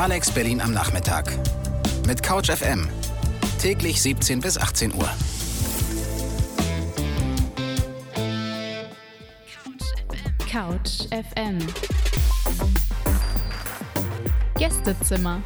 Alex 0.00 0.30
Berlin 0.30 0.62
am 0.62 0.72
Nachmittag. 0.72 1.30
Mit 2.06 2.22
Couch 2.22 2.50
FM. 2.50 2.88
Täglich 3.60 4.00
17 4.00 4.40
bis 4.40 4.56
18 4.56 4.94
Uhr. 4.94 5.10
Couch 10.50 11.06
FM. 11.10 11.58
Gästezimmer. 14.56 15.42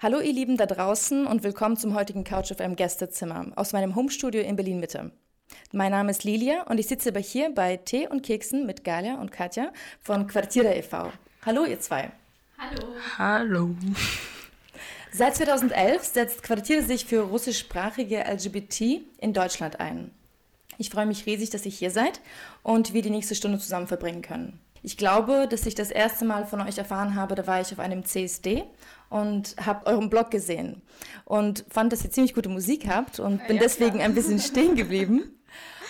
Hallo 0.00 0.20
ihr 0.20 0.32
Lieben 0.32 0.56
da 0.56 0.66
draußen 0.66 1.26
und 1.26 1.42
willkommen 1.42 1.76
zum 1.76 1.96
heutigen 1.96 2.22
Couch 2.22 2.52
FM 2.54 2.76
Gästezimmer 2.76 3.46
aus 3.56 3.72
meinem 3.72 3.96
Homestudio 3.96 4.42
in 4.42 4.54
Berlin 4.54 4.78
Mitte. 4.78 5.10
Mein 5.76 5.90
Name 5.90 6.12
ist 6.12 6.22
Lilia 6.22 6.62
und 6.68 6.78
ich 6.78 6.86
sitze 6.86 7.10
bei 7.10 7.20
hier 7.20 7.52
bei 7.52 7.76
Tee 7.78 8.06
und 8.06 8.22
Keksen 8.22 8.64
mit 8.64 8.84
Galia 8.84 9.16
und 9.16 9.32
Katja 9.32 9.72
von 10.00 10.28
Quartiere 10.28 10.72
e.V. 10.72 11.10
Hallo 11.44 11.64
ihr 11.64 11.80
zwei. 11.80 12.12
Hallo. 12.56 12.94
Hallo. 13.18 13.74
Seit 15.10 15.34
2011 15.34 16.04
setzt 16.04 16.42
Quartiere 16.44 16.82
sich 16.84 17.06
für 17.06 17.22
russischsprachige 17.22 18.20
LGBT 18.20 19.00
in 19.18 19.32
Deutschland 19.32 19.80
ein. 19.80 20.12
Ich 20.78 20.90
freue 20.90 21.06
mich 21.06 21.26
riesig, 21.26 21.50
dass 21.50 21.66
ihr 21.66 21.72
hier 21.72 21.90
seid 21.90 22.20
und 22.62 22.94
wir 22.94 23.02
die 23.02 23.10
nächste 23.10 23.34
Stunde 23.34 23.58
zusammen 23.58 23.88
verbringen 23.88 24.22
können. 24.22 24.60
Ich 24.84 24.96
glaube, 24.96 25.48
dass 25.50 25.66
ich 25.66 25.74
das 25.74 25.90
erste 25.90 26.24
Mal 26.24 26.46
von 26.46 26.60
euch 26.60 26.78
erfahren 26.78 27.16
habe, 27.16 27.34
da 27.34 27.48
war 27.48 27.60
ich 27.60 27.72
auf 27.72 27.80
einem 27.80 28.04
CSD 28.04 28.62
und 29.10 29.56
habe 29.60 29.86
euren 29.86 30.08
Blog 30.08 30.30
gesehen 30.30 30.82
und 31.24 31.64
fand, 31.68 31.92
dass 31.92 32.04
ihr 32.04 32.12
ziemlich 32.12 32.34
gute 32.34 32.48
Musik 32.48 32.86
habt 32.88 33.18
und 33.18 33.44
bin 33.48 33.56
Ja, 33.56 33.62
deswegen 33.62 33.94
klar. 33.94 34.04
ein 34.04 34.14
bisschen 34.14 34.38
stehen 34.38 34.76
geblieben 34.76 35.34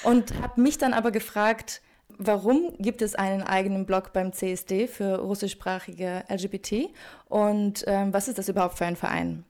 und 0.05 0.35
habe 0.43 0.61
mich 0.61 0.79
dann 0.79 0.93
aber 0.93 1.11
gefragt, 1.11 1.81
warum 2.19 2.75
gibt 2.79 3.03
es 3.03 3.15
einen 3.15 3.43
eigenen 3.43 3.87
Blog 3.87 4.13
beim 4.13 4.33
CSD 4.33 4.87
für 4.87 5.19
russischsprachige 5.19 6.25
LGBT 6.29 6.91
und 7.29 7.85
ähm, 7.87 8.13
was 8.13 8.29
ist 8.29 8.39
das 8.39 8.49
überhaupt 8.49 8.79
für 8.79 8.87
ein 8.87 8.97
Verein? 8.97 9.45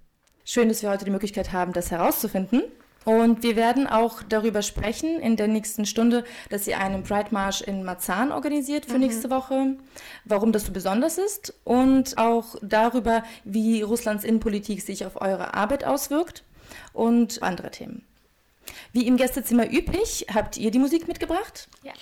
Schön, 0.44 0.68
dass 0.68 0.82
wir 0.82 0.90
heute 0.90 1.04
die 1.04 1.10
Möglichkeit 1.10 1.52
haben, 1.52 1.72
das 1.72 1.90
herauszufinden. 1.90 2.62
Und 3.04 3.42
wir 3.42 3.54
werden 3.54 3.86
auch 3.86 4.22
darüber 4.22 4.62
sprechen 4.62 5.20
in 5.20 5.36
der 5.36 5.46
nächsten 5.46 5.84
Stunde, 5.84 6.24
dass 6.48 6.66
ihr 6.66 6.80
einen 6.80 7.02
Pride 7.02 7.28
Marsch 7.32 7.60
in 7.60 7.84
Marzahn 7.84 8.32
organisiert 8.32 8.86
für 8.86 8.98
nächste 8.98 9.28
Woche, 9.28 9.76
warum 10.24 10.52
das 10.52 10.64
so 10.64 10.72
besonders 10.72 11.18
ist 11.18 11.52
und 11.64 12.16
auch 12.16 12.56
darüber, 12.62 13.22
wie 13.44 13.82
Russlands 13.82 14.24
Innenpolitik 14.24 14.80
sich 14.80 15.04
auf 15.04 15.20
eure 15.20 15.52
Arbeit 15.52 15.84
auswirkt 15.84 16.44
und 16.94 17.42
andere 17.42 17.70
Themen. 17.70 18.06
Wie 18.92 19.06
im 19.06 19.16
Gästezimmer 19.16 19.70
üblich, 19.70 20.26
habt 20.32 20.56
ihr 20.56 20.70
die 20.70 20.78
Musik 20.78 21.08
mitgebracht? 21.08 21.68
Ja. 21.82 21.92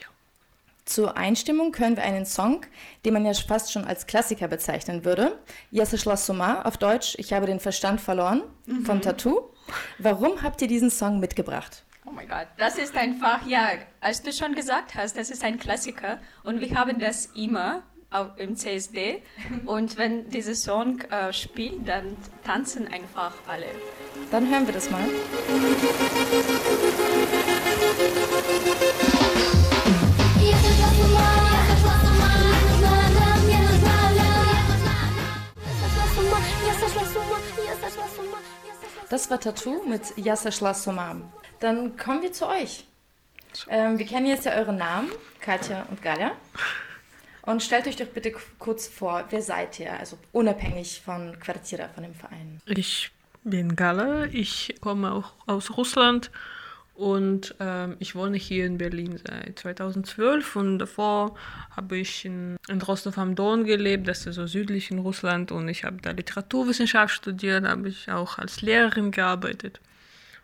Zur 0.85 1.17
Einstimmung 1.17 1.77
hören 1.79 1.97
wir 1.97 2.03
einen 2.03 2.27
Song, 2.27 2.63
den 3.05 3.15
man 3.15 3.25
ja 3.25 3.33
fast 3.35 3.73
schon 3.73 3.85
als 3.85 4.07
Klassiker 4.07 4.49
bezeichnen 4.49 5.05
würde. 5.05 5.39
Jesse 5.71 5.97
Schloss 5.97 6.27
Somar 6.27 6.67
auf 6.67 6.77
Deutsch 6.77 7.15
Ich 7.19 7.33
habe 7.33 7.47
den 7.47 7.61
Verstand 7.61 8.01
verloren 8.01 8.43
mhm. 8.67 8.85
von 8.85 9.01
Tattoo. 9.01 9.51
Warum 9.99 10.43
habt 10.43 10.61
ihr 10.61 10.69
diesen 10.69 10.91
Song 10.91 11.21
mitgebracht? 11.21 11.85
Oh 12.05 12.11
mein 12.11 12.29
Gott, 12.29 12.49
das 12.59 12.79
ist 12.79 12.97
einfach, 12.97 13.47
ja, 13.47 13.71
als 14.01 14.23
du 14.23 14.33
schon 14.33 14.57
gesagt 14.57 14.97
hast, 14.97 15.17
das 15.17 15.31
ist 15.31 15.45
ein 15.45 15.59
Klassiker 15.59 16.19
und 16.43 16.61
wir 16.61 16.77
haben 16.77 16.99
das 16.99 17.27
immer 17.27 17.85
im 18.37 18.57
CSD 18.57 19.23
und 19.67 19.97
wenn 19.99 20.29
dieser 20.31 20.55
Song 20.55 21.01
äh, 21.11 21.33
spielt, 21.33 21.89
dann 21.89 22.17
tanzen 22.45 22.89
einfach 22.89 23.33
alle. 23.47 23.67
Dann 24.31 24.51
hören 24.51 24.67
wir 24.67 24.75
das 24.75 24.91
mal. 24.91 25.05
Das 39.11 39.31
war 39.31 39.39
Tattoo 39.39 39.83
mit 39.87 40.17
Yasser 40.17 40.51
Schlasumam. 40.51 41.31
Dann 41.61 41.99
kommen 41.99 42.23
wir 42.23 42.33
zu 42.33 42.49
euch. 42.49 42.87
Ähm, 43.69 43.99
wir 43.99 44.07
kennen 44.07 44.27
jetzt 44.27 44.47
ja 44.47 44.53
euren 44.53 44.79
Namen, 44.79 45.11
Katja 45.41 45.87
und 45.91 46.01
Galia. 46.03 46.33
Und 47.43 47.63
stellt 47.63 47.87
euch 47.87 47.97
doch 47.97 48.07
bitte 48.07 48.33
kurz 48.59 48.87
vor, 48.87 49.25
wer 49.31 49.43
seid 49.43 49.81
ihr? 49.81 49.93
Also 49.99 50.17
unabhängig 50.33 51.03
von 51.05 51.39
Quartiera, 51.41 51.89
von 51.89 52.05
dem 52.05 52.15
Verein. 52.15 52.61
Ich 52.67 53.11
bin 53.45 53.75
Gala, 53.75 54.27
ich 54.27 54.77
komme 54.81 55.13
auch 55.13 55.33
aus 55.47 55.77
Russland 55.77 56.31
und 56.95 57.55
ähm, 57.59 57.97
ich 57.99 58.15
wohne 58.15 58.37
hier 58.37 58.67
in 58.67 58.79
Berlin 58.79 59.19
seit 59.27 59.59
2012 59.59 60.57
und 60.57 60.79
davor 60.79 61.35
habe 61.75 61.97
ich 61.97 62.25
in, 62.25 62.57
in 62.69 62.81
Rostov 62.81 63.19
am 63.19 63.35
Don 63.35 63.65
gelebt, 63.65 64.07
das 64.07 64.27
ist 64.27 64.37
so 64.37 64.47
südlich 64.47 64.91
in 64.91 65.01
Russland 65.01 65.51
und 65.51 65.69
ich 65.69 65.85
habe 65.85 65.97
da 66.01 66.11
Literaturwissenschaft 66.11 67.15
studiert, 67.15 67.67
habe 67.67 67.89
ich 67.89 68.11
auch 68.11 68.39
als 68.39 68.63
Lehrerin 68.63 69.11
gearbeitet. 69.11 69.81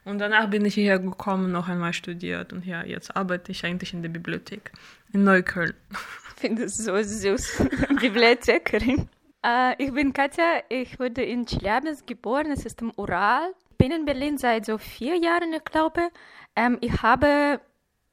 Und 0.04 0.20
danach 0.20 0.48
bin 0.48 0.65
ich 0.65 0.75
hierher 0.75 0.98
gekommen, 0.98 1.53
noch 1.53 1.69
einmal 1.69 1.92
studiert 1.92 2.53
und 2.53 2.65
ja, 2.65 2.82
jetzt 2.82 3.15
arbeite 3.15 3.53
ich 3.53 3.65
eigentlich 3.65 3.92
in 3.92 4.03
der 4.03 4.09
Bibliothek 4.09 4.72
in 5.12 5.25
Neukölln. 5.25 5.75
Ich 6.38 6.43
finde 6.43 6.62
es 6.66 6.76
so 6.76 6.94
süß, 7.03 7.65
Bibliothekarin. 8.00 9.09
Äh, 9.44 9.75
ich 9.82 9.93
bin 9.93 10.12
Katja, 10.12 10.62
ich 10.69 10.97
wurde 11.00 11.25
in 11.25 11.44
Chelyabinsk 11.44 12.06
geboren, 12.06 12.53
es 12.53 12.65
ist 12.65 12.81
im 12.81 12.93
Ural. 12.97 13.53
Ich 13.72 13.76
bin 13.76 13.91
in 13.91 14.04
Berlin 14.04 14.38
seit 14.38 14.65
so 14.65 14.78
vier 14.78 15.16
Jahren, 15.16 15.53
ich 15.53 15.65
glaube. 15.65 16.10
Ähm, 16.54 16.78
ich 16.81 17.03
habe 17.03 17.60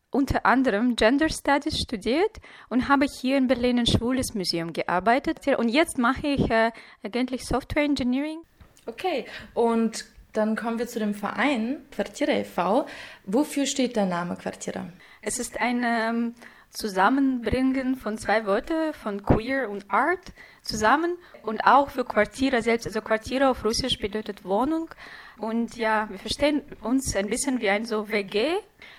unter 0.09 0.43
anderem 0.43 0.95
Gender 0.95 1.29
Studies 1.29 1.79
studiert 1.79 2.37
und 2.69 2.89
habe 2.89 3.05
hier 3.05 3.37
in 3.37 3.45
Berlin 3.45 3.77
ein 3.77 3.85
schwules 3.85 4.33
Museum 4.33 4.73
gearbeitet. 4.73 5.45
Und 5.59 5.69
jetzt 5.69 5.99
mache 5.99 6.25
ich 6.25 6.49
äh, 6.49 6.71
eigentlich 7.03 7.45
Software 7.45 7.83
Engineering. 7.83 8.39
Okay, 8.87 9.25
und 9.53 10.03
dann 10.33 10.55
kommen 10.55 10.79
wir 10.79 10.87
zu 10.87 10.97
dem 10.97 11.13
Verein 11.13 11.85
Quartiera 11.91 12.31
e.V. 12.31 12.87
Wofür 13.27 13.67
steht 13.67 13.95
der 13.95 14.07
Name 14.07 14.35
Quartiera? 14.35 14.89
Es 15.21 15.37
ist 15.37 15.61
ein 15.61 15.83
ähm, 15.85 16.35
Zusammenbringen 16.75 17.95
von 17.95 18.17
zwei 18.17 18.45
Wörtern, 18.45 18.93
von 18.93 19.23
Queer 19.23 19.69
und 19.69 19.89
Art 19.89 20.33
zusammen 20.61 21.17
und 21.43 21.65
auch 21.65 21.89
für 21.89 22.03
Quartiere 22.03 22.61
selbst. 22.61 22.85
Also 22.85 23.01
Quartiere 23.01 23.49
auf 23.49 23.63
Russisch 23.63 23.97
bedeutet 23.97 24.43
Wohnung. 24.43 24.89
Und 25.37 25.77
ja, 25.77 26.09
wir 26.09 26.19
verstehen 26.19 26.61
uns 26.81 27.15
ein 27.15 27.29
bisschen 27.29 27.61
wie 27.61 27.69
ein 27.69 27.85
so 27.85 28.09
WG. 28.09 28.55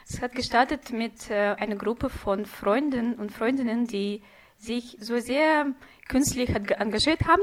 Es 0.09 0.23
hat 0.23 0.33
gestartet 0.33 0.91
mit 0.91 1.31
äh, 1.31 1.55
einer 1.59 1.77
Gruppe 1.77 2.09
von 2.09 2.47
Freunden 2.47 3.15
und 3.15 3.31
Freundinnen, 3.31 3.87
die 3.87 4.23
sich 4.59 4.97
so 5.01 5.19
sehr 5.19 5.67
künstlich 6.09 6.49
engagiert 6.49 7.27
haben 7.27 7.43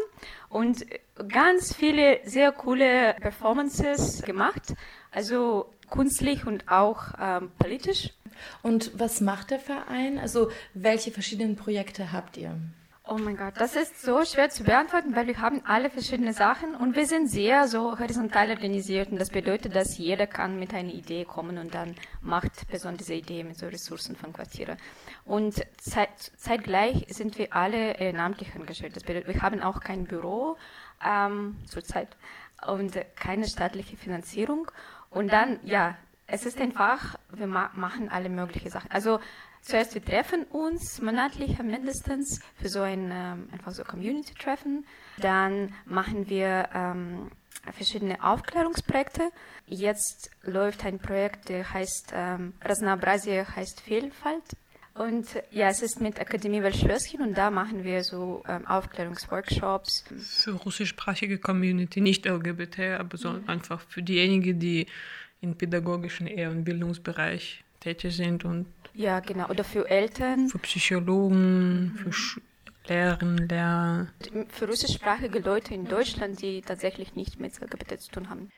und 0.49 0.83
ganz 1.29 1.75
viele 1.75 2.21
sehr 2.23 2.51
coole 2.51 3.15
Performances 3.19 4.23
gemacht. 4.23 4.73
Also 5.11 5.69
künstlich 5.91 6.47
und 6.47 6.67
auch 6.69 7.13
ähm, 7.19 7.51
politisch. 7.59 8.09
Und 8.61 8.91
was 8.99 9.21
macht 9.21 9.51
der 9.51 9.59
Verein? 9.59 10.19
Also 10.19 10.49
welche 10.73 11.11
verschiedenen 11.11 11.55
Projekte 11.55 12.11
habt 12.11 12.37
ihr? 12.37 12.55
Oh 13.05 13.17
mein 13.17 13.35
Gott, 13.35 13.55
das 13.57 13.75
ist 13.75 14.01
so 14.01 14.23
schwer 14.23 14.49
zu 14.49 14.63
beantworten, 14.63 15.13
weil 15.13 15.27
wir 15.27 15.41
haben 15.41 15.61
alle 15.65 15.89
verschiedene 15.89 16.31
Sachen 16.31 16.73
und 16.73 16.95
wir 16.95 17.05
sind 17.05 17.29
sehr 17.29 17.67
so 17.67 17.99
horizontal 17.99 18.49
organisiert 18.49 19.11
und 19.11 19.19
das 19.19 19.29
bedeutet, 19.29 19.75
dass 19.75 19.97
jeder 19.97 20.25
kann 20.25 20.57
mit 20.57 20.73
einer 20.73 20.93
Idee 20.93 21.25
kommen 21.25 21.57
und 21.57 21.75
dann 21.75 21.95
macht 22.21 22.65
Person 22.69 22.95
diese 22.95 23.15
Idee 23.15 23.43
mit 23.43 23.57
so 23.57 23.67
Ressourcen 23.67 24.15
von 24.15 24.31
Quartiere. 24.31 24.77
Und 25.25 25.55
zeit, 25.77 26.31
zeitgleich 26.37 27.05
sind 27.09 27.37
wir 27.37 27.53
alle 27.53 27.97
ehrenamtlich 27.97 28.55
engagiert. 28.55 28.95
Das 28.95 29.03
bedeutet, 29.03 29.27
wir 29.33 29.41
haben 29.41 29.61
auch 29.61 29.81
kein 29.81 30.05
Büro 30.05 30.55
ähm, 31.05 31.57
zurzeit 31.67 32.07
und 32.65 32.95
äh, 32.95 33.05
keine 33.17 33.49
staatliche 33.49 33.97
Finanzierung. 33.97 34.71
Und 35.09 35.33
dann, 35.33 35.59
ja, 35.63 35.97
es 36.33 36.47
ist 36.47 36.59
einfach, 36.59 37.15
wir 37.31 37.45
ma 37.45 37.69
machen 37.75 38.09
alle 38.09 38.27
möglichen 38.27 38.71
Sachen. 38.71 38.89
Also 38.89 39.19
zuerst 39.61 39.93
wir 39.93 40.03
treffen 40.03 40.45
uns 40.45 40.99
monatlich 40.99 41.59
mindestens 41.59 42.41
für 42.59 42.69
so 42.69 42.81
ein 42.81 43.11
ähm, 43.11 43.49
einfach 43.51 43.71
so 43.71 43.83
Community-Treffen. 43.83 44.83
Dann 45.17 45.75
machen 45.85 46.27
wir 46.29 46.69
ähm, 46.73 47.29
verschiedene 47.71 48.23
Aufklärungsprojekte. 48.23 49.29
Jetzt 49.67 50.31
läuft 50.41 50.83
ein 50.85 50.97
Projekt, 50.97 51.49
der 51.49 51.71
heißt 51.71 52.13
ähm, 52.15 52.53
Rasnabrazia 52.63 53.55
heißt 53.55 53.81
Vielfalt. 53.81 54.43
Und 54.95 55.27
ja, 55.51 55.69
es 55.69 55.83
ist 55.83 56.01
mit 56.01 56.19
Akademie 56.19 56.63
Welschlösschen 56.63 57.21
und 57.21 57.37
da 57.37 57.51
machen 57.51 57.83
wir 57.83 58.03
so 58.03 58.43
ähm, 58.47 58.65
Aufklärungsworkshops. 58.65 60.03
Für 60.17 60.53
russischsprachige 60.53 61.37
Community, 61.37 62.01
nicht 62.01 62.25
LGBT, 62.25 62.99
aber 62.99 63.17
so 63.17 63.33
mhm. 63.33 63.49
einfach 63.49 63.81
für 63.81 64.01
diejenigen, 64.01 64.59
die 64.59 64.87
im 65.43 65.55
pädagogischen 65.55 66.25
eher 66.27 66.49
im 66.51 66.63
Bildungsbereich 66.63 67.63
tätig 67.81 68.15
sind 68.15 68.45
und 68.45 68.65
Ja, 68.93 69.19
genau. 69.19 69.49
Oder 69.49 69.63
für 69.63 69.89
Eltern. 69.89 70.47
für 70.49 70.59
Psychologen, 70.59 71.93
für 72.01 72.11
Sch 72.13 72.39
Lehrerinnen, 72.87 73.47
Lehrer. 73.47 74.07
für 74.49 74.67
russischsprachige 74.67 75.39
Leute 75.39 75.73
in 75.73 75.85
Deutschland, 75.85 76.41
die 76.41 76.61
tatsächlich 76.61 77.15
nicht 77.15 77.39
mit 77.39 77.53
LGBT 77.61 77.99
zu 78.01 78.11
tun 78.11 78.29
haben. 78.29 78.49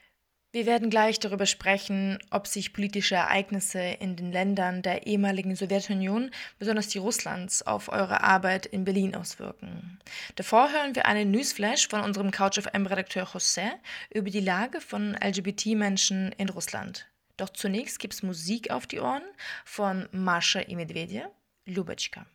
Wir 0.56 0.66
werden 0.66 0.90
gleich 0.90 1.20
darüber 1.20 1.48
sprechen, 1.48 2.18
ob 2.32 2.48
sich 2.48 2.72
politische 2.72 3.16
Ereignisse 3.16 3.82
in 3.82 4.16
den 4.16 4.32
Ländern 4.32 4.82
der 4.84 5.06
ehemaligen 5.06 5.54
Sowjetunion, 5.54 6.32
besonders 6.60 6.88
die 6.88 6.98
Russlands, 6.98 7.68
auf 7.68 7.90
eure 7.90 8.24
Arbeit 8.24 8.66
in 8.66 8.86
Berlin 8.86 9.16
auswirken. 9.16 10.00
Davor 10.38 10.72
hören 10.72 10.96
wir 10.96 11.08
einen 11.08 11.30
Newsflash 11.30 11.90
von 11.90 12.00
unserem 12.00 12.32
Couch 12.32 12.58
of 12.58 12.68
M-Redakteur 12.72 13.28
José 13.28 13.70
über 14.14 14.30
die 14.30 14.40
Lage 14.40 14.80
von 14.80 15.18
LGBT-Menschen 15.22 16.32
in 16.38 16.48
Russland. 16.48 17.06
Doch 17.36 17.50
zunächst 17.50 18.00
gibt's 18.00 18.24
Musik 18.24 18.72
auf 18.72 18.88
die 18.88 19.02
Ohren 19.02 19.24
von 19.66 20.08
Mascha 20.14 20.62
i 20.62 20.74
Lubetschka. 20.74 21.32
Lubitschka. 21.66 22.26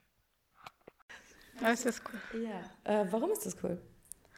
Ah, 1.62 1.70
das 1.70 2.02
cool. 2.12 2.42
Ja. 2.42 3.00
Äh, 3.00 3.06
warum 3.10 3.30
ist 3.32 3.46
das 3.46 3.56
cool? 3.62 3.80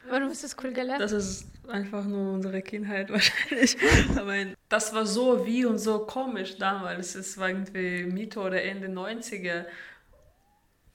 Warum 0.09 0.29
ist 0.31 0.43
das 0.43 0.55
cool 0.63 0.73
gelernt? 0.73 1.01
Das 1.01 1.11
ist 1.11 1.45
einfach 1.67 2.05
nur 2.05 2.33
unsere 2.33 2.61
Kindheit 2.61 3.09
wahrscheinlich. 3.11 3.77
Aber 4.17 4.33
das 4.69 4.93
war 4.93 5.05
so 5.05 5.45
wie 5.45 5.65
und 5.65 5.77
so 5.77 5.99
komisch 5.99 6.57
damals. 6.57 7.15
Es 7.15 7.37
war 7.37 7.49
irgendwie 7.49 8.03
Mitte 8.03 8.39
oder 8.39 8.61
Ende 8.61 8.87
90er. 8.87 9.65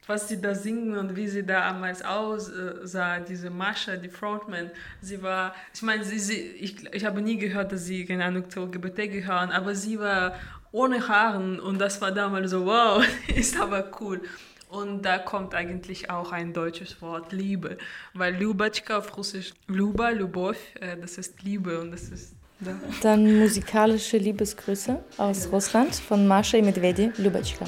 Was 0.07 0.27
sie 0.27 0.41
da 0.41 0.55
singen 0.55 0.97
und 0.97 1.17
wie 1.17 1.29
sie 1.29 1.45
damals 1.45 2.03
aussah, 2.03 3.21
diese 3.21 3.51
Mascha, 3.51 3.97
die 3.97 4.09
Frontman, 4.09 4.71
sie 5.03 5.23
war, 5.23 5.55
ich 5.75 5.83
meine, 5.83 6.03
sie, 6.03 6.19
sie, 6.19 6.41
ich, 6.41 6.83
ich 6.95 7.05
habe 7.05 7.21
nie 7.21 7.37
gehört, 7.37 7.73
dass 7.73 7.85
sie, 7.85 8.07
keine 8.07 8.25
Ahnung, 8.25 8.49
zur 8.49 8.69
LGBT 8.69 9.13
gehören, 9.13 9.51
aber 9.51 9.75
sie 9.75 9.99
war 9.99 10.35
ohne 10.73 11.07
Haaren 11.09 11.61
und 11.61 11.79
das 11.79 12.01
war 12.01 12.11
damals 12.11 12.51
so, 12.53 12.65
wow, 12.65 13.05
ist 13.37 13.61
aber 13.61 13.91
cool. 14.01 14.23
Und 14.69 15.03
da 15.03 15.19
kommt 15.19 15.55
eigentlich 15.55 16.11
auch 16.11 16.31
ein 16.31 16.53
deutsches 16.53 17.01
Wort 17.01 17.33
Liebe, 17.33 17.79
weil 18.13 18.41
Lubatschka 18.41 18.99
auf 18.99 19.17
Russisch 19.17 19.55
Luba, 19.67 20.11
Lubov, 20.11 20.57
äh, 20.81 20.97
das 21.01 21.17
ist 21.17 21.43
Liebe 21.43 21.81
und 21.81 21.91
das 21.91 22.11
ist 22.11 22.35
da. 22.61 22.79
Dann 23.03 23.39
musikalische 23.39 24.19
Liebesgrüße 24.19 24.99
aus 25.17 25.49
Russland 25.51 25.95
von 25.95 26.27
Mascha 26.27 26.61
Medvedi, 26.61 27.11
Lubatschka. 27.17 27.65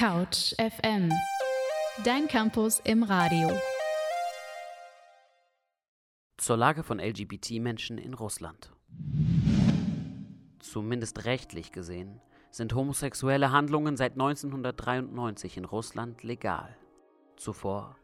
Couch 0.00 0.54
FM. 0.56 1.12
Dein 2.06 2.26
Campus 2.26 2.80
im 2.84 3.02
Radio. 3.02 3.50
Zur 6.38 6.56
Lage 6.56 6.82
von 6.82 6.98
LGBT-Menschen 6.98 7.98
in 7.98 8.14
Russland. 8.14 8.72
Zumindest 10.58 11.26
rechtlich 11.26 11.70
gesehen 11.70 12.22
sind 12.50 12.74
homosexuelle 12.74 13.52
Handlungen 13.52 13.98
seit 13.98 14.12
1993 14.12 15.58
in 15.58 15.66
Russland 15.66 16.22
legal. 16.22 16.74
Zuvor, 17.36 17.94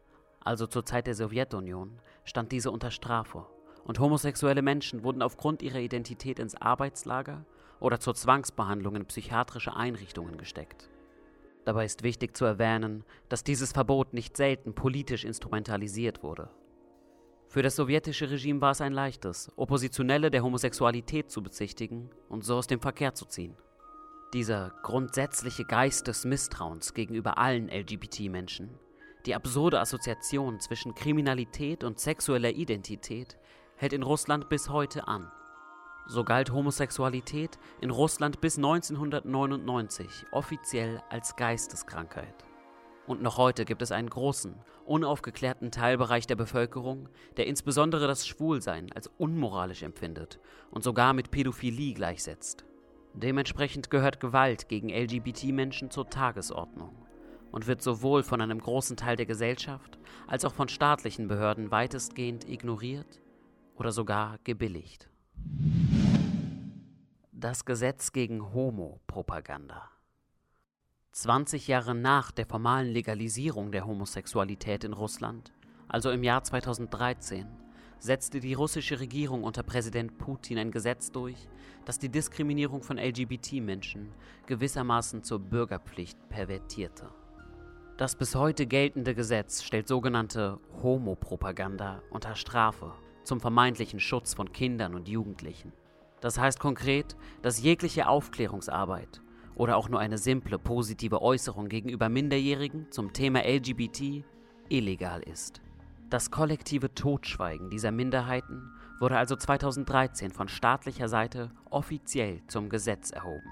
also 0.40 0.66
zur 0.66 0.84
Zeit 0.84 1.06
der 1.06 1.14
Sowjetunion, 1.14 1.98
stand 2.24 2.52
diese 2.52 2.72
unter 2.72 2.90
Strafe 2.90 3.46
und 3.84 4.00
homosexuelle 4.00 4.60
Menschen 4.60 5.02
wurden 5.02 5.22
aufgrund 5.22 5.62
ihrer 5.62 5.80
Identität 5.80 6.40
ins 6.40 6.56
Arbeitslager 6.56 7.46
oder 7.80 8.00
zur 8.00 8.14
Zwangsbehandlung 8.14 8.96
in 8.96 9.06
psychiatrische 9.06 9.74
Einrichtungen 9.74 10.36
gesteckt. 10.36 10.90
Dabei 11.66 11.84
ist 11.84 12.04
wichtig 12.04 12.36
zu 12.36 12.44
erwähnen, 12.44 13.02
dass 13.28 13.42
dieses 13.42 13.72
Verbot 13.72 14.14
nicht 14.14 14.36
selten 14.36 14.72
politisch 14.72 15.24
instrumentalisiert 15.24 16.22
wurde. 16.22 16.48
Für 17.48 17.60
das 17.60 17.74
sowjetische 17.74 18.30
Regime 18.30 18.60
war 18.60 18.70
es 18.70 18.80
ein 18.80 18.92
leichtes, 18.92 19.50
Oppositionelle 19.56 20.30
der 20.30 20.44
Homosexualität 20.44 21.28
zu 21.28 21.42
bezichtigen 21.42 22.08
und 22.28 22.44
so 22.44 22.54
aus 22.54 22.68
dem 22.68 22.80
Verkehr 22.80 23.14
zu 23.14 23.24
ziehen. 23.24 23.56
Dieser 24.32 24.74
grundsätzliche 24.84 25.64
Geist 25.64 26.06
des 26.06 26.24
Misstrauens 26.24 26.94
gegenüber 26.94 27.36
allen 27.36 27.68
LGBT-Menschen, 27.68 28.70
die 29.26 29.34
absurde 29.34 29.80
Assoziation 29.80 30.60
zwischen 30.60 30.94
Kriminalität 30.94 31.82
und 31.82 31.98
sexueller 31.98 32.50
Identität, 32.50 33.38
hält 33.74 33.92
in 33.92 34.04
Russland 34.04 34.48
bis 34.48 34.70
heute 34.70 35.08
an. 35.08 35.32
So 36.08 36.22
galt 36.22 36.52
Homosexualität 36.52 37.58
in 37.80 37.90
Russland 37.90 38.40
bis 38.40 38.56
1999 38.58 40.26
offiziell 40.30 41.02
als 41.10 41.34
Geisteskrankheit. 41.34 42.44
Und 43.08 43.22
noch 43.22 43.38
heute 43.38 43.64
gibt 43.64 43.82
es 43.82 43.90
einen 43.90 44.10
großen, 44.10 44.54
unaufgeklärten 44.84 45.72
Teilbereich 45.72 46.26
der 46.28 46.36
Bevölkerung, 46.36 47.08
der 47.36 47.46
insbesondere 47.46 48.06
das 48.06 48.26
Schwulsein 48.26 48.92
als 48.92 49.10
unmoralisch 49.18 49.82
empfindet 49.82 50.38
und 50.70 50.84
sogar 50.84 51.12
mit 51.12 51.32
Pädophilie 51.32 51.94
gleichsetzt. 51.94 52.64
Dementsprechend 53.14 53.90
gehört 53.90 54.20
Gewalt 54.20 54.68
gegen 54.68 54.90
LGBT-Menschen 54.90 55.90
zur 55.90 56.08
Tagesordnung 56.08 56.94
und 57.50 57.66
wird 57.66 57.82
sowohl 57.82 58.22
von 58.22 58.40
einem 58.40 58.60
großen 58.60 58.96
Teil 58.96 59.16
der 59.16 59.26
Gesellschaft 59.26 59.98
als 60.26 60.44
auch 60.44 60.54
von 60.54 60.68
staatlichen 60.68 61.26
Behörden 61.26 61.70
weitestgehend 61.70 62.48
ignoriert 62.48 63.20
oder 63.76 63.90
sogar 63.90 64.38
gebilligt. 64.44 65.08
Das 67.38 67.66
Gesetz 67.66 68.12
gegen 68.12 68.54
Homo-Propaganda. 68.54 69.90
20 71.12 71.68
Jahre 71.68 71.94
nach 71.94 72.30
der 72.30 72.46
formalen 72.46 72.90
Legalisierung 72.90 73.72
der 73.72 73.86
Homosexualität 73.86 74.84
in 74.84 74.94
Russland, 74.94 75.52
also 75.86 76.10
im 76.10 76.24
Jahr 76.24 76.42
2013, 76.42 77.46
setzte 77.98 78.40
die 78.40 78.54
russische 78.54 79.00
Regierung 79.00 79.44
unter 79.44 79.62
Präsident 79.62 80.16
Putin 80.16 80.58
ein 80.58 80.70
Gesetz 80.70 81.12
durch, 81.12 81.36
das 81.84 81.98
die 81.98 82.08
Diskriminierung 82.08 82.82
von 82.82 82.96
LGBT-Menschen 82.96 84.12
gewissermaßen 84.46 85.22
zur 85.22 85.38
Bürgerpflicht 85.38 86.18
pervertierte. 86.30 87.10
Das 87.98 88.16
bis 88.16 88.34
heute 88.34 88.66
geltende 88.66 89.14
Gesetz 89.14 89.62
stellt 89.62 89.88
sogenannte 89.88 90.58
Homopropaganda 90.82 92.02
unter 92.10 92.34
Strafe 92.34 92.92
zum 93.26 93.40
vermeintlichen 93.40 94.00
Schutz 94.00 94.34
von 94.34 94.52
Kindern 94.52 94.94
und 94.94 95.08
Jugendlichen. 95.08 95.72
Das 96.20 96.38
heißt 96.38 96.60
konkret, 96.60 97.16
dass 97.42 97.62
jegliche 97.62 98.08
Aufklärungsarbeit 98.08 99.20
oder 99.54 99.76
auch 99.76 99.88
nur 99.88 100.00
eine 100.00 100.18
simple 100.18 100.58
positive 100.58 101.20
Äußerung 101.20 101.68
gegenüber 101.68 102.08
Minderjährigen 102.08 102.90
zum 102.90 103.12
Thema 103.12 103.40
LGBT 103.40 104.24
illegal 104.68 105.22
ist. 105.22 105.60
Das 106.08 106.30
kollektive 106.30 106.94
Totschweigen 106.94 107.68
dieser 107.68 107.90
Minderheiten 107.90 108.70
wurde 109.00 109.18
also 109.18 109.34
2013 109.34 110.30
von 110.30 110.48
staatlicher 110.48 111.08
Seite 111.08 111.50
offiziell 111.68 112.42
zum 112.46 112.68
Gesetz 112.68 113.10
erhoben. 113.10 113.50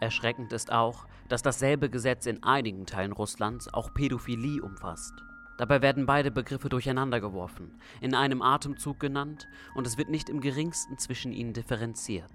Erschreckend 0.00 0.52
ist 0.52 0.72
auch, 0.72 1.06
dass 1.28 1.42
dasselbe 1.42 1.88
Gesetz 1.88 2.26
in 2.26 2.42
einigen 2.42 2.86
Teilen 2.86 3.12
Russlands 3.12 3.72
auch 3.72 3.94
Pädophilie 3.94 4.62
umfasst. 4.62 5.14
Dabei 5.58 5.80
werden 5.80 6.04
beide 6.04 6.30
Begriffe 6.30 6.68
durcheinandergeworfen, 6.68 7.80
in 8.00 8.14
einem 8.14 8.42
Atemzug 8.42 9.00
genannt 9.00 9.48
und 9.74 9.86
es 9.86 9.96
wird 9.96 10.10
nicht 10.10 10.28
im 10.28 10.40
geringsten 10.40 10.98
zwischen 10.98 11.32
ihnen 11.32 11.54
differenziert. 11.54 12.30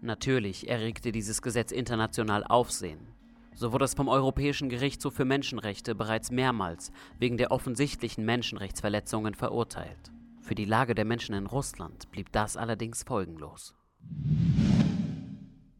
Natürlich 0.00 0.68
erregte 0.68 1.10
dieses 1.10 1.42
Gesetz 1.42 1.72
international 1.72 2.44
Aufsehen. 2.44 3.08
So 3.54 3.72
wurde 3.72 3.84
es 3.84 3.94
vom 3.94 4.08
Europäischen 4.08 4.68
Gerichtshof 4.68 5.14
für 5.14 5.24
Menschenrechte 5.24 5.94
bereits 5.94 6.30
mehrmals 6.30 6.92
wegen 7.18 7.36
der 7.36 7.50
offensichtlichen 7.52 8.24
Menschenrechtsverletzungen 8.24 9.34
verurteilt. 9.34 10.12
Für 10.42 10.54
die 10.54 10.64
Lage 10.64 10.94
der 10.94 11.04
Menschen 11.04 11.34
in 11.34 11.46
Russland 11.46 12.10
blieb 12.10 12.30
das 12.32 12.56
allerdings 12.56 13.02
folgenlos. 13.02 13.74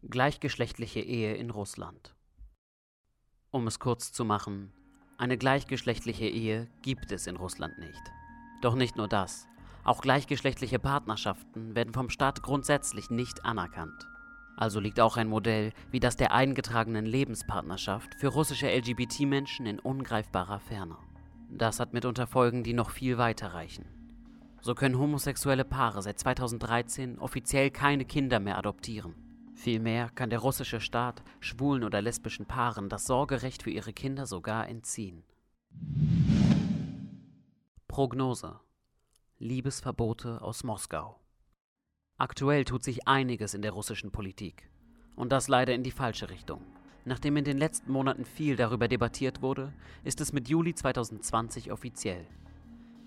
Gleichgeschlechtliche 0.09 1.01
Ehe 1.01 1.35
in 1.35 1.51
Russland. 1.51 2.15
Um 3.51 3.67
es 3.67 3.79
kurz 3.79 4.11
zu 4.11 4.25
machen, 4.25 4.73
eine 5.17 5.37
gleichgeschlechtliche 5.37 6.25
Ehe 6.25 6.67
gibt 6.81 7.11
es 7.11 7.25
in 7.25 7.37
Russland 7.37 7.79
nicht. 7.79 8.01
Doch 8.61 8.75
nicht 8.75 8.97
nur 8.97 9.07
das. 9.07 9.47
Auch 9.85 10.01
gleichgeschlechtliche 10.01 10.77
Partnerschaften 10.77 11.73
werden 11.73 11.93
vom 11.93 12.09
Staat 12.09 12.43
grundsätzlich 12.43 13.09
nicht 13.09 13.45
anerkannt. 13.45 14.07
Also 14.57 14.79
liegt 14.79 14.99
auch 14.99 15.15
ein 15.15 15.29
Modell 15.29 15.71
wie 15.91 15.99
das 15.99 16.17
der 16.17 16.33
eingetragenen 16.33 17.05
Lebenspartnerschaft 17.05 18.15
für 18.15 18.27
russische 18.27 18.67
LGBT-Menschen 18.67 19.65
in 19.65 19.79
ungreifbarer 19.79 20.59
Ferne. 20.59 20.97
Das 21.49 21.79
hat 21.79 21.93
mitunter 21.93 22.27
Folgen, 22.27 22.63
die 22.63 22.73
noch 22.73 22.89
viel 22.89 23.17
weiter 23.17 23.53
reichen. 23.53 23.85
So 24.61 24.75
können 24.75 24.97
homosexuelle 24.97 25.63
Paare 25.63 26.01
seit 26.01 26.19
2013 26.19 27.19
offiziell 27.19 27.69
keine 27.69 28.03
Kinder 28.03 28.39
mehr 28.39 28.57
adoptieren. 28.57 29.13
Vielmehr 29.55 30.09
kann 30.09 30.29
der 30.29 30.39
russische 30.39 30.81
Staat 30.81 31.23
schwulen 31.39 31.83
oder 31.83 32.01
lesbischen 32.01 32.45
Paaren 32.45 32.89
das 32.89 33.05
Sorgerecht 33.05 33.63
für 33.63 33.71
ihre 33.71 33.93
Kinder 33.93 34.25
sogar 34.25 34.67
entziehen. 34.67 35.23
Prognose 37.87 38.59
Liebesverbote 39.39 40.41
aus 40.41 40.63
Moskau 40.63 41.19
Aktuell 42.17 42.65
tut 42.65 42.83
sich 42.83 43.07
einiges 43.07 43.53
in 43.53 43.61
der 43.61 43.71
russischen 43.71 44.11
Politik. 44.11 44.69
Und 45.15 45.31
das 45.31 45.47
leider 45.47 45.73
in 45.73 45.83
die 45.83 45.91
falsche 45.91 46.29
Richtung. 46.29 46.61
Nachdem 47.05 47.37
in 47.37 47.45
den 47.45 47.57
letzten 47.57 47.91
Monaten 47.91 48.25
viel 48.25 48.57
darüber 48.57 48.87
debattiert 48.87 49.41
wurde, 49.41 49.73
ist 50.03 50.19
es 50.19 50.33
mit 50.33 50.49
Juli 50.49 50.75
2020 50.75 51.71
offiziell. 51.71 52.27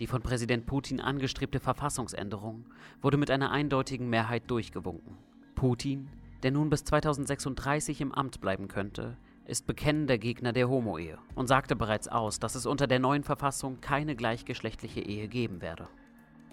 Die 0.00 0.06
von 0.06 0.22
Präsident 0.22 0.66
Putin 0.66 1.00
angestrebte 1.00 1.60
Verfassungsänderung 1.60 2.64
wurde 3.02 3.16
mit 3.16 3.30
einer 3.30 3.50
eindeutigen 3.50 4.08
Mehrheit 4.08 4.50
durchgewunken. 4.50 5.18
Putin, 5.54 6.08
der 6.42 6.50
nun 6.50 6.70
bis 6.70 6.84
2036 6.84 8.00
im 8.00 8.12
Amt 8.12 8.40
bleiben 8.40 8.68
könnte, 8.68 9.16
ist 9.44 9.66
bekennender 9.66 10.18
Gegner 10.18 10.52
der 10.52 10.68
Homo-Ehe 10.68 11.18
und 11.34 11.46
sagte 11.46 11.74
bereits 11.74 12.06
aus, 12.06 12.38
dass 12.38 12.54
es 12.54 12.66
unter 12.66 12.86
der 12.86 12.98
neuen 12.98 13.24
Verfassung 13.24 13.80
keine 13.80 14.14
gleichgeschlechtliche 14.14 15.00
Ehe 15.00 15.26
geben 15.26 15.62
werde. 15.62 15.88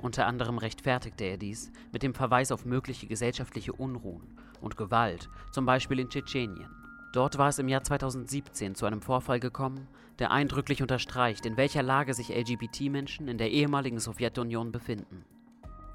Unter 0.01 0.27
anderem 0.27 0.57
rechtfertigte 0.57 1.25
er 1.25 1.37
dies 1.37 1.71
mit 1.91 2.03
dem 2.03 2.13
Verweis 2.13 2.51
auf 2.51 2.65
mögliche 2.65 3.07
gesellschaftliche 3.07 3.73
Unruhen 3.73 4.23
und 4.61 4.77
Gewalt, 4.77 5.29
zum 5.51 5.65
Beispiel 5.65 5.99
in 5.99 6.09
Tschetschenien. 6.09 6.69
Dort 7.13 7.37
war 7.37 7.49
es 7.49 7.59
im 7.59 7.67
Jahr 7.67 7.83
2017 7.83 8.75
zu 8.75 8.85
einem 8.85 9.01
Vorfall 9.01 9.39
gekommen, 9.39 9.87
der 10.19 10.31
eindrücklich 10.31 10.81
unterstreicht, 10.81 11.45
in 11.45 11.57
welcher 11.57 11.83
Lage 11.83 12.13
sich 12.13 12.29
LGBT-Menschen 12.29 13.27
in 13.27 13.37
der 13.37 13.51
ehemaligen 13.51 13.99
Sowjetunion 13.99 14.71
befinden. 14.71 15.25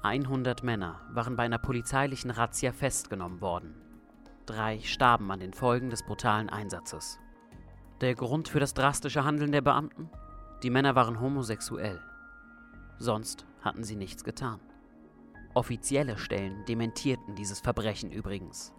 100 0.03 0.63
Männer 0.63 0.99
waren 1.11 1.35
bei 1.35 1.43
einer 1.43 1.59
polizeilichen 1.59 2.31
Razzia 2.31 2.71
festgenommen 2.71 3.39
worden. 3.39 3.75
Drei 4.47 4.79
starben 4.79 5.31
an 5.31 5.39
den 5.39 5.53
Folgen 5.53 5.91
des 5.91 6.03
brutalen 6.03 6.49
Einsatzes. 6.49 7.19
Der 8.01 8.15
Grund 8.15 8.47
für 8.47 8.59
das 8.59 8.73
drastische 8.73 9.23
Handeln 9.23 9.51
der 9.51 9.61
Beamten? 9.61 10.09
Die 10.63 10.71
Männer 10.71 10.95
waren 10.95 11.19
homosexuell. 11.19 11.99
Sonst 12.97 13.45
hatten 13.61 13.83
sie 13.83 13.95
nichts 13.95 14.23
getan. 14.23 14.59
Offizielle 15.53 16.17
Stellen 16.17 16.65
dementierten 16.65 17.35
dieses 17.35 17.59
Verbrechen 17.59 18.11
übrigens. 18.11 18.73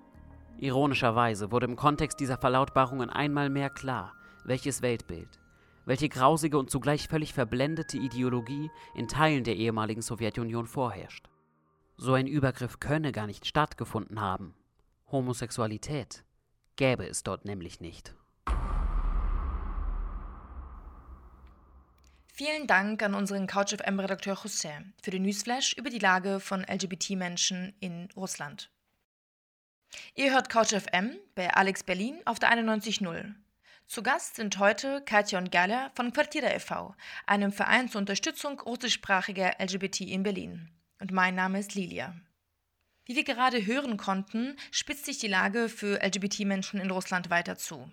Ironischerweise 0.58 1.52
wurde 1.52 1.66
im 1.66 1.76
Kontext 1.76 2.18
dieser 2.18 2.36
Verlautbarungen 2.36 3.10
einmal 3.10 3.48
mehr 3.48 3.70
klar, 3.70 4.14
welches 4.44 4.82
Weltbild, 4.82 5.38
welche 5.84 6.08
grausige 6.08 6.58
und 6.58 6.70
zugleich 6.70 7.08
völlig 7.08 7.32
verblendete 7.32 7.98
Ideologie 7.98 8.70
in 8.94 9.08
Teilen 9.08 9.44
der 9.44 9.56
ehemaligen 9.56 10.02
Sowjetunion 10.02 10.66
vorherrscht. 10.66 11.28
So 11.96 12.14
ein 12.14 12.26
Übergriff 12.26 12.80
könne 12.80 13.12
gar 13.12 13.26
nicht 13.26 13.46
stattgefunden 13.46 14.20
haben. 14.20 14.54
Homosexualität 15.10 16.24
gäbe 16.76 17.06
es 17.06 17.22
dort 17.22 17.44
nämlich 17.44 17.80
nicht. 17.80 18.14
Vielen 22.34 22.66
Dank 22.66 23.02
an 23.02 23.14
unseren 23.14 23.46
CouchFM-Redakteur 23.46 24.36
José 24.36 24.84
für 25.02 25.10
den 25.10 25.22
Newsflash 25.22 25.74
über 25.74 25.90
die 25.90 25.98
Lage 25.98 26.40
von 26.40 26.64
LGBT-Menschen 26.64 27.74
in 27.78 28.08
Russland. 28.16 28.70
Ihr 30.14 30.32
hört 30.32 30.48
CouchFM 30.48 31.18
bei 31.34 31.52
Alex 31.52 31.84
Berlin 31.84 32.22
auf 32.24 32.38
der 32.38 32.50
91.0. 32.50 33.34
Zu 33.92 34.02
Gast 34.02 34.36
sind 34.36 34.58
heute 34.58 35.02
Katja 35.04 35.38
und 35.38 35.52
Galler 35.52 35.90
von 35.94 36.14
Quartiere 36.14 36.50
e.V., 36.54 36.94
einem 37.26 37.52
Verein 37.52 37.90
zur 37.90 37.98
Unterstützung 37.98 38.58
russischsprachiger 38.58 39.56
LGBT 39.58 40.00
in 40.00 40.22
Berlin. 40.22 40.70
Und 40.98 41.12
mein 41.12 41.34
Name 41.34 41.58
ist 41.58 41.74
Lilia. 41.74 42.16
Wie 43.04 43.16
wir 43.16 43.24
gerade 43.24 43.66
hören 43.66 43.98
konnten, 43.98 44.56
spitzt 44.70 45.04
sich 45.04 45.18
die 45.18 45.28
Lage 45.28 45.68
für 45.68 46.02
LGBT-Menschen 46.02 46.80
in 46.80 46.90
Russland 46.90 47.28
weiter 47.28 47.58
zu. 47.58 47.86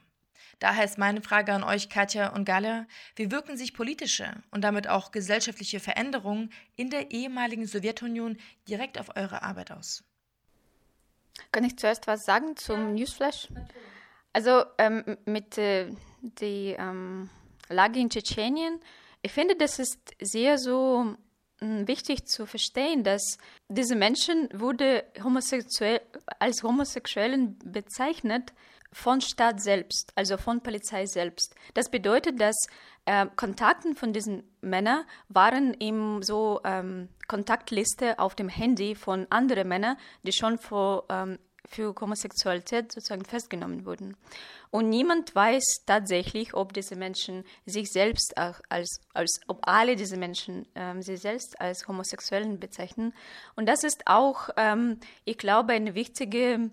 Daher 0.59 0.85
ist 0.85 0.97
meine 0.97 1.21
Frage 1.21 1.51
an 1.51 1.65
euch, 1.65 1.89
Katja 1.89 2.29
und 2.29 2.45
Galle, 2.45 2.87
wie 3.17 3.29
wirken 3.29 3.57
sich 3.57 3.73
politische 3.73 4.41
und 4.51 4.61
damit 4.61 4.87
auch 4.87 5.11
gesellschaftliche 5.11 5.81
Veränderungen 5.81 6.53
in 6.77 6.89
der 6.89 7.11
ehemaligen 7.11 7.67
Sowjetunion 7.67 8.37
direkt 8.69 9.01
auf 9.01 9.17
eure 9.17 9.43
Arbeit 9.43 9.73
aus? 9.73 10.05
Kann 11.51 11.65
ich 11.65 11.77
zuerst 11.77 12.07
was 12.07 12.23
sagen 12.23 12.55
zum 12.55 12.93
Newsflash? 12.93 13.49
Natürlich. 13.49 13.98
Also 14.33 14.63
ähm, 14.77 15.17
mit 15.25 15.57
äh, 15.57 15.91
der 16.21 16.79
ähm, 16.79 17.29
Lage 17.69 17.99
in 17.99 18.09
Tschetschenien, 18.09 18.79
ich 19.21 19.31
finde, 19.31 19.55
das 19.55 19.79
ist 19.79 19.99
sehr 20.21 20.57
so 20.57 21.15
mh, 21.61 21.87
wichtig 21.87 22.25
zu 22.25 22.45
verstehen, 22.45 23.03
dass 23.03 23.37
diese 23.67 23.95
Menschen 23.95 24.49
wurde 24.53 25.03
homosexuell, 25.23 26.01
als 26.39 26.63
Homosexuellen 26.63 27.57
bezeichnet 27.65 28.53
von 28.91 29.21
Staat 29.21 29.61
selbst, 29.61 30.11
also 30.15 30.37
von 30.37 30.61
Polizei 30.61 31.05
selbst. 31.05 31.55
Das 31.73 31.89
bedeutet, 31.89 32.39
dass 32.39 32.55
äh, 33.05 33.27
Kontakten 33.35 33.95
von 33.95 34.13
diesen 34.13 34.43
Männern 34.61 35.03
waren 35.27 35.73
im 35.75 36.23
so 36.23 36.61
ähm, 36.63 37.09
Kontaktliste 37.27 38.19
auf 38.19 38.35
dem 38.35 38.49
Handy 38.49 38.95
von 38.95 39.27
anderen 39.29 39.67
Männern, 39.67 39.97
die 40.23 40.31
schon 40.31 40.57
vor, 40.57 41.05
ähm, 41.09 41.37
für 41.67 41.93
Homosexualität 41.99 42.91
sozusagen 42.91 43.25
festgenommen 43.25 43.85
wurden. 43.85 44.15
Und 44.71 44.89
niemand 44.89 45.33
weiß 45.35 45.83
tatsächlich, 45.85 46.53
ob 46.53 46.73
diese 46.73 46.95
Menschen 46.95 47.43
sich 47.65 47.91
selbst 47.91 48.37
als, 48.37 49.01
als 49.13 49.39
ob 49.47 49.67
alle 49.67 49.95
diese 49.95 50.17
Menschen 50.17 50.67
ähm, 50.75 51.01
sich 51.01 51.19
selbst 51.19 51.59
als 51.59 51.87
Homosexuellen 51.87 52.59
bezeichnen. 52.59 53.13
Und 53.55 53.67
das 53.67 53.83
ist 53.83 54.03
auch, 54.05 54.49
ähm, 54.57 54.99
ich 55.25 55.37
glaube, 55.37 55.73
eine 55.73 55.95
wichtige 55.95 56.71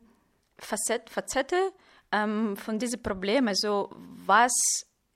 Facette, 0.58 1.10
Facette 1.10 1.72
ähm, 2.12 2.56
von 2.56 2.78
diesem 2.78 3.02
Problem. 3.02 3.48
Also 3.48 3.90
was 3.94 4.52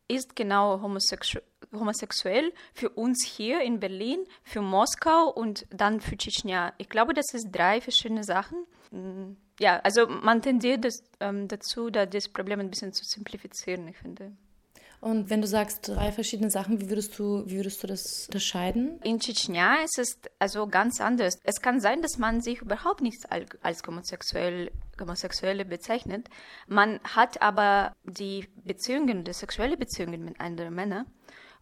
ist 0.09 0.35
genau 0.35 0.81
homosexu 0.81 1.39
homosexuell 1.73 2.53
für 2.75 2.89
uns 2.89 3.25
hier 3.25 3.61
in 3.61 3.79
Berlin, 3.79 4.27
für 4.43 4.61
Moskau 4.61 5.29
und 5.29 5.67
dann 5.71 6.01
für 6.01 6.17
Tschetschenien? 6.17 6.73
Ich 6.79 6.89
glaube, 6.89 7.15
das 7.15 7.27
sind 7.27 7.55
drei 7.55 7.81
verschiedene 7.81 8.25
Sachen. 8.25 8.67
Ja, 9.61 9.79
also 9.81 10.07
man 10.07 10.41
tendiert 10.41 10.87
das, 10.87 11.05
ähm, 11.21 11.47
dazu, 11.47 11.91
da 11.91 12.07
das 12.07 12.29
Problem 12.29 12.61
ein 12.61 12.71
bisschen 12.71 12.95
zu 12.95 13.05
simplifizieren, 13.05 13.87
ich 13.89 13.99
finde. 13.99 14.33
Und 15.03 15.29
wenn 15.29 15.43
du 15.43 15.47
sagst 15.47 15.87
drei 15.87 16.13
verschiedene 16.13 16.51
Sachen, 16.51 16.81
wie 16.81 16.89
würdest 16.89 17.19
du, 17.19 17.45
wie 17.47 17.57
würdest 17.57 17.83
du 17.83 17.87
das 17.87 18.25
unterscheiden? 18.27 18.99
In 19.03 19.21
Tschetschenien 19.21 19.85
ist 19.85 19.99
es 19.99 20.19
also 20.39 20.67
ganz 20.67 21.01
anders. 21.03 21.39
Es 21.45 21.61
kann 21.61 21.81
sein, 21.81 22.01
dass 22.01 22.17
man 22.17 22.41
sich 22.41 22.63
überhaupt 22.63 23.03
nicht 23.03 23.19
als 23.31 23.83
homosexuell, 23.87 24.71
Homosexuelle 24.99 25.67
bezeichnet. 25.67 26.29
Man 26.67 26.99
hat 27.05 27.43
aber 27.43 27.93
die 28.05 28.49
Beziehungen, 28.65 29.25
die 29.25 29.33
sexuelle 29.35 29.77
Beziehungen 29.77 30.25
mit 30.25 30.41
anderen 30.41 30.75
Männern. 30.75 31.07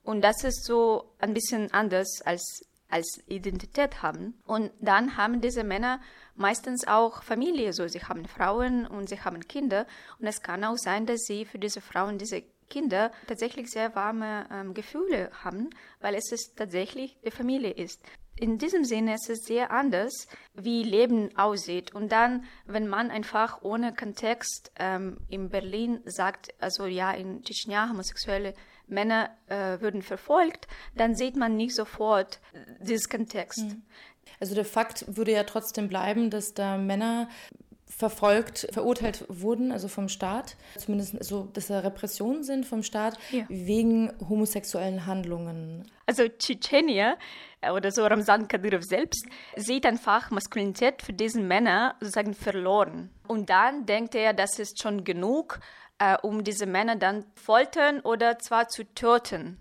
Und 0.04 0.22
das 0.22 0.44
ist 0.44 0.64
so 0.64 1.14
ein 1.18 1.34
bisschen 1.34 1.72
anders 1.72 2.22
als 2.24 2.62
als 2.88 3.20
Identität 3.26 4.02
haben. 4.02 4.40
Und 4.46 4.70
dann 4.80 5.16
haben 5.16 5.40
diese 5.40 5.62
Männer 5.62 6.00
meistens 6.38 6.86
auch 6.86 7.22
Familie, 7.22 7.72
so 7.72 7.86
sie 7.88 8.02
haben 8.02 8.26
Frauen 8.26 8.86
und 8.86 9.08
sie 9.08 9.20
haben 9.20 9.46
Kinder. 9.46 9.86
Und 10.18 10.26
es 10.26 10.42
kann 10.42 10.64
auch 10.64 10.76
sein, 10.76 11.06
dass 11.06 11.22
sie 11.22 11.44
für 11.44 11.58
diese 11.58 11.80
Frauen 11.80 12.18
diese 12.18 12.42
Kinder 12.68 13.10
tatsächlich 13.26 13.70
sehr 13.70 13.94
warme 13.94 14.46
ähm, 14.52 14.74
Gefühle 14.74 15.30
haben, 15.42 15.70
weil 16.00 16.14
es 16.14 16.32
ist 16.32 16.56
tatsächlich 16.56 17.18
die 17.24 17.30
Familie 17.30 17.70
ist. 17.70 18.02
In 18.36 18.58
diesem 18.58 18.84
Sinne 18.84 19.14
ist 19.14 19.28
es 19.28 19.46
sehr 19.46 19.72
anders, 19.72 20.28
wie 20.54 20.84
Leben 20.84 21.36
aussieht. 21.36 21.92
Und 21.92 22.12
dann, 22.12 22.44
wenn 22.66 22.86
man 22.86 23.10
einfach 23.10 23.62
ohne 23.62 23.92
Kontext 23.92 24.70
ähm, 24.78 25.18
in 25.28 25.48
Berlin 25.48 26.00
sagt, 26.04 26.54
also 26.60 26.86
ja, 26.86 27.10
in 27.10 27.42
Tschetschenien 27.42 27.90
homosexuelle 27.90 28.54
Männer 28.86 29.30
äh, 29.48 29.80
würden 29.80 30.02
verfolgt, 30.02 30.68
dann 30.94 31.16
sieht 31.16 31.36
man 31.36 31.56
nicht 31.56 31.74
sofort 31.74 32.40
äh, 32.52 32.84
dieses 32.84 33.08
Kontext. 33.08 33.64
Mhm. 33.64 33.82
Also 34.40 34.54
der 34.54 34.64
Fakt 34.64 35.04
würde 35.08 35.32
ja 35.32 35.44
trotzdem 35.44 35.88
bleiben, 35.88 36.30
dass 36.30 36.54
da 36.54 36.76
Männer 36.76 37.28
verfolgt, 37.88 38.68
verurteilt 38.72 39.24
wurden, 39.28 39.72
also 39.72 39.88
vom 39.88 40.08
Staat, 40.08 40.56
zumindest 40.76 41.24
so, 41.24 41.48
dass 41.52 41.68
da 41.68 41.80
Repressionen 41.80 42.44
sind 42.44 42.66
vom 42.66 42.82
Staat, 42.82 43.18
ja. 43.32 43.44
wegen 43.48 44.12
homosexuellen 44.28 45.06
Handlungen. 45.06 45.90
Also 46.06 46.28
Tschetschenier 46.28 47.18
äh, 47.60 47.70
oder 47.70 47.90
so 47.90 48.04
Ramzan 48.06 48.46
Kadyrov 48.46 48.84
selbst 48.84 49.26
sieht 49.56 49.86
einfach 49.86 50.30
Maskulinität 50.30 51.02
für 51.02 51.12
diesen 51.12 51.48
Männer 51.48 51.96
sozusagen 52.00 52.34
verloren. 52.34 53.10
Und 53.26 53.50
dann 53.50 53.86
denkt 53.86 54.14
er, 54.14 54.32
das 54.32 54.58
ist 54.58 54.80
schon 54.80 55.02
genug, 55.04 55.58
äh, 55.98 56.16
um 56.22 56.44
diese 56.44 56.66
Männer 56.66 56.96
dann 56.96 57.24
foltern 57.34 58.00
oder 58.00 58.38
zwar 58.38 58.68
zu 58.68 58.84
töten. 58.84 59.58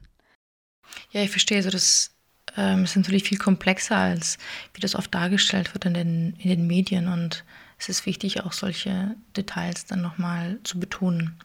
Ja, 1.11 1.21
ich 1.21 1.31
verstehe. 1.31 1.57
Also 1.57 1.69
das 1.69 2.16
ähm, 2.57 2.83
ist 2.83 2.95
natürlich 2.95 3.23
viel 3.23 3.37
komplexer, 3.37 3.97
als 3.97 4.37
wie 4.73 4.81
das 4.81 4.95
oft 4.95 5.13
dargestellt 5.13 5.73
wird 5.73 5.85
in 5.85 5.93
den, 5.93 6.33
in 6.37 6.49
den 6.49 6.67
Medien 6.67 7.07
und 7.07 7.43
es 7.79 7.89
ist 7.89 8.05
wichtig, 8.05 8.43
auch 8.43 8.53
solche 8.53 9.15
Details 9.35 9.85
dann 9.85 10.01
nochmal 10.01 10.59
zu 10.63 10.79
betonen. 10.79 11.39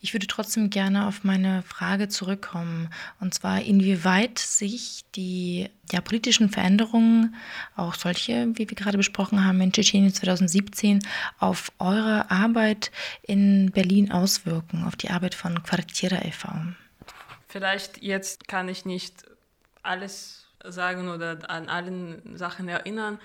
Ich 0.00 0.12
würde 0.14 0.28
trotzdem 0.28 0.70
gerne 0.70 1.08
auf 1.08 1.24
meine 1.24 1.62
Frage 1.62 2.08
zurückkommen, 2.08 2.88
und 3.18 3.34
zwar 3.34 3.62
inwieweit 3.62 4.38
sich 4.38 5.04
die 5.16 5.70
ja, 5.90 6.00
politischen 6.00 6.50
Veränderungen, 6.50 7.34
auch 7.74 7.94
solche, 7.94 8.46
wie 8.54 8.70
wir 8.70 8.76
gerade 8.76 8.96
besprochen 8.96 9.44
haben, 9.44 9.60
in 9.60 9.72
Tschetschenien 9.72 10.14
2017, 10.14 11.00
auf 11.40 11.72
eure 11.80 12.30
Arbeit 12.30 12.92
in 13.22 13.72
Berlin 13.72 14.12
auswirken, 14.12 14.84
auf 14.84 14.94
die 14.94 15.10
Arbeit 15.10 15.34
von 15.34 15.64
Quartiera 15.64 16.24
e.V. 16.24 16.48
Vielleicht 17.48 18.00
jetzt 18.00 18.46
kann 18.46 18.68
ich 18.68 18.84
nicht 18.84 19.24
alles 19.82 20.37
sagen 20.64 21.08
oder 21.08 21.50
an 21.50 21.68
allen 21.68 22.36
Sachen 22.36 22.68
erinnern, 22.68 23.18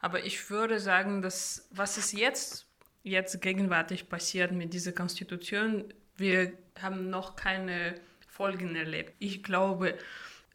aber 0.00 0.24
ich 0.24 0.50
würde 0.50 0.80
sagen, 0.80 1.22
dass 1.22 1.68
was 1.70 1.96
es 1.96 2.12
jetzt 2.12 2.66
jetzt 3.04 3.40
gegenwärtig 3.40 4.08
passiert 4.08 4.50
mit 4.50 4.72
dieser 4.72 4.92
Konstitution, 4.92 5.92
wir 6.16 6.52
haben 6.80 7.10
noch 7.10 7.36
keine 7.36 8.00
Folgen 8.26 8.74
erlebt. 8.74 9.14
Ich 9.18 9.44
glaube, 9.44 9.96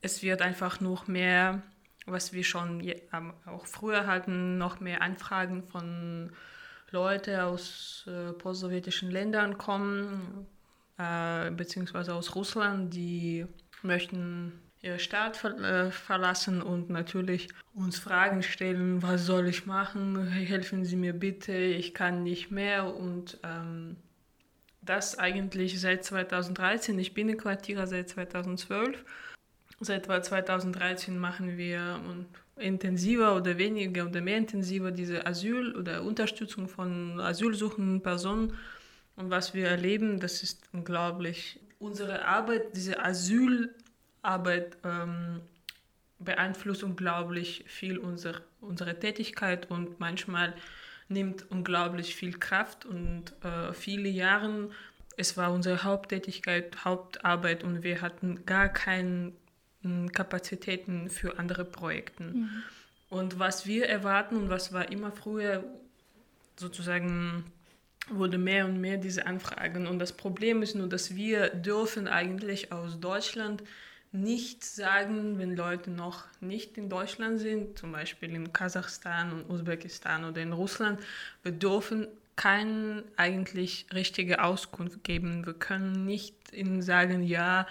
es 0.02 0.22
wird 0.22 0.42
einfach 0.42 0.82
noch 0.82 1.08
mehr, 1.08 1.62
was 2.06 2.34
wir 2.34 2.44
schon 2.44 2.82
ähm, 2.82 3.34
auch 3.46 3.66
früher 3.68 4.08
hatten, 4.08 4.58
noch 4.58 4.80
mehr 4.80 5.02
Anfragen 5.02 5.64
von 5.64 6.32
Leuten 6.92 7.40
aus 7.40 8.06
äh, 8.08 8.34
postsowjetischen 8.34 9.12
Ländern 9.12 9.58
kommen, 9.58 10.48
äh, 10.98 11.52
beziehungsweise 11.52 12.16
aus 12.16 12.36
Russland, 12.36 12.94
die 12.94 13.46
möchten 13.84 14.60
ihr 14.82 15.00
Staat 15.00 15.38
ver 15.38 15.58
äh, 15.60 15.92
verlassen 15.92 16.62
und 16.62 16.90
natürlich 16.90 17.50
uns 17.74 18.00
Fragen 18.00 18.44
stellen, 18.44 19.02
was 19.02 19.26
soll 19.26 19.48
ich 19.48 19.66
machen, 19.66 20.28
helfen 20.28 20.86
Sie 20.86 20.96
mir 20.96 21.14
bitte, 21.14 21.54
ich 21.54 21.94
kann 21.94 22.24
nicht 22.24 22.52
mehr 22.52 22.96
und 22.96 23.40
ähm, 23.44 23.98
das 24.82 25.20
eigentlich 25.20 25.80
seit 25.80 26.04
2013. 26.04 26.98
Ich 27.00 27.14
bin 27.14 27.30
in 27.30 27.38
Quartier 27.38 27.86
seit 27.86 28.10
2012. 28.10 29.06
Seit 29.82 30.06
2013 30.06 31.18
machen 31.18 31.58
wir 31.58 32.00
intensiver 32.58 33.36
oder 33.36 33.58
weniger 33.58 34.06
oder 34.06 34.22
mehr 34.22 34.38
intensiver 34.38 34.92
diese 34.92 35.26
Asyl 35.26 35.76
oder 35.76 36.04
Unterstützung 36.04 36.68
von 36.68 37.20
asylsuchenden 37.20 38.02
Personen. 38.02 38.58
Und 39.16 39.30
was 39.30 39.54
wir 39.54 39.68
erleben, 39.68 40.20
das 40.20 40.44
ist 40.44 40.64
unglaublich. 40.74 41.60
Unsere 41.80 42.26
Arbeit, 42.26 42.76
diese 42.76 43.00
Asylarbeit 44.22 44.78
ähm, 44.84 45.42
beeinflusst 46.20 46.84
unglaublich 46.84 47.64
viel 47.68 47.98
unser, 47.98 48.42
unsere 48.62 49.00
Tätigkeit 49.00 49.70
und 49.72 50.00
manchmal 50.00 50.54
nimmt 51.08 51.50
unglaublich 51.50 52.16
viel 52.16 52.38
Kraft 52.38 52.86
und 52.86 53.34
äh, 53.44 53.74
viele 53.74 54.10
Jahre, 54.10 54.70
es 55.18 55.38
war 55.38 55.52
unsere 55.52 55.84
Haupttätigkeit, 55.84 56.86
Hauptarbeit 56.86 57.64
und 57.64 57.84
wir 57.84 58.02
hatten 58.02 58.46
gar 58.46 58.70
keine 58.70 59.34
hm, 59.82 60.12
Kapazitäten 60.12 61.10
für 61.10 61.40
andere 61.40 61.66
Projekte. 61.66 62.24
Mhm. 62.24 62.64
Und 63.10 63.40
was 63.40 63.66
wir 63.66 63.90
erwarten 63.90 64.36
und 64.38 64.50
was 64.50 64.72
war 64.72 64.92
immer 64.92 65.12
früher 65.12 65.64
sozusagen 66.58 67.46
wurde 68.10 68.38
mehr 68.38 68.66
und 68.66 68.80
mehr 68.80 68.98
diese 68.98 69.26
Anfragen. 69.26 69.88
Und 69.88 70.00
das 70.00 70.14
Problem 70.14 70.62
ist 70.62 70.76
nur, 70.76 70.88
dass 70.88 71.16
wir 71.16 71.50
dürfen 71.50 72.08
eigentlich 72.08 72.72
aus 72.72 73.00
Deutschland 73.00 73.64
nicht 74.12 74.64
sagen, 74.64 75.38
wenn 75.38 75.56
Leute 75.56 75.92
noch 75.92 76.26
nicht 76.42 76.78
in 76.78 76.90
Deutschland 76.90 77.40
sind, 77.40 77.78
zum 77.78 77.92
Beispiel 77.92 78.34
in 78.34 78.52
Kasachstan 78.52 79.32
und 79.32 79.50
Usbekistan 79.50 80.26
oder 80.26 80.42
in 80.42 80.54
Russland, 80.54 81.00
wir 81.44 81.52
dürfen 81.52 82.08
keine 82.36 83.04
eigentlich 83.18 83.86
richtige 83.94 84.44
Auskunft 84.44 85.04
geben. 85.04 85.46
Wir 85.46 85.54
können 85.54 86.06
nicht 86.06 86.36
ihnen 86.54 86.82
sagen, 86.82 87.22
ja, 87.22 87.68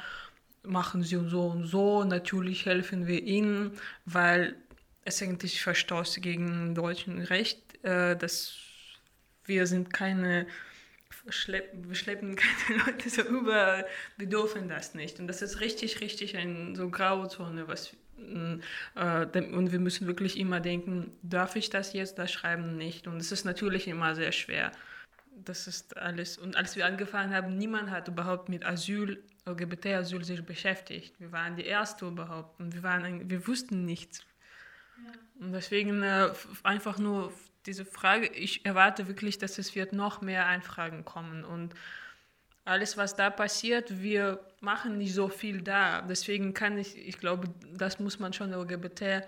machen 0.63 1.03
Sie 1.03 1.17
so 1.29 1.47
und 1.47 1.65
so, 1.65 2.05
natürlich 2.05 2.67
helfen 2.67 3.07
wir 3.07 3.23
Ihnen, 3.23 3.73
weil 4.05 4.57
es 5.05 5.23
eigentlich 5.23 5.63
verstößt 5.63 6.21
gegen 6.21 6.75
deutschen 6.75 7.19
Recht, 7.19 7.83
äh, 7.83 8.15
dass 8.17 8.57
wir 9.45 9.67
sind 9.67 9.93
keine 9.93 10.47
schleppen, 11.29 11.89
wir 11.89 11.95
schleppen 11.95 12.37
keine 12.69 12.85
Leute 12.85 13.09
so 13.09 13.23
über, 13.23 13.85
wir 14.17 14.27
dürfen 14.27 14.69
das 14.69 14.95
nicht. 14.95 15.21
Und 15.21 15.27
das 15.27 15.43
ist 15.43 15.61
richtig, 15.61 16.01
richtig 16.01 16.37
eine 16.37 16.77
so 16.77 16.89
Grauzone, 16.91 17.69
was 17.69 17.95
äh, 18.19 19.43
und 19.53 19.73
wir 19.73 19.79
müssen 19.79 20.07
wirklich 20.07 20.39
immer 20.39 20.61
denken, 20.61 21.13
darf 21.23 21.57
ich 21.57 21.71
das 21.71 21.93
jetzt 21.93 22.19
da 22.19 22.27
schreiben, 22.27 22.77
nicht. 22.77 23.07
Und 23.07 23.19
es 23.19 23.33
ist 23.33 23.45
natürlich 23.45 23.87
immer 23.89 24.15
sehr 24.15 24.33
schwer. 24.33 24.73
Das 25.45 25.69
ist 25.69 25.97
alles. 25.97 26.37
Und 26.37 26.57
als 26.57 26.75
wir 26.77 26.85
angefangen 26.85 27.33
haben, 27.33 27.57
niemand 27.57 27.91
hat 27.91 28.09
überhaupt 28.09 28.49
mit 28.49 28.67
Asyl, 28.67 29.23
LGBT-Asyl 29.47 30.25
sich 30.25 30.45
beschäftigt. 30.45 31.15
Wir 31.21 31.33
waren 31.33 31.57
die 31.57 31.65
Erste 31.65 32.07
überhaupt 32.07 32.59
und 32.61 32.75
wir, 32.75 32.83
waren, 32.83 33.31
wir 33.31 33.47
wussten 33.47 33.85
nichts. 33.85 34.25
Ja. 35.05 35.13
Und 35.41 35.53
deswegen 35.53 36.03
äh, 36.03 36.31
einfach 36.65 36.99
nur 36.99 37.33
diese 37.67 37.85
Frage, 37.85 38.27
ich 38.29 38.65
erwarte 38.65 39.09
wirklich, 39.09 39.39
dass 39.39 39.59
es 39.59 39.75
wird 39.75 39.93
noch 39.93 40.21
mehr 40.21 40.47
Einfragen 40.47 41.05
kommen 41.05 41.45
und 41.45 41.75
alles, 42.65 42.97
was 42.97 43.17
da 43.17 43.31
passiert, 43.31 44.03
wir 44.03 44.41
machen 44.61 44.99
nicht 44.99 45.15
so 45.15 45.29
viel 45.29 45.63
da. 45.63 46.03
Deswegen 46.03 46.53
kann 46.53 46.77
ich, 46.77 46.97
ich 46.97 47.19
glaube, 47.19 47.49
das 47.73 47.99
muss 47.99 48.19
man 48.19 48.35
schon 48.35 48.53
LGBT 48.53 49.23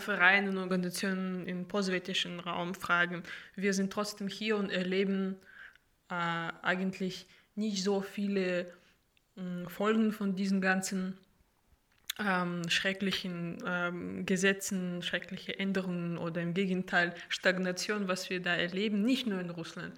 Vereine 0.00 0.50
und 0.50 0.58
Organisationen 0.58 1.46
im 1.46 1.68
postsowjetischen 1.68 2.40
Raum 2.40 2.74
fragen. 2.74 3.22
Wir 3.54 3.74
sind 3.74 3.92
trotzdem 3.92 4.28
hier 4.28 4.56
und 4.56 4.70
erleben 4.70 5.36
äh, 6.10 6.14
eigentlich 6.62 7.26
nicht 7.54 7.82
so 7.82 8.00
viele 8.00 8.72
äh, 9.36 9.68
Folgen 9.68 10.12
von 10.12 10.36
diesen 10.36 10.60
ganzen 10.60 11.18
ähm, 12.18 12.68
schrecklichen 12.68 13.58
ähm, 13.66 14.26
Gesetzen, 14.26 15.02
schreckliche 15.02 15.58
Änderungen 15.58 16.18
oder 16.18 16.40
im 16.42 16.54
Gegenteil 16.54 17.14
Stagnation, 17.28 18.08
was 18.08 18.30
wir 18.30 18.40
da 18.40 18.54
erleben, 18.54 19.02
nicht 19.02 19.26
nur 19.26 19.40
in 19.40 19.50
Russland. 19.50 19.94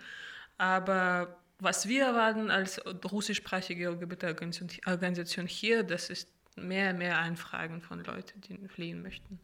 Aber 0.58 1.36
was 1.58 1.88
wir 1.88 2.04
erwarten 2.04 2.50
als 2.50 2.80
russischsprachige 3.10 3.88
LGBT-Organisation 3.90 5.46
hier, 5.46 5.82
das 5.82 6.10
ist 6.10 6.28
mehr 6.56 6.90
und 6.90 6.98
mehr 6.98 7.18
Einfragen 7.18 7.82
von 7.82 8.02
Leuten, 8.04 8.40
die 8.40 8.68
fliehen 8.68 9.02
möchten. 9.02 9.38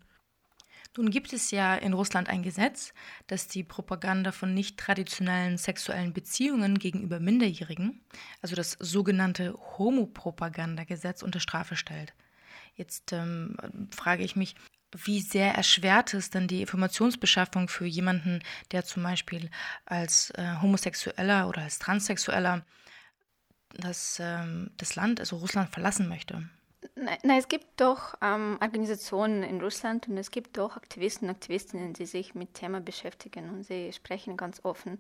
Nun 0.96 1.08
gibt 1.08 1.32
es 1.32 1.50
ja 1.50 1.74
in 1.74 1.94
Russland 1.94 2.28
ein 2.28 2.42
Gesetz, 2.42 2.92
das 3.26 3.48
die 3.48 3.64
Propaganda 3.64 4.30
von 4.30 4.52
nicht 4.52 4.78
traditionellen 4.78 5.56
sexuellen 5.56 6.12
Beziehungen 6.12 6.78
gegenüber 6.78 7.18
Minderjährigen, 7.18 8.02
also 8.42 8.54
das 8.56 8.76
sogenannte 8.78 9.54
Homopropagandagesetz, 9.78 11.22
unter 11.22 11.40
Strafe 11.40 11.76
stellt. 11.76 12.12
Jetzt 12.74 13.12
ähm, 13.12 13.56
frage 13.90 14.24
ich 14.24 14.36
mich, 14.36 14.54
wie 14.94 15.20
sehr 15.20 15.54
erschwert 15.54 16.12
es 16.14 16.30
denn 16.30 16.48
die 16.48 16.60
Informationsbeschaffung 16.60 17.68
für 17.68 17.86
jemanden, 17.86 18.42
der 18.72 18.84
zum 18.84 19.02
Beispiel 19.02 19.50
als 19.86 20.30
äh, 20.30 20.56
Homosexueller 20.60 21.48
oder 21.48 21.62
als 21.62 21.78
Transsexueller 21.78 22.64
das, 23.74 24.18
ähm, 24.20 24.70
das 24.76 24.96
Land, 24.96 25.20
also 25.20 25.36
Russland, 25.36 25.70
verlassen 25.70 26.08
möchte? 26.08 26.48
Nein, 26.94 27.38
es 27.38 27.48
gibt 27.48 27.80
doch 27.80 28.14
ähm, 28.20 28.58
Organisationen 28.60 29.42
in 29.42 29.62
Russland 29.62 30.08
und 30.08 30.18
es 30.18 30.30
gibt 30.30 30.58
doch 30.58 30.76
Aktivisten 30.76 31.28
und 31.28 31.34
Aktivistinnen, 31.34 31.94
die 31.94 32.04
sich 32.04 32.34
mit 32.34 32.52
Thema 32.52 32.82
beschäftigen 32.82 33.48
und 33.48 33.64
sie 33.64 33.94
sprechen 33.94 34.36
ganz 34.36 34.62
offen. 34.62 34.98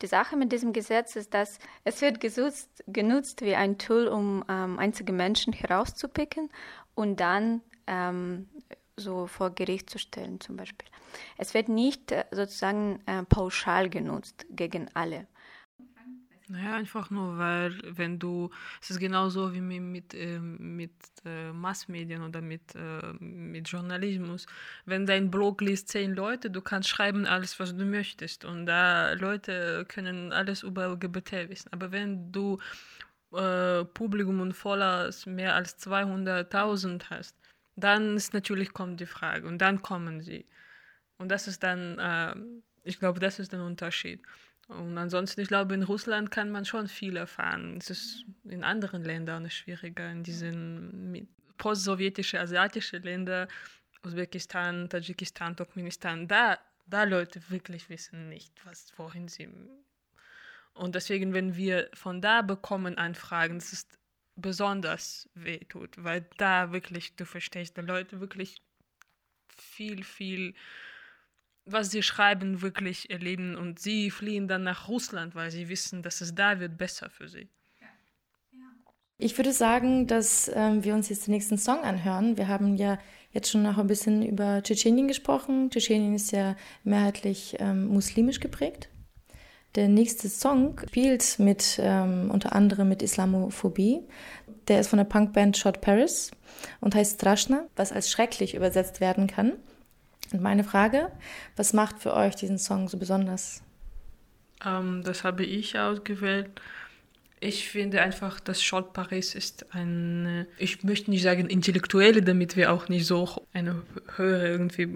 Die 0.00 0.06
Sache 0.06 0.36
mit 0.36 0.52
diesem 0.52 0.72
Gesetz 0.72 1.16
ist, 1.16 1.34
dass 1.34 1.58
es 1.84 2.00
wird 2.00 2.20
genutzt, 2.20 2.82
genutzt 2.86 3.42
wie 3.42 3.54
ein 3.54 3.76
Tool, 3.76 4.08
um 4.08 4.42
ähm, 4.48 4.78
einzige 4.78 5.12
Menschen 5.12 5.52
herauszupicken 5.52 6.48
und 6.94 7.20
dann 7.20 7.60
ähm, 7.86 8.48
so 8.96 9.26
vor 9.26 9.50
Gericht 9.50 9.90
zu 9.90 9.98
stellen 9.98 10.40
zum 10.40 10.56
Beispiel. 10.56 10.88
Es 11.36 11.52
wird 11.52 11.68
nicht 11.68 12.10
äh, 12.10 12.24
sozusagen 12.30 13.00
äh, 13.04 13.22
pauschal 13.22 13.90
genutzt 13.90 14.46
gegen 14.48 14.88
alle. 14.94 15.26
Naja, 16.48 16.74
einfach 16.74 17.08
nur, 17.10 17.38
weil 17.38 17.74
wenn 17.96 18.18
du, 18.18 18.50
es 18.82 18.90
ist 18.90 19.00
genauso 19.00 19.54
wie 19.54 19.62
mit, 19.62 20.12
äh, 20.12 20.38
mit 20.38 20.92
äh, 21.24 21.52
Massmedien 21.52 22.22
oder 22.22 22.42
mit, 22.42 22.74
äh, 22.74 23.14
mit 23.18 23.66
Journalismus. 23.68 24.46
Wenn 24.84 25.06
dein 25.06 25.30
Blog 25.30 25.62
liest 25.62 25.88
zehn 25.88 26.14
Leute, 26.14 26.50
du 26.50 26.60
kannst 26.60 26.90
schreiben 26.90 27.24
alles, 27.24 27.58
was 27.60 27.74
du 27.74 27.86
möchtest 27.86 28.44
und 28.44 28.66
da 28.66 29.14
Leute 29.14 29.86
können 29.88 30.32
alles 30.32 30.62
über 30.62 30.88
LGBT 30.88 31.48
wissen. 31.48 31.72
Aber 31.72 31.92
wenn 31.92 32.30
du 32.30 32.58
äh, 33.32 33.84
Publikum 33.86 34.40
und 34.40 34.52
Followers 34.52 35.24
mehr 35.24 35.54
als 35.54 35.78
200.000 35.78 37.04
hast, 37.08 37.36
dann 37.76 38.16
ist 38.16 38.34
natürlich 38.34 38.72
kommt 38.74 39.00
die 39.00 39.06
Frage 39.06 39.46
und 39.48 39.58
dann 39.58 39.80
kommen 39.80 40.20
sie. 40.20 40.46
Und 41.18 41.30
das 41.30 41.48
ist 41.48 41.62
dann, 41.62 41.98
äh, 41.98 42.34
ich 42.84 42.98
glaube, 42.98 43.20
das 43.20 43.38
ist 43.38 43.52
der 43.52 43.62
Unterschied. 43.62 44.22
Und 44.68 44.96
ansonsten, 44.96 45.42
ich 45.42 45.48
glaube, 45.48 45.74
in 45.74 45.82
Russland 45.82 46.30
kann 46.30 46.50
man 46.50 46.64
schon 46.64 46.88
viel 46.88 47.16
erfahren. 47.16 47.76
Es 47.78 47.90
ist 47.90 48.24
in 48.44 48.64
anderen 48.64 49.04
Ländern 49.04 49.50
schwieriger, 49.50 50.10
in 50.10 50.22
diesen 50.22 51.28
post-sowjetischen, 51.58 52.38
asiatischen 52.40 53.02
Ländern, 53.02 53.48
Usbekistan, 54.04 54.88
Tadschikistan, 54.88 55.56
Turkmenistan, 55.56 56.28
da, 56.28 56.58
da 56.86 57.04
Leute 57.04 57.42
wirklich 57.48 57.88
wissen 57.88 58.28
nicht, 58.28 58.52
was, 58.64 58.92
wohin 58.96 59.28
sie 59.28 59.48
und 60.74 60.96
deswegen, 60.96 61.32
wenn 61.32 61.56
wir 61.56 61.88
von 61.94 62.20
da 62.20 62.42
bekommen 62.42 62.98
Anfragen, 62.98 63.58
das 63.58 63.72
ist 63.72 63.98
besonders 64.36 65.28
wehtut, 65.34 66.02
weil 66.02 66.26
da 66.36 66.72
wirklich, 66.72 67.14
du 67.14 67.24
verstehst, 67.24 67.76
die 67.76 67.82
Leute 67.82 68.20
wirklich 68.20 68.60
viel, 69.56 70.02
viel, 70.02 70.54
was 71.66 71.90
sie 71.90 72.02
schreiben, 72.02 72.62
wirklich 72.62 73.10
erleben 73.10 73.56
und 73.56 73.78
sie 73.78 74.10
fliehen 74.10 74.48
dann 74.48 74.64
nach 74.64 74.88
Russland, 74.88 75.34
weil 75.34 75.50
sie 75.50 75.68
wissen, 75.68 76.02
dass 76.02 76.20
es 76.20 76.34
da 76.34 76.60
wird 76.60 76.76
besser 76.76 77.10
für 77.10 77.28
sie. 77.28 77.48
Ich 79.16 79.38
würde 79.38 79.52
sagen, 79.52 80.06
dass 80.06 80.50
ähm, 80.52 80.82
wir 80.82 80.92
uns 80.92 81.08
jetzt 81.08 81.26
den 81.26 81.34
nächsten 81.34 81.56
Song 81.56 81.82
anhören. 81.84 82.36
Wir 82.36 82.48
haben 82.48 82.76
ja 82.76 82.98
jetzt 83.30 83.50
schon 83.50 83.62
noch 83.62 83.78
ein 83.78 83.86
bisschen 83.86 84.22
über 84.26 84.62
Tschetschenien 84.62 85.06
gesprochen. 85.06 85.70
Tschetschenien 85.70 86.14
ist 86.14 86.32
ja 86.32 86.56
mehrheitlich 86.82 87.56
ähm, 87.60 87.86
muslimisch 87.86 88.40
geprägt. 88.40 88.88
Der 89.76 89.88
nächste 89.88 90.28
Song 90.28 90.80
spielt 90.88 91.38
mit 91.38 91.78
ähm, 91.80 92.30
unter 92.30 92.54
anderem 92.54 92.88
mit 92.88 93.02
Islamophobie. 93.02 94.02
Der 94.68 94.80
ist 94.80 94.88
von 94.88 94.98
der 94.98 95.04
Punkband 95.04 95.56
Shot 95.56 95.80
Paris 95.80 96.30
und 96.80 96.94
heißt 96.94 97.14
Strashna, 97.14 97.66
was 97.76 97.92
als 97.92 98.10
schrecklich 98.10 98.54
übersetzt 98.54 99.00
werden 99.00 99.26
kann. 99.26 99.54
Und 100.32 100.42
meine 100.42 100.64
Frage, 100.64 101.10
was 101.56 101.72
macht 101.72 102.00
für 102.00 102.14
euch 102.14 102.34
diesen 102.34 102.58
Song 102.58 102.88
so 102.88 102.98
besonders? 102.98 103.62
Ähm, 104.64 105.02
das 105.04 105.24
habe 105.24 105.44
ich 105.44 105.78
ausgewählt. 105.78 106.50
Ich 107.40 107.68
finde 107.68 108.00
einfach, 108.00 108.40
dass 108.40 108.62
Short 108.62 108.94
Paris 108.94 109.34
ist 109.34 109.66
eine, 109.74 110.46
ich 110.56 110.82
möchte 110.82 111.10
nicht 111.10 111.22
sagen 111.22 111.46
intellektuelle, 111.48 112.22
damit 112.22 112.56
wir 112.56 112.72
auch 112.72 112.88
nicht 112.88 113.06
so 113.06 113.46
eine 113.52 113.82
höhere 114.16 114.48
irgendwie 114.48 114.88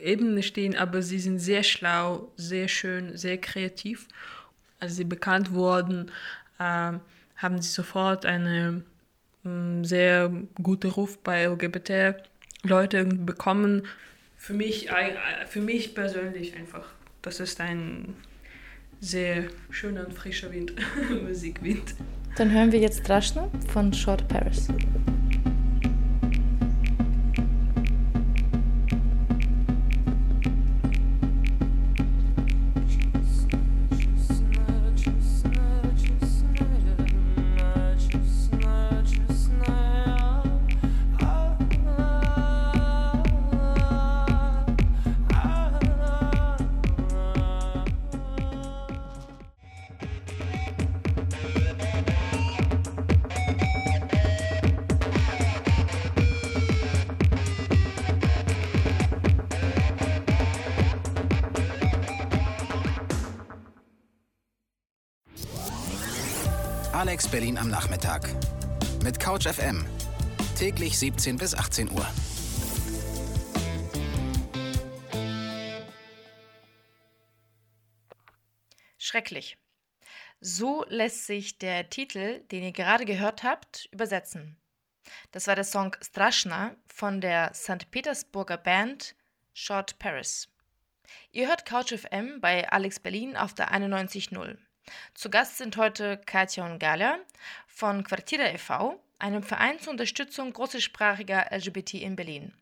Ebene 0.00 0.42
stehen, 0.42 0.76
aber 0.76 1.00
sie 1.00 1.18
sind 1.18 1.38
sehr 1.38 1.62
schlau, 1.62 2.30
sehr 2.36 2.68
schön, 2.68 3.16
sehr 3.16 3.38
kreativ. 3.38 4.06
Als 4.80 4.96
sie 4.96 5.04
bekannt 5.04 5.52
wurden, 5.54 6.10
äh, 6.58 6.92
haben 7.36 7.62
sie 7.62 7.70
sofort 7.70 8.26
einen 8.26 8.84
mm, 9.44 9.84
sehr 9.84 10.30
guten 10.62 10.90
Ruf 10.90 11.18
bei 11.22 11.46
LGBT-Leuten 11.46 13.24
bekommen. 13.24 13.86
Für 14.44 14.52
mich, 14.52 14.90
äh, 14.90 15.46
für 15.48 15.62
mich 15.62 15.94
persönlich 15.94 16.54
einfach, 16.54 16.84
das 17.22 17.40
ist 17.40 17.62
ein 17.62 18.14
sehr 19.00 19.44
schöner 19.70 20.06
und 20.06 20.12
frischer 20.12 20.52
Wind, 20.52 20.74
Musikwind. 21.26 21.94
Dann 22.36 22.52
hören 22.52 22.70
wir 22.70 22.78
jetzt 22.78 23.08
Draschner 23.08 23.50
von 23.72 23.94
Short 23.94 24.28
Paris. 24.28 24.68
Alex 67.14 67.28
Berlin 67.28 67.58
am 67.58 67.70
Nachmittag. 67.70 68.28
Mit 69.04 69.20
Couch 69.20 69.46
FM. 69.46 69.86
Täglich 70.58 70.98
17 70.98 71.36
bis 71.36 71.54
18 71.54 71.88
Uhr. 71.92 72.04
Schrecklich. 78.98 79.56
So 80.40 80.84
lässt 80.88 81.26
sich 81.26 81.56
der 81.58 81.88
Titel, 81.88 82.40
den 82.50 82.64
ihr 82.64 82.72
gerade 82.72 83.04
gehört 83.04 83.44
habt, 83.44 83.88
übersetzen. 83.92 84.56
Das 85.30 85.46
war 85.46 85.54
der 85.54 85.62
Song 85.62 85.94
Strashna 86.02 86.74
von 86.88 87.20
der 87.20 87.54
St. 87.54 87.92
Petersburger 87.92 88.56
Band 88.56 89.14
Short 89.52 90.00
Paris. 90.00 90.48
Ihr 91.30 91.46
hört 91.46 91.64
Couch 91.64 91.94
FM 91.96 92.40
bei 92.40 92.68
Alex 92.68 92.98
Berlin 92.98 93.36
auf 93.36 93.54
der 93.54 93.72
91.0. 93.72 94.58
Zu 95.14 95.30
Gast 95.30 95.58
sind 95.58 95.76
heute 95.76 96.20
Katja 96.26 96.66
und 96.66 96.78
Gala 96.78 97.18
von 97.66 98.04
Quartira 98.04 98.52
e.V., 98.52 99.00
einem 99.18 99.42
Verein 99.42 99.80
zur 99.80 99.92
Unterstützung 99.92 100.52
großsprachiger 100.52 101.50
LGBT 101.50 101.94
in 101.94 102.16
Berlin. 102.16 102.52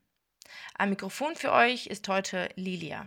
Am 0.74 0.90
Mikrofon 0.90 1.34
für 1.34 1.52
euch 1.52 1.86
ist 1.86 2.08
heute 2.08 2.48
Lilia. 2.56 3.06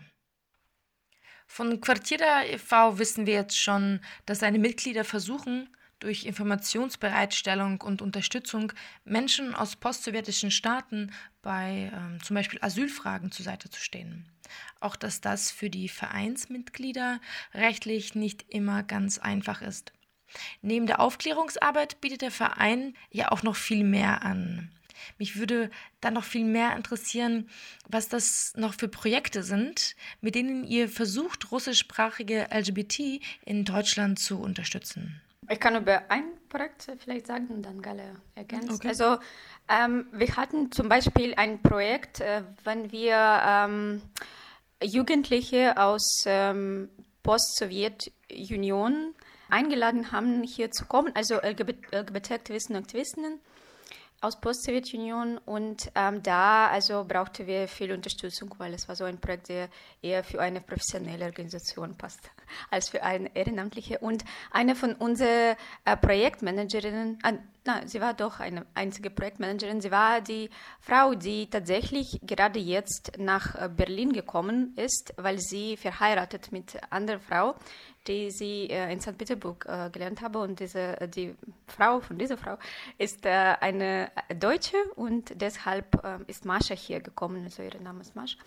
Von 1.47 1.79
Quartira 1.79 2.45
e.V. 2.45 2.97
wissen 2.97 3.25
wir 3.25 3.35
jetzt 3.35 3.57
schon, 3.57 4.01
dass 4.25 4.39
seine 4.39 4.59
Mitglieder 4.59 5.03
versuchen, 5.03 5.69
durch 6.05 6.25
Informationsbereitstellung 6.25 7.81
und 7.81 8.03
Unterstützung 8.03 8.71
Menschen 9.05 9.55
aus 9.55 9.75
postsowjetischen 9.75 10.51
Staaten 10.51 11.11
bei 11.41 11.91
ähm, 11.91 12.21
zum 12.21 12.35
Beispiel 12.35 12.59
Asylfragen 12.61 13.31
zur 13.31 13.43
Seite 13.43 13.71
zu 13.71 13.79
stehen. 13.79 14.29
Auch 14.79 14.95
dass 14.95 15.19
das 15.19 15.49
für 15.49 15.71
die 15.71 15.89
Vereinsmitglieder 15.89 17.19
rechtlich 17.55 18.13
nicht 18.13 18.45
immer 18.49 18.83
ganz 18.83 19.17
einfach 19.17 19.63
ist. 19.63 19.93
Neben 20.61 20.85
der 20.85 20.99
Aufklärungsarbeit 20.99 21.99
bietet 22.01 22.21
der 22.21 22.29
Verein 22.29 22.93
ja 23.09 23.31
auch 23.31 23.41
noch 23.41 23.55
viel 23.55 23.83
mehr 23.83 24.21
an. 24.21 24.71
Mich 25.17 25.37
würde 25.37 25.71
dann 26.01 26.13
noch 26.13 26.23
viel 26.23 26.45
mehr 26.45 26.75
interessieren, 26.75 27.49
was 27.89 28.09
das 28.09 28.53
noch 28.55 28.75
für 28.75 28.89
Projekte 28.89 29.41
sind, 29.41 29.95
mit 30.21 30.35
denen 30.35 30.65
ihr 30.65 30.87
versucht, 30.87 31.51
russischsprachige 31.51 32.47
LGBT 32.51 33.21
in 33.43 33.65
Deutschland 33.65 34.19
zu 34.19 34.39
unterstützen. 34.39 35.19
Ich 35.49 35.59
kann 35.59 35.75
über 35.75 36.03
ein 36.09 36.23
Projekt 36.49 36.87
vielleicht 36.99 37.27
sagen 37.27 37.47
und 37.47 37.63
dann 37.63 37.81
Galle 37.81 38.15
ergänzen. 38.35 38.75
Okay. 38.75 38.87
Also 38.87 39.17
ähm, 39.69 40.07
wir 40.11 40.35
hatten 40.35 40.71
zum 40.71 40.89
Beispiel 40.89 41.33
ein 41.35 41.61
Projekt, 41.61 42.21
äh, 42.21 42.43
wenn 42.63 42.91
wir 42.91 43.41
ähm, 43.45 44.01
Jugendliche 44.81 45.77
aus 45.77 46.23
ähm, 46.25 46.89
Post-Sowjetunion 47.23 49.13
eingeladen 49.49 50.11
haben, 50.11 50.43
hier 50.43 50.71
zu 50.71 50.85
kommen, 50.85 51.11
also 51.15 51.35
LGBT-Aktivisten 51.35 52.75
und 52.75 52.83
Aktivistinnen 52.83 53.39
aus 54.21 54.39
Post-Sowjetunion 54.39 55.37
und 55.39 55.91
ähm, 55.93 56.23
da 56.23 56.67
also 56.67 57.05
brauchten 57.07 57.45
wir 57.45 57.67
viel 57.67 57.91
Unterstützung, 57.91 58.55
weil 58.57 58.73
es 58.73 58.87
war 58.87 58.95
so 58.95 59.03
ein 59.03 59.19
Projekt, 59.19 59.49
der 59.49 59.69
eher 60.01 60.23
für 60.23 60.41
eine 60.41 60.61
professionelle 60.61 61.25
Organisation 61.25 61.95
passt 61.95 62.31
als 62.71 62.89
für 62.89 63.03
eine 63.03 63.35
ehrenamtliche. 63.35 63.99
Und 63.99 64.23
eine 64.51 64.75
von 64.75 64.93
unseren 64.93 65.55
äh, 65.85 65.97
Projektmanagerinnen, 65.97 67.19
äh, 67.23 67.33
na, 67.65 67.87
sie 67.87 67.99
war 67.99 68.13
doch 68.13 68.39
eine 68.39 68.65
einzige 68.75 69.09
Projektmanagerin, 69.09 69.81
sie 69.81 69.91
war 69.91 70.21
die 70.21 70.49
Frau, 70.79 71.15
die 71.15 71.49
tatsächlich 71.49 72.19
gerade 72.21 72.59
jetzt 72.59 73.13
nach 73.17 73.55
äh, 73.55 73.69
Berlin 73.69 74.13
gekommen 74.13 74.73
ist, 74.75 75.13
weil 75.17 75.39
sie 75.39 75.75
verheiratet 75.77 76.51
mit 76.51 76.75
einer 76.75 76.93
anderen 76.93 77.19
Frau, 77.21 77.55
die 78.07 78.31
sie 78.31 78.69
äh, 78.69 78.91
in 78.91 79.01
St. 79.01 79.17
Petersburg 79.17 79.65
äh, 79.67 79.89
gelernt 79.89 80.21
habe. 80.21 80.39
Und 80.39 80.59
diese, 80.59 80.99
äh, 81.01 81.07
die 81.07 81.35
Frau 81.67 81.99
von 81.99 82.17
dieser 82.17 82.37
Frau 82.37 82.57
ist 82.97 83.25
eine 83.25 84.11
Deutsche 84.39 84.77
und 84.95 85.33
deshalb 85.41 85.99
ist 86.27 86.45
Mascha 86.45 86.75
hier 86.75 86.99
gekommen. 86.99 87.43
Also 87.43 87.63
ihr 87.63 87.79
Name 87.81 88.01
ist 88.01 88.15
Mascha. 88.15 88.37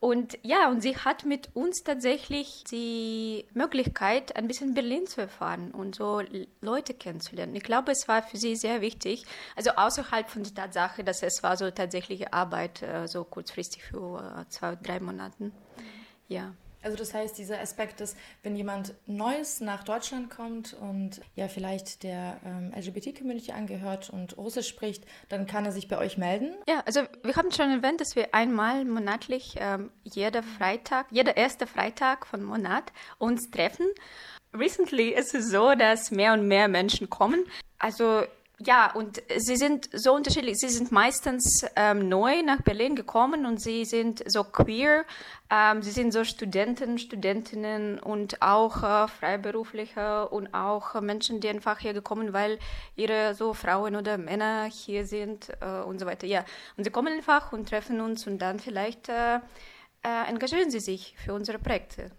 Und 0.00 0.38
ja, 0.42 0.68
und 0.68 0.82
sie 0.82 0.96
hat 0.96 1.24
mit 1.24 1.50
uns 1.54 1.82
tatsächlich 1.82 2.64
die 2.70 3.46
Möglichkeit, 3.54 4.36
ein 4.36 4.46
bisschen 4.46 4.74
Berlin 4.74 5.06
zu 5.06 5.22
erfahren 5.22 5.70
und 5.72 5.96
so 5.96 6.22
Leute 6.60 6.94
kennenzulernen. 6.94 7.56
Ich 7.56 7.64
glaube, 7.64 7.92
es 7.92 8.06
war 8.06 8.22
für 8.22 8.36
sie 8.36 8.54
sehr 8.54 8.80
wichtig. 8.80 9.24
Also 9.56 9.70
außerhalb 9.70 10.28
von 10.28 10.42
der 10.42 10.54
Tatsache, 10.54 11.02
dass 11.02 11.22
es 11.22 11.42
war 11.42 11.56
so 11.56 11.70
tatsächliche 11.70 12.32
Arbeit, 12.32 12.84
so 13.06 13.24
kurzfristig 13.24 13.82
für 13.82 14.46
zwei, 14.50 14.76
drei 14.76 15.00
Monaten. 15.00 15.52
Ja. 16.28 16.52
Also 16.82 16.96
das 16.96 17.14
heißt, 17.14 17.36
dieser 17.36 17.60
Aspekt 17.60 18.00
ist, 18.00 18.16
wenn 18.42 18.56
jemand 18.56 18.94
Neues 19.06 19.60
nach 19.60 19.84
Deutschland 19.84 20.30
kommt 20.30 20.74
und 20.74 21.20
ja 21.34 21.48
vielleicht 21.48 22.02
der 22.02 22.38
ähm, 22.44 22.72
LGBT-Community 22.76 23.52
angehört 23.52 24.10
und 24.10 24.36
Russisch 24.36 24.68
spricht, 24.68 25.04
dann 25.28 25.46
kann 25.46 25.64
er 25.64 25.72
sich 25.72 25.88
bei 25.88 25.98
euch 25.98 26.18
melden. 26.18 26.54
Ja, 26.68 26.82
also 26.86 27.02
wir 27.22 27.36
haben 27.36 27.50
schon 27.50 27.70
erwähnt, 27.70 28.00
dass 28.00 28.16
wir 28.16 28.34
einmal 28.34 28.84
monatlich 28.84 29.56
ähm, 29.58 29.90
jeder 30.04 30.42
Freitag, 30.42 31.06
jeder 31.10 31.36
erste 31.36 31.66
Freitag 31.66 32.26
von 32.26 32.42
Monat 32.42 32.92
uns 33.18 33.50
treffen. 33.50 33.86
Recently 34.54 35.10
ist 35.10 35.34
es 35.34 35.50
so, 35.50 35.74
dass 35.74 36.10
mehr 36.10 36.32
und 36.32 36.46
mehr 36.48 36.68
Menschen 36.68 37.10
kommen. 37.10 37.44
Also 37.78 38.24
ja, 38.60 38.90
und 38.92 39.22
sie 39.36 39.56
sind 39.56 39.88
so 39.92 40.12
unterschiedlich. 40.12 40.58
Sie 40.58 40.68
sind 40.68 40.90
meistens 40.90 41.64
ähm, 41.76 42.08
neu 42.08 42.42
nach 42.42 42.60
Berlin 42.62 42.96
gekommen 42.96 43.46
und 43.46 43.60
sie 43.60 43.84
sind 43.84 44.24
so 44.26 44.42
queer. 44.42 45.04
Ähm, 45.48 45.80
sie 45.82 45.92
sind 45.92 46.12
so 46.12 46.24
Studenten, 46.24 46.98
Studentinnen 46.98 48.00
und 48.00 48.42
auch 48.42 48.82
äh, 48.82 49.06
Freiberufliche 49.06 50.28
und 50.28 50.52
auch 50.54 51.00
Menschen, 51.00 51.38
die 51.38 51.48
einfach 51.48 51.78
hier 51.78 51.92
gekommen, 51.92 52.32
weil 52.32 52.58
ihre 52.96 53.34
so 53.34 53.54
Frauen 53.54 53.94
oder 53.94 54.18
Männer 54.18 54.64
hier 54.64 55.06
sind 55.06 55.50
äh, 55.60 55.82
und 55.82 56.00
so 56.00 56.06
weiter. 56.06 56.26
Ja, 56.26 56.44
und 56.76 56.82
sie 56.82 56.90
kommen 56.90 57.12
einfach 57.12 57.52
und 57.52 57.68
treffen 57.68 58.00
uns 58.00 58.26
und 58.26 58.38
dann 58.38 58.58
vielleicht 58.58 59.08
äh, 59.08 59.36
äh, 59.36 60.28
engagieren 60.28 60.72
sie 60.72 60.80
sich 60.80 61.14
für 61.24 61.32
unsere 61.32 61.60
Projekte. 61.60 62.10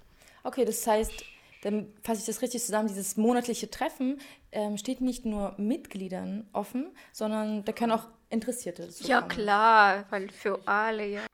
Okay, 0.43 0.63
das 0.63 0.87
heißt, 0.87 1.25
dann 1.63 1.91
fasse 2.01 2.21
ich 2.21 2.25
das 2.25 2.41
richtig 2.41 2.63
zusammen, 2.63 2.87
dieses 2.87 3.17
monatliche 3.17 3.69
Treffen 3.69 4.19
ähm, 4.51 4.77
steht 4.77 5.01
nicht 5.01 5.25
nur 5.25 5.55
Mitgliedern 5.57 6.49
offen, 6.53 6.95
sondern 7.11 7.63
da 7.65 7.71
können 7.71 7.91
auch 7.91 8.07
Interessierte 8.29 8.85
dazu 8.85 9.07
Ja, 9.07 9.19
kommen. 9.21 9.31
klar, 9.31 10.05
weil 10.09 10.29
für 10.29 10.59
alle, 10.67 11.05
ja. 11.07 11.25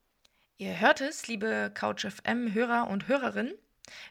Ihr 0.57 0.79
hört 0.79 1.01
es, 1.01 1.27
liebe 1.27 1.71
Couch 1.73 2.05
FM-Hörer 2.05 2.87
und 2.87 3.07
Hörerinnen. 3.07 3.53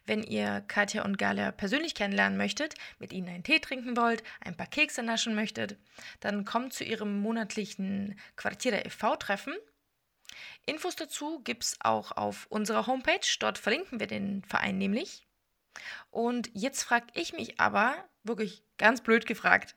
Wenn 0.07 0.23
ihr 0.23 0.63
Katja 0.69 1.05
und 1.05 1.19
Galia 1.19 1.51
persönlich 1.51 1.95
kennenlernen 1.95 2.37
möchtet, 2.39 2.75
mit 2.99 3.13
ihnen 3.13 3.29
einen 3.29 3.43
Tee 3.43 3.59
trinken 3.59 3.97
wollt, 3.97 4.23
ein 4.41 4.57
paar 4.57 4.67
Kekse 4.67 5.03
naschen 5.03 5.35
möchtet, 5.35 5.77
dann 6.21 6.45
kommt 6.45 6.73
zu 6.75 6.85
ihrem 6.85 7.21
monatlichen 7.21 8.19
Quartiere 8.37 8.85
e.V.-Treffen. 8.85 9.55
Infos 10.67 10.97
dazu 10.97 11.41
gibt 11.41 11.65
es 11.65 11.77
auch 11.81 12.13
auf 12.13 12.47
unserer 12.51 12.87
Homepage. 12.87 13.27
Dort 13.41 13.59
verlinken 13.59 13.99
wir 14.01 14.07
den 14.07 14.43
Verein 14.45 14.79
nämlich. 14.79 15.27
Und 16.11 16.51
jetzt 16.55 16.83
frage 16.83 17.07
ich 17.15 17.33
mich 17.33 17.59
aber, 17.61 17.95
wirklich 18.23 18.63
ganz 18.79 19.03
blöd 19.03 19.27
gefragt. 19.27 19.77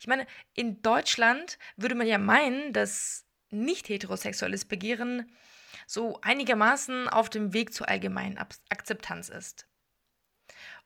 Ich 0.00 0.06
meine, 0.06 0.26
in 0.54 0.82
Deutschland 0.82 1.58
würde 1.76 1.94
man 1.94 2.06
ja 2.06 2.18
meinen, 2.18 2.72
dass 2.72 3.24
nicht 3.50 3.88
heterosexuelles 3.88 4.64
Begehren 4.64 5.30
so 5.86 6.20
einigermaßen 6.20 7.08
auf 7.08 7.30
dem 7.30 7.52
Weg 7.52 7.72
zur 7.72 7.88
allgemeinen 7.88 8.38
Akzeptanz 8.68 9.28
ist. 9.28 9.66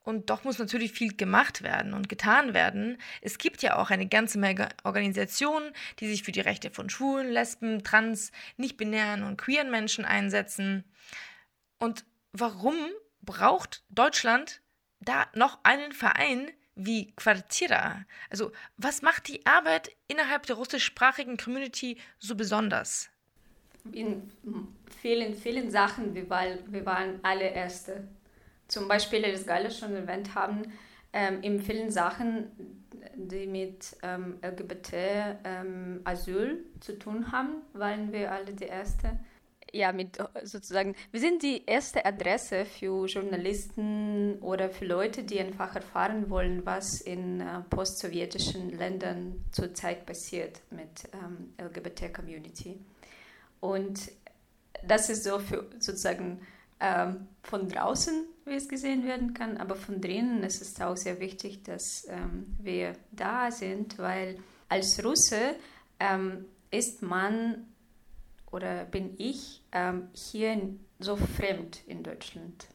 Und 0.05 0.31
doch 0.31 0.43
muss 0.43 0.59
natürlich 0.59 0.93
viel 0.93 1.17
gemacht 1.17 1.63
werden 1.63 1.95
und 1.95 2.09
getan 2.09 2.55
werden. 2.55 2.99
Es 3.21 3.39
gibt 3.39 3.63
ja 3.63 3.77
auch 3.77 3.91
eine 3.91 4.09
ganze 4.09 4.39
Menge 4.39 4.69
Organisationen, 4.83 5.73
die 6.01 6.09
sich 6.09 6.25
für 6.25 6.33
die 6.33 6.41
Rechte 6.41 6.71
von 6.71 6.91
Schwulen, 6.91 7.31
Lesben, 7.31 7.85
Trans, 7.85 8.33
nicht-binären 8.57 9.23
und 9.23 9.37
queeren 9.37 9.71
Menschen 9.71 10.05
einsetzen. 10.05 10.85
Und 11.79 12.05
warum 12.33 12.77
braucht 13.21 13.85
Deutschland 13.91 14.61
da 14.99 15.27
noch 15.35 15.61
einen 15.63 15.93
Verein 15.93 16.51
wie 16.75 17.13
Quartira? 17.13 18.05
Also, 18.31 18.53
was 18.77 19.03
macht 19.03 19.29
die 19.29 19.45
Arbeit 19.47 19.91
innerhalb 20.09 20.47
der 20.47 20.57
russischsprachigen 20.57 21.37
Community 21.37 21.99
so 22.19 22.35
besonders? 22.35 23.11
In 23.93 24.31
vielen, 25.01 25.35
vielen 25.35 25.71
Sachen, 25.71 26.15
wir 26.15 26.31
waren, 26.31 26.59
wir 26.73 26.87
waren 26.87 27.21
alle 27.23 27.49
Erste. 27.49 28.09
Zum 28.69 28.89
Beispiel, 28.89 29.23
das 29.23 29.45
Geile 29.47 29.71
schon 29.71 29.95
erwähnt 29.95 30.35
haben, 30.35 30.73
ähm, 31.13 31.43
in 31.43 31.61
vielen 31.61 31.91
Sachen, 31.91 32.51
die 33.15 33.47
mit 33.47 33.97
ähm, 34.03 34.39
LGBT-Asyl 34.43 35.45
ähm, 36.49 36.81
zu 36.81 36.99
tun 36.99 37.31
haben, 37.33 37.63
waren 37.75 38.13
wir 38.13 38.33
alle 38.33 38.55
die 38.55 38.65
Erste 38.65 39.19
ja, 39.73 39.93
mit 39.93 40.19
sozusagen, 40.45 40.95
wir 41.11 41.21
sind 41.21 41.43
die 41.43 41.65
erste 41.67 42.05
Adresse 42.05 42.67
für 42.67 43.07
Journalisten 43.07 44.39
oder 44.41 44.69
für 44.69 44.85
Leute, 44.85 45.25
die 45.25 45.41
einfach 45.41 45.75
erfahren 45.75 46.29
wollen, 46.29 46.65
was 46.67 47.01
in 47.01 47.41
äh, 47.41 47.61
post-sowjetischen 47.71 48.77
Ländern 48.79 49.45
zurzeit 49.51 50.05
passiert 50.05 50.61
mit 50.71 51.09
ähm, 51.15 51.55
LGBT-Community. 51.59 52.79
Und 53.61 54.13
das 54.87 55.09
ist 55.09 55.25
so 55.25 55.39
für 55.39 55.67
sozusagen 55.79 56.41
ähm, 56.81 57.29
von 57.43 57.69
draußen, 57.69 58.27
wie 58.45 58.55
es 58.55 58.69
gesehen 58.69 59.07
werden 59.07 59.33
kann, 59.33 59.57
aber 59.57 59.77
von 59.77 60.01
drinnen 60.01 60.43
ist 60.43 60.61
es 60.61 60.79
auch 60.81 60.97
sehr 60.97 61.21
wichtig, 61.21 61.63
dass 61.63 62.07
ähm, 62.09 62.57
wir 62.61 62.95
da 63.13 63.51
sind, 63.51 63.99
weil 63.99 64.39
als 64.69 65.03
Russe 65.05 65.57
ähm, 66.01 66.47
ist 66.71 67.03
man 67.03 67.72
oder 68.53 68.85
bin 68.85 69.15
ich 69.19 69.63
ähm, 69.73 70.09
hier 70.13 70.77
so 70.99 71.17
fremd 71.17 71.83
in 71.87 72.03
Deutschland. 72.03 72.69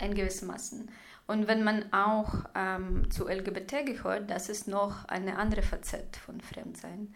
In 0.00 0.14
gewissermaßen. 0.14 0.90
Und 1.26 1.48
wenn 1.48 1.64
man 1.64 1.92
auch 1.92 2.44
ähm, 2.54 3.10
zu 3.10 3.28
LGBT 3.28 3.86
gehört, 3.86 4.30
das 4.30 4.48
ist 4.48 4.68
noch 4.68 5.04
eine 5.06 5.38
andere 5.38 5.62
Facette 5.62 6.18
von 6.20 6.40
Fremdsein. 6.40 7.14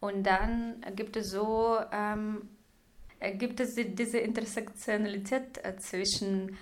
Und 0.00 0.24
dann 0.24 0.84
gibt 0.94 1.16
es 1.16 1.30
so, 1.30 1.78
ähm, 1.92 2.48
gibt 3.34 3.60
es 3.60 3.74
diese 3.74 4.18
Intersektionalität 4.18 5.62
äh, 5.64 5.76
zwischen 5.76 6.56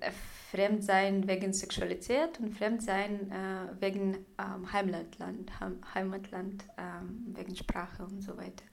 äh, 0.00 0.10
Fremdsein 0.50 1.26
wegen 1.26 1.52
Sexualität 1.52 2.38
und 2.38 2.56
Fremdsein 2.56 3.32
äh, 3.32 3.80
wegen 3.80 4.24
ähm, 4.38 4.72
Heimatland, 4.72 5.50
Heimatland 5.94 6.64
ähm, 6.78 7.34
wegen 7.34 7.56
Sprache 7.56 8.04
und 8.04 8.22
so 8.22 8.36
weiter. 8.36 8.64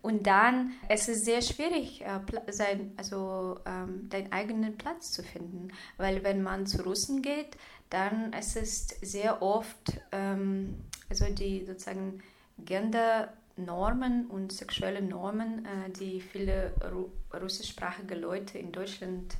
Und 0.00 0.26
dann 0.26 0.72
es 0.88 1.08
ist 1.08 1.24
sehr 1.24 1.42
schwierig, 1.42 2.02
äh, 2.02 2.20
sein, 2.50 2.92
also 2.96 3.58
ähm, 3.66 4.08
deinen 4.08 4.32
eigenen 4.32 4.78
Platz 4.78 5.12
zu 5.12 5.22
finden, 5.22 5.68
weil 5.96 6.22
wenn 6.22 6.42
man 6.42 6.66
zu 6.66 6.82
Russen 6.82 7.20
geht, 7.20 7.56
dann 7.90 8.32
es 8.32 8.54
ist 8.54 9.04
sehr 9.04 9.42
oft 9.42 10.00
ähm, 10.12 10.84
also 11.08 11.26
die 11.32 11.64
sozusagen 11.64 12.22
Gendernormen 12.58 14.26
und 14.26 14.52
sexuelle 14.52 15.02
Normen, 15.02 15.64
äh, 15.64 15.90
die 15.90 16.20
viele 16.20 16.74
Ru 16.92 17.10
russischsprachige 17.32 18.14
Leute 18.14 18.58
in 18.58 18.72
Deutschland 18.72 19.36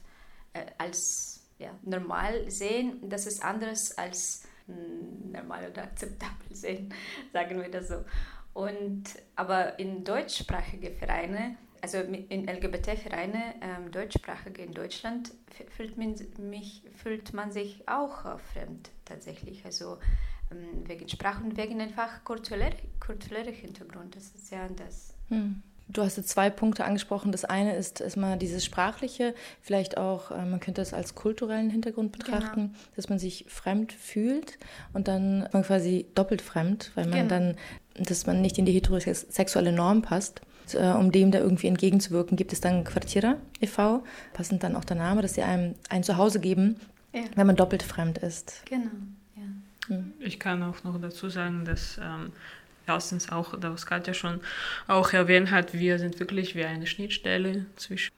äh, 0.52 0.66
als 0.78 1.42
ja, 1.58 1.70
normal 1.82 2.50
sehen, 2.50 3.08
das 3.08 3.26
ist 3.26 3.42
anders 3.44 3.96
als 3.98 4.44
hm, 4.66 5.32
normal 5.32 5.70
oder 5.70 5.82
akzeptabel 5.84 6.54
sehen, 6.54 6.94
sagen 7.32 7.60
wir 7.60 7.70
das 7.70 7.88
so. 7.88 8.04
Und, 8.58 9.04
aber 9.36 9.78
in 9.78 10.02
deutschsprachige 10.02 10.90
Vereine, 10.90 11.54
also 11.80 11.98
in 11.98 12.48
LGBT-Vereine, 12.48 13.54
ähm, 13.60 13.92
deutschsprachige 13.92 14.62
in 14.62 14.72
Deutschland, 14.72 15.30
fühlt 15.76 15.96
man, 15.96 16.16
mich, 16.40 16.82
fühlt 16.96 17.32
man 17.32 17.52
sich 17.52 17.86
auch 17.86 18.24
äh, 18.24 18.36
fremd 18.52 18.90
tatsächlich. 19.04 19.64
Also 19.64 19.98
ähm, 20.50 20.88
wegen 20.88 21.08
Sprache 21.08 21.44
und 21.44 21.56
wegen 21.56 21.80
einfach 21.80 22.24
kultureller 22.24 22.74
kulturelle 22.98 23.52
Hintergrund. 23.52 24.16
Das 24.16 24.34
ist 24.34 24.50
ja 24.50 24.64
anders. 24.64 25.14
Hm. 25.28 25.62
Du 25.90 26.02
hast 26.02 26.16
jetzt 26.18 26.28
zwei 26.28 26.50
Punkte 26.50 26.84
angesprochen. 26.84 27.32
Das 27.32 27.46
eine 27.46 27.74
ist 27.74 28.00
erstmal 28.02 28.36
dieses 28.36 28.62
Sprachliche, 28.64 29.34
vielleicht 29.62 29.96
auch, 29.96 30.30
äh, 30.30 30.44
man 30.44 30.60
könnte 30.60 30.82
es 30.82 30.92
als 30.92 31.14
kulturellen 31.14 31.70
Hintergrund 31.70 32.12
betrachten, 32.12 32.72
genau. 32.72 32.78
dass 32.96 33.08
man 33.08 33.18
sich 33.18 33.46
fremd 33.48 33.92
fühlt 33.92 34.58
und 34.92 35.08
dann 35.08 35.48
man 35.52 35.62
quasi 35.62 36.06
doppelt 36.14 36.42
fremd, 36.42 36.92
weil 36.94 37.06
man 37.06 37.28
genau. 37.28 37.28
dann, 37.28 37.56
dass 38.04 38.26
man 38.26 38.40
nicht 38.40 38.58
in 38.58 38.66
die 38.66 38.72
heterosexuelle 38.72 39.72
Norm 39.72 40.02
passt. 40.02 40.42
Äh, 40.74 40.90
um 40.90 41.12
dem 41.12 41.30
da 41.30 41.38
irgendwie 41.38 41.66
entgegenzuwirken, 41.66 42.36
gibt 42.36 42.52
es 42.52 42.60
dann 42.60 42.84
Quartiere 42.84 43.38
e.V., 43.60 44.04
passend 44.34 44.62
dann 44.62 44.76
auch 44.76 44.84
der 44.84 44.96
Name, 44.96 45.22
dass 45.22 45.34
sie 45.34 45.42
einem 45.42 45.74
ein 45.88 46.02
Zuhause 46.02 46.40
geben, 46.40 46.76
ja. 47.14 47.22
wenn 47.36 47.46
man 47.46 47.56
doppelt 47.56 47.82
fremd 47.82 48.18
ist. 48.18 48.62
Genau. 48.66 48.90
Ja. 49.36 49.94
Hm. 49.94 50.12
Ich 50.20 50.38
kann 50.38 50.62
auch 50.62 50.84
noch 50.84 51.00
dazu 51.00 51.30
sagen, 51.30 51.64
dass 51.64 51.98
ähm, 51.98 52.32
erstens 52.88 53.30
auch, 53.30 53.54
was 53.56 53.86
Katja 53.86 54.14
schon 54.14 54.40
auch 54.86 55.12
erwähnt 55.12 55.50
hat, 55.50 55.74
wir 55.74 55.98
sind 55.98 56.18
wirklich 56.18 56.54
wie 56.54 56.64
eine 56.64 56.86
Schnittstelle 56.86 57.66
zwischen 57.76 58.12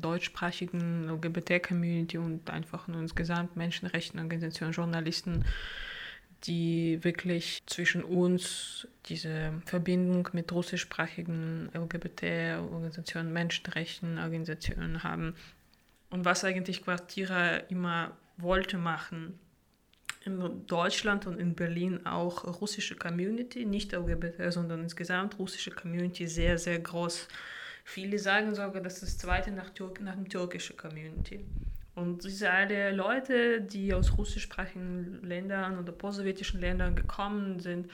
deutschsprachigen 0.00 1.08
LGBT-Community 1.08 2.18
und 2.18 2.50
einfach 2.50 2.88
nur 2.88 3.00
insgesamt 3.00 3.56
Menschenrechtenorganisationen, 3.56 4.74
Journalisten, 4.74 5.44
die 6.46 7.02
wirklich 7.02 7.62
zwischen 7.66 8.04
uns 8.04 8.86
diese 9.06 9.52
Verbindung 9.64 10.28
mit 10.32 10.52
russischsprachigen 10.52 11.70
LGBT-Organisationen, 11.72 13.32
Menschenrechtenorganisationen 13.32 15.02
haben. 15.02 15.34
Und 16.10 16.24
was 16.24 16.44
eigentlich 16.44 16.84
Quartiere 16.84 17.64
immer 17.68 18.16
wollte 18.36 18.78
machen, 18.78 19.38
in 20.24 20.66
Deutschland 20.66 21.26
und 21.26 21.38
in 21.38 21.54
Berlin 21.54 22.06
auch 22.06 22.60
russische 22.60 22.96
Community, 22.96 23.66
nicht 23.66 23.92
LGBT, 23.92 24.52
sondern 24.52 24.82
insgesamt 24.82 25.38
russische 25.38 25.70
Community 25.70 26.26
sehr, 26.26 26.56
sehr 26.58 26.78
groß. 26.78 27.28
Viele 27.84 28.18
sagen 28.18 28.54
sogar, 28.54 28.82
das 28.82 28.94
ist 28.94 29.02
das 29.02 29.18
zweite 29.18 29.50
nach, 29.50 29.70
Türk 29.70 30.00
nach 30.00 30.14
dem 30.14 30.28
türkischen 30.28 30.76
Community. 30.76 31.44
Und 31.94 32.24
diese 32.24 32.50
alle 32.50 32.90
Leute, 32.90 33.60
die 33.60 33.94
aus 33.94 34.18
russischsprachigen 34.18 35.22
Ländern 35.22 35.78
oder 35.78 35.92
postsowjetischen 35.92 36.60
Ländern 36.60 36.96
gekommen 36.96 37.60
sind, 37.60 37.90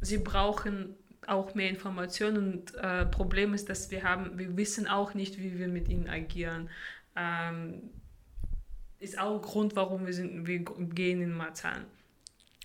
sie 0.00 0.18
brauchen 0.18 0.96
auch 1.26 1.54
mehr 1.54 1.70
Informationen 1.70 2.54
und 2.54 2.74
äh, 2.74 3.06
Problem 3.06 3.54
ist, 3.54 3.68
dass 3.68 3.90
wir 3.92 4.02
haben, 4.02 4.38
wir 4.38 4.56
wissen 4.56 4.88
auch 4.88 5.14
nicht, 5.14 5.38
wie 5.38 5.56
wir 5.58 5.68
mit 5.68 5.88
ihnen 5.88 6.08
agieren. 6.08 6.68
Ähm, 7.14 7.90
ist 8.98 9.18
auch 9.18 9.36
ein 9.36 9.42
Grund, 9.42 9.76
warum 9.76 10.06
wir, 10.06 10.12
sind, 10.12 10.46
wir 10.46 10.60
gehen 10.60 11.22
in 11.22 11.32
Marzahn. 11.32 11.84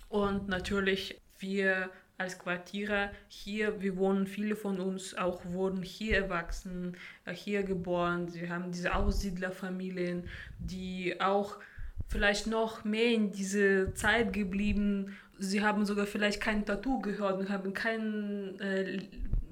Und 0.08 0.48
natürlich, 0.48 1.20
wir 1.38 1.90
als 2.18 2.38
Quartiere 2.38 3.10
hier, 3.28 3.80
wir 3.80 3.96
wohnen, 3.96 4.26
viele 4.26 4.56
von 4.56 4.80
uns 4.80 5.16
auch 5.16 5.44
wurden 5.44 5.82
hier 5.82 6.16
erwachsen, 6.16 6.96
äh, 7.24 7.32
hier 7.32 7.62
geboren. 7.62 8.28
Sie 8.28 8.50
haben 8.50 8.72
diese 8.72 8.94
Aussiedlerfamilien, 8.94 10.24
die 10.58 11.20
auch 11.20 11.58
vielleicht 12.08 12.48
noch 12.48 12.84
mehr 12.84 13.12
in 13.12 13.30
diese 13.30 13.94
Zeit 13.94 14.32
geblieben. 14.32 15.16
Sie 15.38 15.62
haben 15.62 15.86
sogar 15.86 16.06
vielleicht 16.06 16.40
kein 16.40 16.66
Tattoo 16.66 17.00
gehört 17.00 17.38
und 17.38 17.50
haben 17.50 17.72
kein 17.72 18.58
äh, 18.58 18.98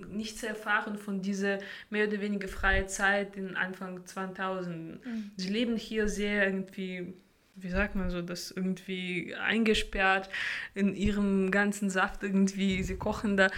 nichts 0.09 0.43
erfahren 0.43 0.99
von 0.99 1.23
dieser 1.23 1.59
mehr 1.91 2.09
oder 2.09 2.21
weniger 2.21 2.49
freie 2.49 2.87
Zeit 2.87 3.37
in 3.37 3.57
Anfang 3.57 4.05
2000. 4.05 5.05
Mhm. 5.05 5.31
Sie 5.37 5.51
leben 5.51 5.77
hier 5.77 6.09
sehr 6.09 6.47
irgendwie, 6.47 7.15
wie 7.57 7.71
sagt 7.71 7.95
man 7.95 8.11
so, 8.11 8.23
das 8.23 8.51
irgendwie 8.51 9.35
eingesperrt 9.35 10.29
in 10.75 10.95
ihrem 10.95 11.51
ganzen 11.51 11.91
Saft 11.91 12.23
irgendwie, 12.23 12.83
sie 12.83 12.97
kochen 12.97 13.37
da 13.37 13.51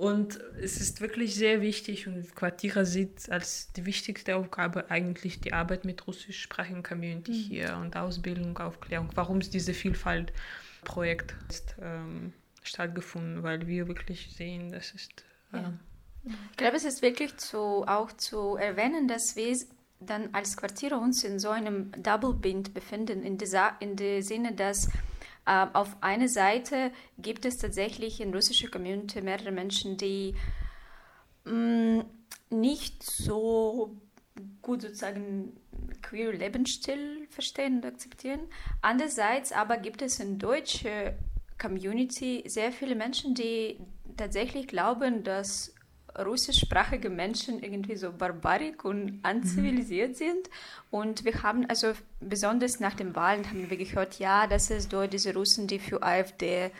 Und 0.00 0.40
es 0.62 0.80
ist 0.80 1.02
wirklich 1.02 1.34
sehr 1.34 1.60
wichtig 1.60 2.06
und 2.06 2.34
Quartira 2.34 2.86
sieht 2.86 3.30
als 3.30 3.70
die 3.72 3.84
wichtigste 3.84 4.34
Aufgabe 4.34 4.90
eigentlich 4.90 5.40
die 5.40 5.52
Arbeit 5.52 5.84
mit 5.84 6.06
russischsprachigen 6.06 6.82
Community 6.82 7.32
mhm. 7.32 7.34
hier 7.34 7.76
und 7.76 7.96
Ausbildung, 7.96 8.56
Aufklärung, 8.56 9.10
warum 9.14 9.38
es 9.38 9.50
diese 9.50 9.74
Vielfalt-Projekt 9.74 11.34
ist, 11.50 11.74
ähm, 11.82 12.32
stattgefunden, 12.62 13.42
weil 13.42 13.66
wir 13.66 13.88
wirklich 13.88 14.32
sehen, 14.34 14.72
das 14.72 14.92
ist. 14.92 15.22
Äh, 15.52 15.58
ja. 15.58 15.72
Ich 16.50 16.56
glaube, 16.56 16.76
es 16.76 16.84
ist 16.84 17.02
wirklich 17.02 17.36
zu, 17.36 17.84
auch 17.86 18.10
zu 18.12 18.56
erwähnen, 18.56 19.06
dass 19.06 19.36
wir 19.36 19.54
dann 20.00 20.30
als 20.32 20.56
Quartiere 20.56 20.96
uns 20.96 21.24
in 21.24 21.38
so 21.38 21.50
einem 21.50 21.92
Double 22.02 22.34
Bind 22.34 22.74
befinden, 22.74 23.22
in 23.22 23.38
dem 23.38 23.48
in 23.80 23.96
der 23.96 24.22
Sinne, 24.22 24.52
dass 24.52 24.88
äh, 25.46 25.66
auf 25.72 25.96
einer 26.02 26.28
Seite 26.28 26.90
gibt 27.18 27.44
es 27.44 27.58
tatsächlich 27.58 28.20
in 28.20 28.34
russischer 28.34 28.68
Community 28.68 29.20
mehrere 29.20 29.52
Menschen, 29.52 29.96
die 29.96 30.34
mh, 31.44 31.52
mm, 31.52 32.04
nicht 32.50 33.02
so 33.02 33.96
gut 34.62 34.82
sozusagen 34.82 35.56
queer 36.02 36.32
Lebensstil 36.32 37.26
verstehen 37.30 37.76
und 37.76 37.86
akzeptieren. 37.86 38.40
Andererseits 38.80 39.52
aber 39.52 39.76
gibt 39.76 40.02
es 40.02 40.18
in 40.18 40.38
deutscher 40.38 41.14
Community 41.58 42.42
sehr 42.46 42.72
viele 42.72 42.94
Menschen, 42.94 43.34
die 43.34 43.78
tatsächlich 44.16 44.66
glauben, 44.66 45.22
dass 45.22 45.74
russischsprachige 46.24 47.10
Menschen 47.10 47.62
irgendwie 47.62 47.96
so 47.96 48.12
barbarik 48.12 48.84
und 48.84 49.20
anzivilisiert 49.22 50.10
mhm. 50.10 50.14
sind. 50.14 50.50
Und 50.90 51.24
wir 51.24 51.42
haben 51.42 51.66
also 51.68 51.92
besonders 52.20 52.80
nach 52.80 52.94
den 52.94 53.14
Wahlen 53.14 53.48
haben 53.48 53.70
wir 53.70 53.76
gehört, 53.76 54.18
ja, 54.18 54.46
das 54.46 54.70
ist 54.70 54.92
dort 54.92 55.12
diese 55.12 55.34
Russen, 55.34 55.66
die 55.66 55.78
für 55.78 56.02
AfD 56.02 56.70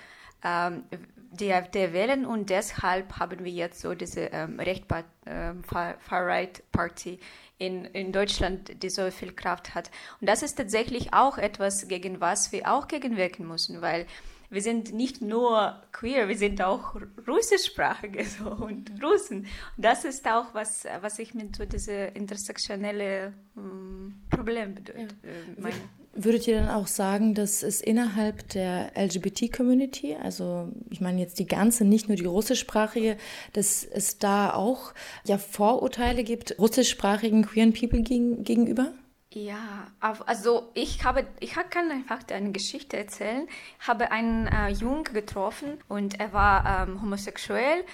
ähm, 0.42 0.84
die 1.30 1.52
AfD 1.52 1.92
wählen 1.92 2.26
und 2.26 2.50
deshalb 2.50 3.18
haben 3.18 3.44
wir 3.44 3.52
jetzt 3.52 3.80
so 3.80 3.94
diese 3.94 4.22
ähm, 4.32 4.58
Rechtbar 4.58 5.04
ähm, 5.26 5.62
Far-Right 5.62 6.62
Party 6.72 7.20
in, 7.58 7.84
in 7.84 8.10
Deutschland, 8.10 8.82
die 8.82 8.90
so 8.90 9.10
viel 9.10 9.32
Kraft 9.32 9.74
hat. 9.74 9.90
Und 10.20 10.28
das 10.28 10.42
ist 10.42 10.56
tatsächlich 10.56 11.14
auch 11.14 11.38
etwas, 11.38 11.86
gegen 11.86 12.20
was 12.20 12.50
wir 12.52 12.72
auch 12.72 12.88
gegenwirken 12.88 13.46
müssen, 13.46 13.80
weil 13.80 14.06
wir 14.50 14.62
sind 14.62 14.92
nicht 14.92 15.22
nur 15.22 15.80
queer, 15.92 16.28
wir 16.28 16.36
sind 16.36 16.60
auch 16.60 16.96
russischsprachige 17.26 18.24
so, 18.24 18.50
und 18.50 18.90
Russen. 19.02 19.46
Und 19.76 19.84
das 19.84 20.04
ist 20.04 20.26
auch 20.26 20.52
was, 20.52 20.86
was 21.00 21.18
ich 21.20 21.34
mit 21.34 21.56
so 21.56 21.64
diese 21.64 21.92
intersektionelle 21.92 23.32
ähm, 23.56 24.14
Problem 24.28 24.74
bedeutet, 24.74 25.14
ja. 25.22 25.30
äh, 25.30 25.60
meine. 25.60 25.74
Würdet 26.12 26.48
ihr 26.48 26.58
dann 26.58 26.70
auch 26.70 26.88
sagen, 26.88 27.34
dass 27.34 27.62
es 27.62 27.80
innerhalb 27.80 28.48
der 28.48 28.90
LGBT-Community, 28.96 30.16
also 30.20 30.68
ich 30.90 31.00
meine 31.00 31.20
jetzt 31.20 31.38
die 31.38 31.46
ganze, 31.46 31.84
nicht 31.84 32.08
nur 32.08 32.16
die 32.16 32.24
russischsprachige, 32.24 33.16
dass 33.52 33.84
es 33.84 34.18
da 34.18 34.52
auch 34.52 34.92
ja 35.24 35.38
Vorurteile 35.38 36.24
gibt 36.24 36.58
russischsprachigen 36.58 37.46
queeren 37.46 37.72
People 37.72 38.02
gegen, 38.02 38.42
gegenüber? 38.42 38.92
Ja, 39.32 39.86
also 40.00 40.70
ich 40.74 41.04
habe, 41.04 41.24
ich 41.38 41.52
kann 41.52 41.90
einfach 41.92 42.18
eine 42.32 42.50
Geschichte 42.50 42.96
erzählen. 42.96 43.46
Ich 43.80 43.86
habe 43.86 44.10
einen 44.10 44.48
äh, 44.48 44.70
Jungen 44.70 45.04
getroffen 45.04 45.78
und 45.86 46.18
er 46.18 46.32
war 46.32 46.88
ähm, 46.88 47.00
homosexuell 47.00 47.84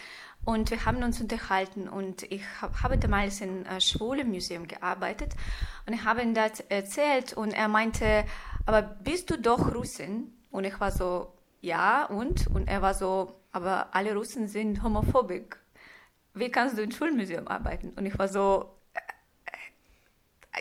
und 0.47 0.71
wir 0.71 0.87
haben 0.87 1.03
uns 1.03 1.21
unterhalten 1.21 1.91
und 1.91 2.23
ich 2.33 2.43
hab, 2.63 2.83
habe 2.83 2.97
damals 2.97 3.43
in 3.43 3.67
äh, 3.67 3.83
Schwule 3.83 4.25
Museum 4.25 4.67
gearbeitet 4.67 5.35
und 5.87 5.93
ich 5.93 6.05
habe 6.05 6.23
ihm 6.23 6.33
das 6.33 6.61
erzählt 6.61 7.35
und 7.35 7.53
er 7.53 7.69
meinte, 7.69 8.25
aber 8.65 8.81
bist 8.81 9.29
du 9.29 9.37
doch 9.39 9.75
Russin? 9.75 10.33
Und 10.51 10.65
ich 10.65 10.81
war 10.81 10.91
so, 10.91 11.35
ja 11.61 12.07
und? 12.07 12.47
Und 12.47 12.67
er 12.67 12.81
war 12.81 12.95
so, 12.95 13.35
aber 13.53 13.95
alle 13.95 14.15
Russen 14.15 14.49
sind 14.49 14.83
homophobisch. 14.83 15.57
Wie 16.33 16.51
kannst 16.51 16.79
du 16.79 16.83
im 16.83 16.93
Schulmuseum 16.93 17.47
arbeiten? 17.47 17.91
Und 17.91 18.07
ich 18.07 18.19
war 18.19 18.29
so, 18.29 18.76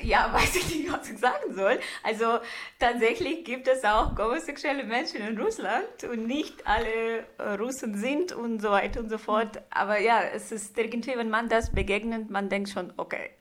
ja, 0.01 0.31
weiß 0.33 0.55
ich 0.55 0.75
nicht, 0.75 0.91
was 0.91 1.09
ich 1.09 1.17
sagen 1.17 1.53
soll. 1.53 1.79
Also 2.03 2.39
tatsächlich 2.79 3.43
gibt 3.45 3.67
es 3.67 3.83
auch 3.83 4.17
homosexuelle 4.17 4.83
Menschen 4.83 5.21
in 5.21 5.39
Russland 5.39 6.03
und 6.03 6.27
nicht 6.27 6.65
alle 6.67 7.25
äh, 7.37 7.53
Russen 7.59 7.97
sind 7.97 8.31
und 8.31 8.61
so 8.61 8.71
weiter 8.71 8.99
und 8.99 9.09
so 9.09 9.17
fort. 9.17 9.61
Aber 9.69 9.99
ja, 9.99 10.21
es 10.23 10.51
ist 10.51 10.77
irgendwie, 10.77 11.17
wenn 11.17 11.29
man 11.29 11.49
das 11.49 11.71
begegnet, 11.71 12.29
man 12.29 12.49
denkt 12.49 12.69
schon, 12.69 12.93
okay. 12.97 13.31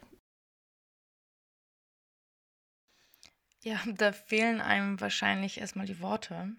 Ja, 3.62 3.80
da 3.86 4.12
fehlen 4.12 4.60
einem 4.60 5.00
wahrscheinlich 5.00 5.58
erstmal 5.58 5.86
die 5.86 6.00
Worte. 6.00 6.54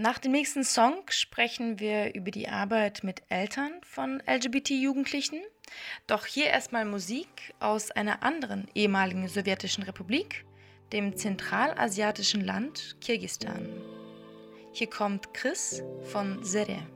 Nach 0.00 0.18
dem 0.18 0.30
nächsten 0.30 0.62
Song 0.62 1.02
sprechen 1.08 1.80
wir 1.80 2.14
über 2.14 2.30
die 2.30 2.48
Arbeit 2.48 3.02
mit 3.02 3.22
Eltern 3.30 3.72
von 3.82 4.22
LGBT-Jugendlichen. 4.26 5.40
Doch 6.06 6.24
hier 6.24 6.46
erstmal 6.46 6.84
Musik 6.84 7.52
aus 7.58 7.90
einer 7.90 8.22
anderen 8.22 8.68
ehemaligen 8.74 9.26
sowjetischen 9.26 9.82
Republik, 9.82 10.44
dem 10.92 11.16
zentralasiatischen 11.16 12.44
Land 12.44 12.96
Kirgistan. 13.00 13.68
Hier 14.72 14.88
kommt 14.88 15.34
Chris 15.34 15.82
von 16.04 16.44
Sere. 16.44 16.86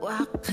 وقت 0.00 0.50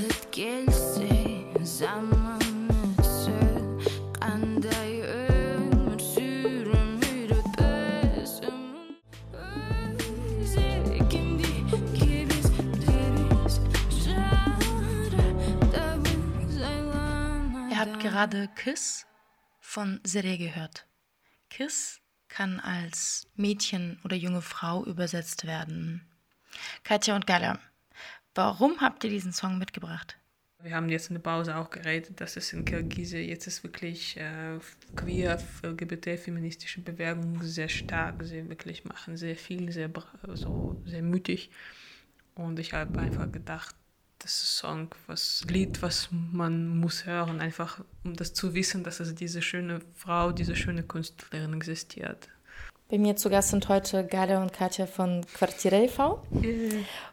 habt 17.98 18.14
gerade 18.14 18.48
Kiss 18.54 19.06
von 19.58 20.00
Sere 20.04 20.38
gehört. 20.38 20.86
Kiss 21.50 22.00
kann 22.28 22.60
als 22.60 23.26
Mädchen 23.34 23.98
oder 24.04 24.14
junge 24.14 24.42
Frau 24.42 24.84
übersetzt 24.84 25.46
werden. 25.46 26.06
Katja 26.84 27.16
und 27.16 27.26
Gala, 27.26 27.58
warum 28.36 28.80
habt 28.80 29.02
ihr 29.02 29.10
diesen 29.10 29.32
Song 29.32 29.58
mitgebracht? 29.58 30.16
Wir 30.62 30.76
haben 30.76 30.88
jetzt 30.88 31.08
in 31.08 31.14
der 31.14 31.22
Pause 31.22 31.56
auch 31.56 31.70
geredet, 31.70 32.20
dass 32.20 32.36
es 32.36 32.52
in 32.52 32.64
Kirgise 32.64 33.18
jetzt 33.18 33.48
ist 33.48 33.64
wirklich 33.64 34.16
äh, 34.16 34.58
queer, 34.94 35.42
LGBT-feministische 35.62 36.82
Bewegung 36.82 37.42
sehr 37.42 37.68
stark, 37.68 38.22
sehr 38.22 38.48
wirklich 38.48 38.84
machen, 38.84 39.16
sehr 39.16 39.36
viel, 39.36 39.72
sehr 39.72 39.90
so 40.34 40.80
sehr 40.84 41.02
mutig. 41.02 41.50
Und 42.34 42.60
ich 42.60 42.74
habe 42.74 42.98
einfach 43.00 43.30
gedacht, 43.30 43.74
das 44.18 44.42
ist 44.42 44.56
Song, 44.56 44.88
was 45.06 45.44
Lied, 45.48 45.80
was 45.82 46.08
man 46.10 46.78
muss 46.78 47.06
hören, 47.06 47.40
einfach 47.40 47.80
um 48.04 48.14
das 48.14 48.34
zu 48.34 48.54
wissen, 48.54 48.84
dass 48.84 49.00
es 49.00 49.14
diese 49.14 49.42
schöne 49.42 49.80
Frau, 49.94 50.32
diese 50.32 50.56
schöne 50.56 50.82
Künstlerin 50.82 51.54
existiert. 51.54 52.28
Bei 52.90 52.96
mir 52.96 53.16
zu 53.16 53.28
Gast 53.28 53.50
sind 53.50 53.68
heute 53.68 54.06
Gaля 54.06 54.40
und 54.40 54.54
Katja 54.54 54.86
von 54.86 55.24
Quartiere 55.34 55.84
e.V. 55.84 56.22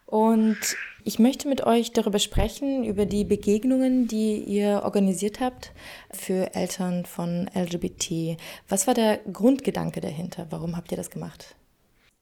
Und 0.06 0.58
ich 1.04 1.20
möchte 1.20 1.50
mit 1.50 1.66
euch 1.66 1.92
darüber 1.92 2.20
sprechen, 2.20 2.86
über 2.86 3.06
die 3.06 3.26
Begegnungen, 3.26 4.08
die 4.08 4.38
ihr 4.38 4.84
organisiert 4.84 5.42
habt 5.42 5.74
für 6.12 6.56
Eltern 6.56 7.06
von 7.06 7.50
LGBT. 7.54 8.38
Was 8.70 8.88
war 8.88 8.94
der 8.94 9.18
Grundgedanke 9.32 10.00
dahinter? 10.00 10.48
Warum 10.50 10.78
habt 10.78 10.92
ihr 10.92 10.98
das 10.98 11.10
gemacht? 11.10 11.56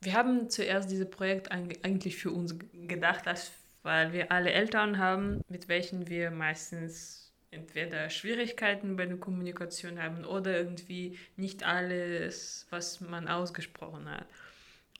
Wir 0.02 0.14
haben 0.14 0.50
zuerst 0.50 0.90
dieses 0.90 1.10
Projekt 1.10 1.52
eigentlich 1.52 2.18
für 2.18 2.32
uns 2.32 2.56
gedacht 2.88 3.28
als 3.28 3.52
weil 3.84 4.14
wir 4.14 4.32
alle 4.32 4.52
Eltern 4.52 4.98
haben, 4.98 5.42
mit 5.50 5.68
welchen 5.68 6.08
wir 6.08 6.32
meistens 6.32 7.32
entweder 7.52 8.10
Schwierigkeiten 8.10 8.96
bei 8.96 9.06
der 9.06 9.18
Kommunikation 9.18 10.02
haben 10.02 10.26
oder 10.26 10.58
irgendwie 10.58 11.20
nicht 11.36 11.64
alles, 11.64 12.66
was 12.70 13.00
man 13.02 13.28
ausgesprochen 13.28 14.10
hat. 14.10 14.26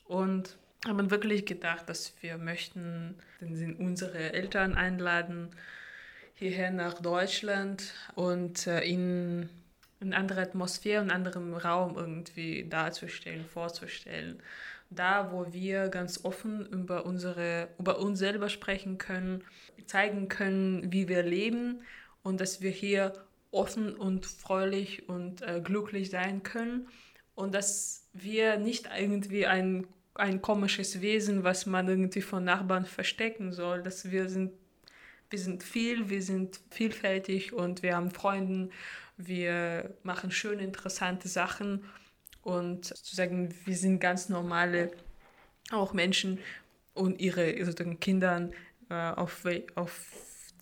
Und 0.04 0.56
haben 0.86 1.10
wirklich 1.10 1.46
gedacht, 1.46 1.88
dass 1.88 2.12
wir 2.20 2.36
möchten 2.36 3.16
dann 3.40 3.74
unsere 3.76 4.32
Eltern 4.32 4.74
einladen 4.74 5.50
hierher 6.34 6.70
nach 6.70 7.00
Deutschland 7.00 7.94
und 8.14 8.66
äh, 8.66 8.82
ihnen 8.82 9.48
eine 10.00 10.16
andere 10.16 10.42
Atmosphäre, 10.42 11.00
einen 11.00 11.10
anderen 11.10 11.54
Raum 11.54 11.96
irgendwie 11.96 12.68
darzustellen, 12.68 13.46
vorzustellen 13.46 14.42
da, 14.94 15.32
wo 15.32 15.52
wir 15.52 15.88
ganz 15.88 16.24
offen 16.24 16.66
über, 16.66 17.06
unsere, 17.06 17.68
über 17.78 17.98
uns 17.98 18.18
selber 18.18 18.48
sprechen 18.48 18.98
können, 18.98 19.42
zeigen 19.86 20.28
können, 20.28 20.92
wie 20.92 21.08
wir 21.08 21.22
leben 21.22 21.82
und 22.22 22.40
dass 22.40 22.60
wir 22.60 22.70
hier 22.70 23.12
offen 23.50 23.94
und 23.94 24.26
fröhlich 24.26 25.08
und 25.08 25.42
äh, 25.42 25.60
glücklich 25.62 26.10
sein 26.10 26.42
können 26.42 26.88
und 27.34 27.54
dass 27.54 28.08
wir 28.12 28.56
nicht 28.56 28.88
irgendwie 28.96 29.46
ein, 29.46 29.86
ein 30.14 30.42
komisches 30.42 31.00
Wesen, 31.00 31.44
was 31.44 31.66
man 31.66 31.88
irgendwie 31.88 32.22
von 32.22 32.44
Nachbarn 32.44 32.84
verstecken 32.84 33.52
soll, 33.52 33.82
dass 33.82 34.10
wir 34.10 34.28
sind, 34.28 34.52
wir 35.30 35.38
sind 35.38 35.62
viel, 35.62 36.08
wir 36.10 36.22
sind 36.22 36.60
vielfältig 36.70 37.52
und 37.52 37.82
wir 37.82 37.96
haben 37.96 38.10
Freunde, 38.10 38.70
wir 39.16 39.94
machen 40.02 40.30
schöne, 40.30 40.62
interessante 40.62 41.28
Sachen 41.28 41.84
und 42.44 42.84
zu 42.84 43.16
sagen, 43.16 43.54
wir 43.64 43.76
sind 43.76 44.00
ganz 44.00 44.28
normale 44.28 44.92
auch 45.70 45.92
Menschen 45.92 46.38
und 46.92 47.20
ihre 47.20 47.64
sozusagen 47.64 47.98
Kindern, 47.98 48.52
äh, 48.90 48.94
auf, 48.94 49.44
auf 49.74 50.06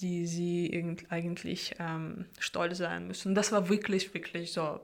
die 0.00 0.26
sie 0.26 0.96
eigentlich 1.10 1.74
ähm, 1.78 2.26
stolz 2.38 2.78
sein 2.78 3.08
müssen. 3.08 3.34
Das 3.34 3.52
war 3.52 3.68
wirklich, 3.68 4.14
wirklich 4.14 4.52
so. 4.52 4.80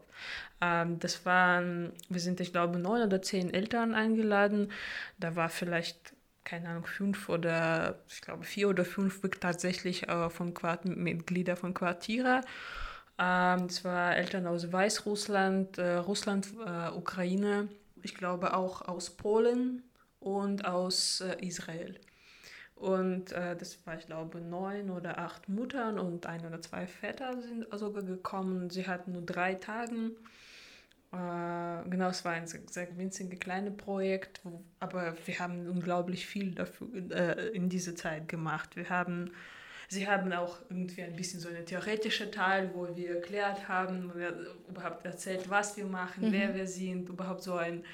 Ähm, 0.60 0.98
das 0.98 1.24
waren, 1.24 1.92
wir 2.08 2.20
sind, 2.20 2.40
ich 2.40 2.52
glaube, 2.52 2.78
neun 2.78 3.02
oder 3.02 3.22
zehn 3.22 3.52
Eltern 3.54 3.94
eingeladen. 3.94 4.70
Da 5.18 5.36
war 5.36 5.48
vielleicht 5.48 6.14
keine 6.48 6.70
Ahnung, 6.70 6.86
fünf 6.86 7.28
oder 7.28 7.98
ich 8.08 8.22
glaube 8.22 8.42
vier 8.42 8.70
oder 8.70 8.86
fünf 8.86 9.20
tatsächlich 9.38 10.08
äh, 10.08 10.30
von 10.30 10.54
Quart 10.54 10.86
Mitglieder 10.86 11.56
von 11.56 11.74
Quartira. 11.74 12.40
Ähm, 13.18 13.66
das 13.66 13.84
war 13.84 14.16
Eltern 14.16 14.46
aus 14.46 14.72
Weißrussland, 14.72 15.78
äh, 15.78 15.96
Russland, 15.96 16.48
äh, 16.64 16.90
Ukraine, 16.90 17.68
ich 18.02 18.14
glaube 18.14 18.54
auch 18.54 18.82
aus 18.82 19.10
Polen 19.10 19.82
und 20.20 20.64
aus 20.64 21.20
äh, 21.20 21.44
Israel. 21.44 21.98
Und 22.78 23.32
äh, 23.32 23.56
das 23.56 23.84
war, 23.86 23.98
ich 23.98 24.06
glaube, 24.06 24.40
neun 24.40 24.90
oder 24.90 25.18
acht 25.18 25.48
Muttern 25.48 25.98
und 25.98 26.26
ein 26.26 26.46
oder 26.46 26.62
zwei 26.62 26.86
Väter 26.86 27.42
sind 27.42 27.66
sogar 27.76 28.04
gekommen. 28.04 28.70
Sie 28.70 28.86
hatten 28.86 29.12
nur 29.12 29.22
drei 29.22 29.54
Tage. 29.54 30.12
Äh, 31.10 31.88
genau, 31.90 32.10
es 32.10 32.24
war 32.24 32.32
ein 32.32 32.46
sehr, 32.46 32.96
winziges 32.96 33.40
kleines 33.40 33.76
Projekt, 33.76 34.42
aber 34.78 35.14
wir 35.26 35.38
haben 35.40 35.66
unglaublich 35.66 36.26
viel 36.26 36.54
dafür 36.54 36.88
äh, 37.10 37.48
in 37.48 37.68
dieser 37.68 37.96
Zeit 37.96 38.28
gemacht. 38.28 38.76
Wir 38.76 38.90
haben, 38.90 39.32
sie 39.88 40.06
haben 40.06 40.32
auch 40.32 40.58
irgendwie 40.68 41.02
ein 41.02 41.16
bisschen 41.16 41.40
so 41.40 41.48
eine 41.48 41.64
theoretische 41.64 42.30
Teil, 42.30 42.70
wo 42.74 42.88
wir 42.94 43.16
erklärt 43.16 43.68
haben, 43.68 44.12
überhaupt 44.68 45.04
erzählt, 45.04 45.48
was 45.48 45.76
wir 45.76 45.86
machen, 45.86 46.28
mhm. 46.28 46.32
wer 46.32 46.54
wir 46.54 46.66
sind, 46.66 47.08
überhaupt 47.08 47.42
so 47.42 47.54
ein, 47.54 47.84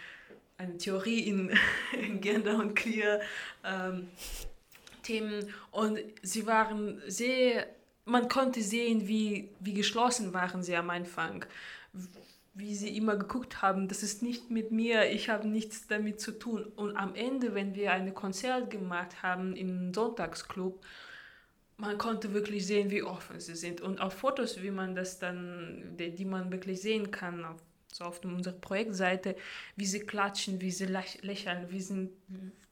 eine 0.59 0.77
Theorie 0.77 1.21
in, 1.21 1.57
in 1.93 2.21
Gender 2.21 2.59
und 2.59 2.75
Queer. 2.75 3.21
Ähm, 3.65 4.09
Themen 5.05 5.53
und 5.71 5.99
sie 6.23 6.47
waren 6.47 7.01
sehr, 7.07 7.67
man 8.07 8.29
konnte 8.29 8.63
sehen, 8.63 9.07
wie, 9.07 9.51
wie 9.61 9.75
geschlossen 9.75 10.33
waren 10.33 10.63
sie 10.63 10.75
am 10.77 10.91
Anfang, 10.91 11.45
wie 12.55 12.75
sie 12.75 12.97
immer 12.97 13.17
geguckt 13.17 13.63
haben, 13.63 13.89
das 13.89 14.03
ist 14.03 14.23
nicht 14.23 14.51
mit 14.51 14.71
mir, 14.71 15.11
ich 15.11 15.29
habe 15.29 15.47
nichts 15.47 15.87
damit 15.87 16.21
zu 16.21 16.33
tun. 16.33 16.65
Und 16.77 16.97
am 16.97 17.15
Ende, 17.15 17.55
wenn 17.55 17.75
wir 17.75 17.93
ein 17.93 18.15
Konzert 18.15 18.71
gemacht 18.71 19.23
haben 19.23 19.55
im 19.57 19.93
Sonntagsclub, 19.93 20.81
man 21.77 21.99
konnte 21.99 22.33
wirklich 22.33 22.67
sehen, 22.67 22.91
wie 22.91 23.03
offen 23.03 23.41
sie 23.41 23.57
sind. 23.57 23.81
Und 23.81 24.01
auf 24.01 24.15
Fotos, 24.15 24.63
wie 24.63 24.71
man 24.71 24.95
das 24.95 25.19
dann, 25.19 25.97
die, 25.99 26.15
die 26.15 26.25
man 26.25 26.53
wirklich 26.53 26.81
sehen 26.81 27.11
kann, 27.11 27.45
auf 27.45 27.61
so 27.95 28.05
auf 28.05 28.25
unserer 28.25 28.55
Projektseite, 28.55 29.37
wie 29.77 29.87
sie 29.87 30.01
klatschen, 30.01 30.61
wie 30.61 30.73
sie 30.73 30.87
lächeln, 30.87 31.71
wie 31.71 31.81
sind, 31.81 32.11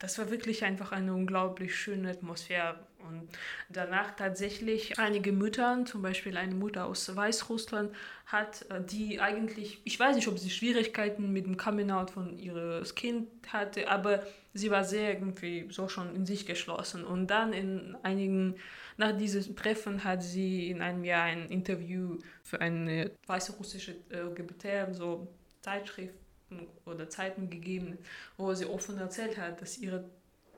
das 0.00 0.18
war 0.18 0.30
wirklich 0.30 0.64
einfach 0.64 0.90
eine 0.90 1.14
unglaublich 1.14 1.76
schöne 1.76 2.11
Atmosphäre. 2.11 2.80
Und 3.09 3.28
danach 3.68 4.16
tatsächlich 4.16 4.98
einige 4.98 5.32
Mütter, 5.32 5.84
zum 5.84 6.03
Beispiel 6.03 6.36
eine 6.36 6.55
Mutter 6.55 6.86
aus 6.86 7.14
Weißrussland, 7.14 7.94
hat, 8.26 8.66
äh, 8.70 8.80
die 8.82 9.20
eigentlich, 9.20 9.80
ich 9.84 9.98
weiß 9.98 10.16
nicht, 10.16 10.26
ob 10.26 10.38
sie 10.38 10.50
Schwierigkeiten 10.50 11.32
mit 11.32 11.46
dem 11.46 11.57
Coming-out 11.57 12.11
von 12.11 12.36
ihres 12.38 12.94
Kind 12.96 13.28
hatte, 13.48 13.88
aber 13.88 14.24
sie 14.55 14.70
war 14.70 14.84
sehr 14.84 15.12
irgendwie 15.12 15.68
so 15.70 15.88
schon 15.88 16.14
in 16.14 16.26
sich 16.26 16.46
geschlossen. 16.46 17.05
Und 17.05 17.28
dann 17.28 17.53
in 17.53 17.96
einigen 18.03 18.57
nach 19.03 19.16
diesem 19.16 19.57
Treffen 19.57 20.05
hat 20.05 20.22
sie 20.22 20.70
in 20.70 20.80
einem 20.80 21.03
Jahr 21.03 21.24
ein 21.24 21.48
Interview 21.48 22.18
für 22.44 22.61
eine 22.61 23.11
weiße 23.26 23.53
russische 23.57 23.96
LGBT 24.11 24.94
so 24.94 25.26
Zeitschriften 25.61 26.68
oder 26.86 27.09
Zeiten 27.09 27.50
gegeben, 27.50 27.98
wo 28.36 28.55
sie 28.55 28.66
offen 28.66 28.98
erzählt 28.98 29.38
hat, 29.38 29.61
dass 29.61 29.78
ihre 29.78 30.05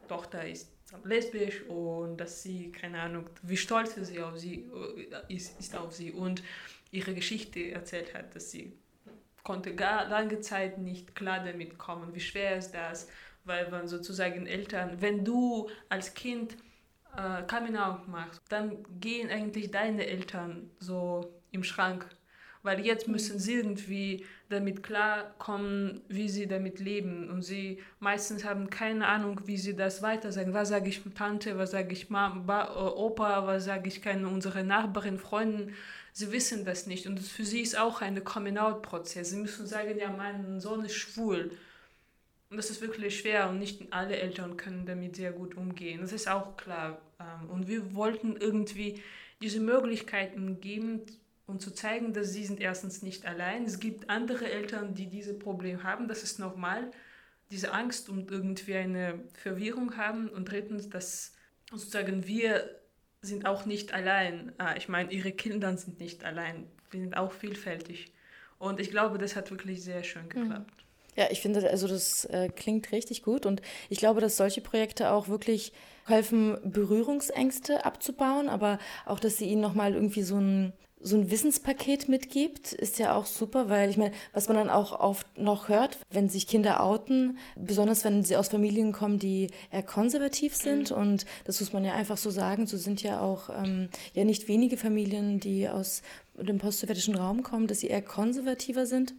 Tochter 0.09 0.47
ist 0.47 0.70
lesbisch 1.05 1.62
und 1.62 2.18
dass 2.18 2.42
sie, 2.42 2.70
keine 2.70 3.01
Ahnung, 3.01 3.24
wie 3.42 3.57
stolz 3.57 3.95
sie 3.95 4.20
auf 4.20 4.38
sie 4.38 4.70
äh, 5.28 5.34
ist, 5.34 5.59
ist 5.59 5.74
auf 5.74 5.92
sie 5.92 6.12
und 6.12 6.42
ihre 6.90 7.14
Geschichte 7.14 7.70
erzählt 7.70 8.14
hat, 8.14 8.36
dass 8.36 8.51
sie 8.51 8.72
konnte 9.42 9.74
gar 9.74 10.07
lange 10.09 10.40
Zeit 10.40 10.78
nicht 10.78 11.14
klar 11.14 11.42
damit 11.42 11.78
kommen, 11.78 12.14
wie 12.14 12.20
schwer 12.20 12.59
ist 12.59 12.72
das, 12.72 13.09
weil 13.45 13.70
man 13.70 13.88
sozusagen 13.88 14.47
Eltern, 14.47 15.01
wenn 15.01 15.24
du 15.24 15.68
als 15.88 16.14
Kind 16.14 16.57
äh, 17.17 17.43
Coming 17.45 17.77
Out 17.77 18.09
machst, 18.09 18.41
dann 18.49 18.85
gehen 19.01 19.31
eigentlich 19.31 19.71
deine 19.71 20.07
Eltern 20.07 20.71
so 20.79 21.33
im 21.51 21.65
Schrank. 21.65 22.09
Weil 22.62 22.81
jetzt 22.81 23.09
müssen 23.09 23.39
sie 23.39 23.57
irgendwie 23.57 24.25
damit 24.49 24.83
klarkommen, 24.83 26.01
wie 26.09 26.31
sie 26.31 26.47
damit 26.47 26.81
leben. 26.81 27.29
Und 27.29 27.43
sie 27.43 27.83
meistens 28.01 28.43
haben 28.43 28.71
keine 28.71 29.07
Ahnung, 29.07 29.43
wie 29.45 29.59
sie 29.59 29.77
das 29.77 30.01
weiter 30.01 30.33
sagen. 30.33 30.55
Was 30.55 30.71
sage 30.71 30.89
ich 30.89 31.03
Tante, 31.15 31.59
was 31.59 31.73
sage 31.73 31.93
ich 31.93 32.09
Mama, 32.09 32.65
äh, 32.65 32.79
Opa, 32.79 33.47
was 33.47 33.67
sage 33.67 33.89
ich 33.89 34.01
keine 34.01 34.29
unsere 34.29 34.65
Nachbarin, 34.65 35.19
Freunden. 35.19 35.75
Sie 36.15 36.33
wissen 36.33 36.65
das 36.65 36.87
nicht. 36.87 37.07
Und 37.07 37.21
für 37.21 37.45
sie 37.45 37.61
ist 37.61 37.79
auch 37.79 38.01
ein 38.01 38.25
Coming-out-Prozess. 38.25 39.31
Sie 39.31 39.41
müssen 39.41 39.67
sagen, 39.67 39.99
ja, 39.99 40.09
mein 40.09 40.59
Sohn 40.59 40.87
ist 40.87 40.95
schwul. 40.95 41.51
Und 42.55 42.59
das 42.59 42.71
ist 42.71 42.83
wirklich 42.83 43.19
schwer 43.19 43.49
und 43.49 43.59
nicht 43.59 43.93
alle 43.93 44.17
Eltern 44.17 44.57
können 44.57 44.87
damit 44.87 45.17
sehr 45.17 45.33
gut 45.33 45.57
umgehen. 45.57 46.03
Das 46.03 46.13
ist 46.13 46.29
auch 46.29 46.57
klar. 46.57 47.03
Ähm, 47.19 47.51
und 47.51 47.67
wir 47.67 47.97
wollten 47.97 48.37
irgendwie 48.37 49.03
diese 49.43 49.59
Möglichkeiten 49.59 50.61
geben 50.61 51.01
und 51.49 51.61
zu 51.61 51.73
zeigen, 51.73 52.13
dass 52.13 52.33
sie 52.33 52.45
sind 52.45 52.61
erstens 52.61 53.03
nicht 53.03 53.27
allein. 53.27 53.65
Es 53.65 53.81
gibt 53.81 54.09
andere 54.09 54.49
Eltern, 54.49 54.95
die 54.95 55.09
dieses 55.09 55.37
Problem 55.37 55.83
haben. 55.83 56.07
Das 56.07 56.23
ist 56.23 56.39
normal. 56.39 56.93
Diese 57.51 57.73
Angst 57.73 58.09
und 58.09 58.31
irgendwie 58.31 58.77
eine 58.77 59.25
Verwirrung 59.33 59.97
haben. 59.97 60.29
Und 60.29 60.49
drittens, 60.49 60.89
dass 60.89 61.35
sozusagen 61.69 62.25
wir 62.29 62.71
sind 63.21 63.47
auch 63.47 63.67
nicht 63.67 63.93
allein. 63.93 64.53
Ah, 64.59 64.77
ich 64.77 64.89
meine, 64.89 65.11
ihre 65.11 65.33
Kinder 65.33 65.77
sind 65.77 65.99
nicht 65.99 66.23
allein. 66.23 66.69
Wir 66.93 67.01
sind 67.01 67.17
auch 67.17 67.33
vielfältig. 67.33 68.13
Und 68.61 68.79
ich 68.79 68.93
glaube, 68.93 69.19
das 69.19 69.35
hat 69.35 69.51
wirklich 69.51 69.83
sehr 69.83 70.05
schön 70.05 70.29
geklappt. 70.29 70.84
Ja, 71.17 71.27
ich 71.31 71.41
finde, 71.41 71.69
also 71.71 71.87
das 71.87 72.25
äh, 72.27 72.49
klingt 72.49 72.91
richtig 72.93 73.23
gut 73.23 73.47
und 73.47 73.62
ich 73.89 73.99
glaube, 73.99 74.21
dass 74.21 74.37
solche 74.37 74.61
Projekte 74.61 75.11
auch 75.12 75.29
wirklich 75.29 75.73
helfen, 76.07 76.59
Berührungsängste 76.65 77.85
abzubauen, 77.85 78.49
aber 78.49 78.79
auch, 79.07 79.21
dass 79.21 79.37
sie 79.37 79.47
ihnen 79.47 79.61
nochmal 79.61 79.95
irgendwie 79.95 80.23
so 80.23 80.37
ein, 80.37 80.73
so 81.01 81.17
ein 81.17 81.31
Wissenspaket 81.31 82.09
mitgibt, 82.09 82.73
ist 82.73 82.99
ja 82.99 83.15
auch 83.15 83.27
super, 83.27 83.69
weil 83.69 83.91
ich 83.91 83.97
meine, 83.97 84.15
was 84.33 84.49
man 84.49 84.57
dann 84.57 84.71
auch 84.71 84.99
oft 84.99 85.39
noch 85.39 85.69
hört, 85.69 85.99
wenn 86.11 86.29
sich 86.29 86.47
Kinder 86.47 86.83
outen, 86.83 87.39
besonders 87.57 88.05
wenn 88.05 88.25
sie 88.25 88.37
aus 88.37 88.49
Familien 88.49 88.93
kommen, 88.93 89.19
die 89.19 89.49
eher 89.71 89.83
konservativ 89.83 90.57
sind 90.57 90.91
mhm. 90.91 90.97
und 90.97 91.27
das 91.45 91.61
muss 91.61 91.73
man 91.73 91.85
ja 91.85 91.93
einfach 91.95 92.17
so 92.17 92.31
sagen, 92.31 92.67
so 92.67 92.77
sind 92.77 93.03
ja 93.03 93.21
auch 93.21 93.51
ähm, 93.51 93.89
ja 94.15 94.25
nicht 94.25 94.49
wenige 94.49 94.77
Familien, 94.77 95.41
die 95.41 95.69
aus 95.69 96.03
dem 96.35 96.59
postsowjetischen 96.59 97.15
Raum 97.15 97.43
kommen, 97.43 97.67
dass 97.67 97.81
sie 97.81 97.89
eher 97.89 98.03
konservativer 98.03 98.87
sind 98.87 99.15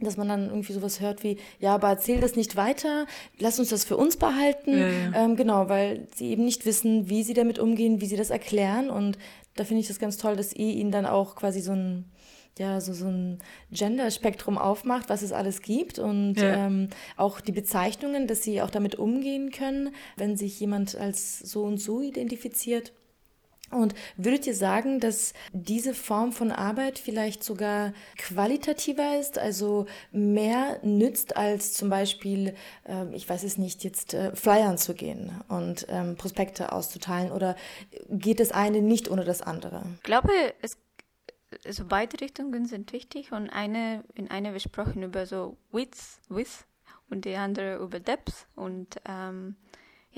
dass 0.00 0.16
man 0.16 0.28
dann 0.28 0.48
irgendwie 0.48 0.72
sowas 0.72 1.00
hört 1.00 1.22
wie, 1.24 1.38
ja, 1.58 1.74
aber 1.74 1.88
erzähl 1.88 2.20
das 2.20 2.36
nicht 2.36 2.56
weiter, 2.56 3.06
lass 3.38 3.58
uns 3.58 3.70
das 3.70 3.84
für 3.84 3.96
uns 3.96 4.16
behalten. 4.16 4.78
Ja, 4.78 4.88
ja. 4.88 5.24
Ähm, 5.24 5.36
genau, 5.36 5.68
weil 5.68 6.06
sie 6.14 6.30
eben 6.30 6.44
nicht 6.44 6.66
wissen, 6.66 7.08
wie 7.08 7.22
sie 7.22 7.34
damit 7.34 7.58
umgehen, 7.58 8.00
wie 8.00 8.06
sie 8.06 8.16
das 8.16 8.30
erklären. 8.30 8.90
Und 8.90 9.18
da 9.56 9.64
finde 9.64 9.80
ich 9.80 9.88
das 9.88 9.98
ganz 9.98 10.16
toll, 10.16 10.36
dass 10.36 10.52
ihr 10.52 10.72
ihnen 10.74 10.92
dann 10.92 11.06
auch 11.06 11.34
quasi 11.34 11.60
so 11.60 11.72
ein, 11.72 12.04
ja, 12.58 12.80
so, 12.80 12.92
so 12.92 13.06
ein 13.06 13.38
Gender-Spektrum 13.70 14.58
aufmacht, 14.58 15.08
was 15.08 15.22
es 15.22 15.32
alles 15.32 15.62
gibt 15.62 15.98
und 15.98 16.34
ja. 16.34 16.66
ähm, 16.66 16.88
auch 17.16 17.40
die 17.40 17.52
Bezeichnungen, 17.52 18.26
dass 18.26 18.42
sie 18.42 18.62
auch 18.62 18.70
damit 18.70 18.96
umgehen 18.96 19.50
können, 19.50 19.94
wenn 20.16 20.36
sich 20.36 20.58
jemand 20.60 20.96
als 20.96 21.38
so 21.40 21.62
und 21.62 21.78
so 21.78 22.00
identifiziert. 22.00 22.92
Und 23.70 23.94
würdet 24.16 24.46
ihr 24.46 24.54
sagen, 24.54 25.00
dass 25.00 25.34
diese 25.52 25.94
Form 25.94 26.32
von 26.32 26.52
Arbeit 26.52 26.98
vielleicht 26.98 27.44
sogar 27.44 27.92
qualitativer 28.16 29.18
ist, 29.18 29.38
also 29.38 29.86
mehr 30.10 30.78
nützt, 30.82 31.36
als 31.36 31.74
zum 31.74 31.90
Beispiel, 31.90 32.54
äh, 32.86 33.14
ich 33.14 33.28
weiß 33.28 33.42
es 33.42 33.58
nicht, 33.58 33.84
jetzt 33.84 34.14
äh, 34.14 34.34
Flyern 34.34 34.78
zu 34.78 34.94
gehen 34.94 35.32
und 35.48 35.86
ähm, 35.88 36.16
Prospekte 36.16 36.72
auszuteilen? 36.72 37.30
Oder 37.30 37.56
geht 38.08 38.40
das 38.40 38.52
eine 38.52 38.80
nicht 38.80 39.10
ohne 39.10 39.24
das 39.24 39.42
andere? 39.42 39.82
Ich 39.96 40.02
glaube, 40.02 40.32
es, 40.62 40.78
also 41.64 41.84
beide 41.86 42.20
Richtungen 42.20 42.66
sind 42.66 42.92
wichtig 42.92 43.32
und 43.32 43.50
eine, 43.50 44.04
in 44.14 44.30
einer 44.30 44.52
wir 44.52 44.60
sprechen 44.60 45.02
über 45.02 45.26
so 45.26 45.56
Width, 45.72 46.20
Width 46.28 46.66
und 47.10 47.24
die 47.24 47.36
andere 47.36 47.76
über 47.76 48.00
Depth 48.00 48.46
und 48.54 48.96
ähm, 49.06 49.56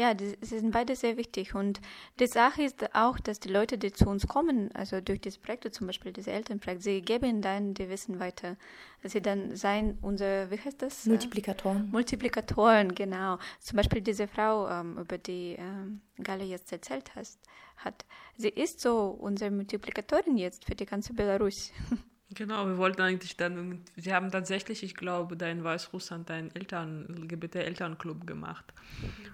ja, 0.00 0.14
sie 0.18 0.58
sind 0.58 0.70
beide 0.70 0.96
sehr 0.96 1.18
wichtig. 1.18 1.54
Und 1.54 1.80
die 2.18 2.26
Sache 2.26 2.62
ist 2.62 2.94
auch, 2.94 3.20
dass 3.20 3.38
die 3.38 3.50
Leute, 3.50 3.76
die 3.76 3.92
zu 3.92 4.08
uns 4.08 4.26
kommen, 4.26 4.70
also 4.74 5.00
durch 5.02 5.20
diese 5.20 5.38
Projekte, 5.38 5.70
zum 5.70 5.86
Beispiel 5.86 6.12
diese 6.12 6.32
Elternprojekte, 6.32 6.82
sie 6.82 7.02
geben 7.02 7.42
dann 7.42 7.74
die 7.74 7.88
Wissen 7.90 8.18
weiter. 8.18 8.56
Sie 9.02 9.20
dann 9.20 9.56
sein, 9.56 9.98
unser, 10.00 10.50
wie 10.50 10.58
heißt 10.58 10.80
das? 10.80 11.04
Multiplikatoren. 11.04 11.90
Multiplikatoren, 11.90 12.94
genau. 12.94 13.38
Zum 13.60 13.76
Beispiel 13.76 14.00
diese 14.00 14.26
Frau, 14.26 14.68
ähm, 14.70 14.96
über 14.96 15.18
die 15.18 15.56
ähm, 15.58 16.00
Galle 16.22 16.44
jetzt 16.44 16.72
erzählt 16.72 17.14
hast, 17.14 17.38
hat, 17.76 18.06
sie 18.36 18.48
ist 18.48 18.80
so 18.80 19.08
unsere 19.08 19.50
Multiplikatorin 19.50 20.38
jetzt 20.38 20.64
für 20.64 20.74
die 20.74 20.86
ganze 20.86 21.12
Belarus. 21.12 21.72
Genau, 22.34 22.66
wir 22.66 22.78
wollten 22.78 23.02
eigentlich 23.02 23.36
dann, 23.36 23.82
sie 23.96 24.14
haben 24.14 24.30
tatsächlich, 24.30 24.84
ich 24.84 24.94
glaube, 24.94 25.36
da 25.36 25.48
in 25.48 25.64
Weißrussland 25.64 26.30
einen 26.30 26.54
Eltern, 26.54 27.06
LGBT-Elternclub 27.08 28.24
gemacht, 28.24 28.72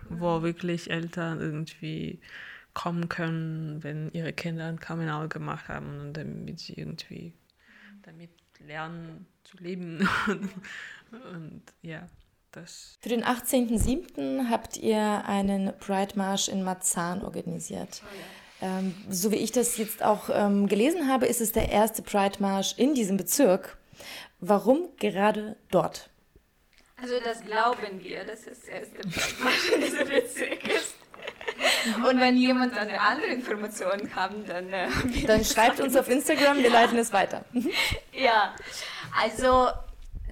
wo 0.09 0.41
wirklich 0.41 0.91
Eltern 0.91 1.41
irgendwie 1.41 2.21
kommen 2.73 3.09
können, 3.09 3.83
wenn 3.83 4.11
ihre 4.13 4.33
Kinder 4.33 4.67
ein 4.67 4.81
Coming 4.81 5.11
Out 5.11 5.31
gemacht 5.31 5.69
haben 5.69 6.01
und 6.01 6.15
damit 6.15 6.59
sie 6.59 6.75
irgendwie 6.75 7.35
damit 8.03 8.31
lernen 8.61 9.27
zu 9.45 9.59
leben. 9.59 10.09
und 11.33 11.63
ja, 11.83 12.07
das. 12.53 12.99
Für 13.01 13.11
den 13.11 13.25
18.07. 13.25 14.49
habt 14.49 14.79
ihr 14.79 15.25
einen 15.27 15.77
Pride 15.79 16.17
Marsch 16.17 16.49
in 16.49 16.63
Marzahn 16.63 17.23
organisiert. 17.23 18.03
Ähm, 18.63 18.95
so 19.11 19.31
wie 19.31 19.37
ich 19.37 19.53
das 19.53 19.77
jetzt 19.77 20.03
auch 20.03 20.31
ähm, 20.33 20.67
gelesen 20.67 21.09
habe, 21.09 21.27
ist 21.27 21.41
es 21.41 21.53
der 21.53 21.71
erste 21.71 22.03
Pride 22.03 22.37
Marsch 22.39 22.75
in 22.77 22.95
diesem 22.95 23.17
Bezirk. 23.17 23.77
Warum 24.41 24.89
gerade 24.99 25.57
dort? 25.71 26.09
Also 27.01 27.15
das 27.23 27.45
glauben 27.45 28.03
wir, 28.03 28.25
dass 28.25 28.47
es 28.47 28.63
der 28.63 28.81
erste 28.81 28.99
Pride 28.99 29.45
Marsch 29.45 29.71
in 29.75 29.81
diesem 29.83 30.09
Bezirk 30.09 30.69
ist. 30.69 30.95
Und 32.09 32.21
wenn 32.21 32.37
jemand 32.37 32.77
eine 32.77 33.01
andere 33.01 33.29
Information 33.29 34.15
hat, 34.15 34.33
dann... 34.47 34.73
Äh, 34.73 34.89
Dann 35.27 35.45
schreibt 35.45 35.81
uns 35.81 35.97
auf 35.97 36.09
Instagram, 36.09 36.59
wir 36.59 36.71
leiten 36.71 36.99
es 36.99 37.13
weiter. 37.13 37.45
Ja, 38.13 38.55
also 39.23 39.69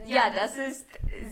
ja, 0.06 0.30
das 0.34 0.56
ist 0.56 0.86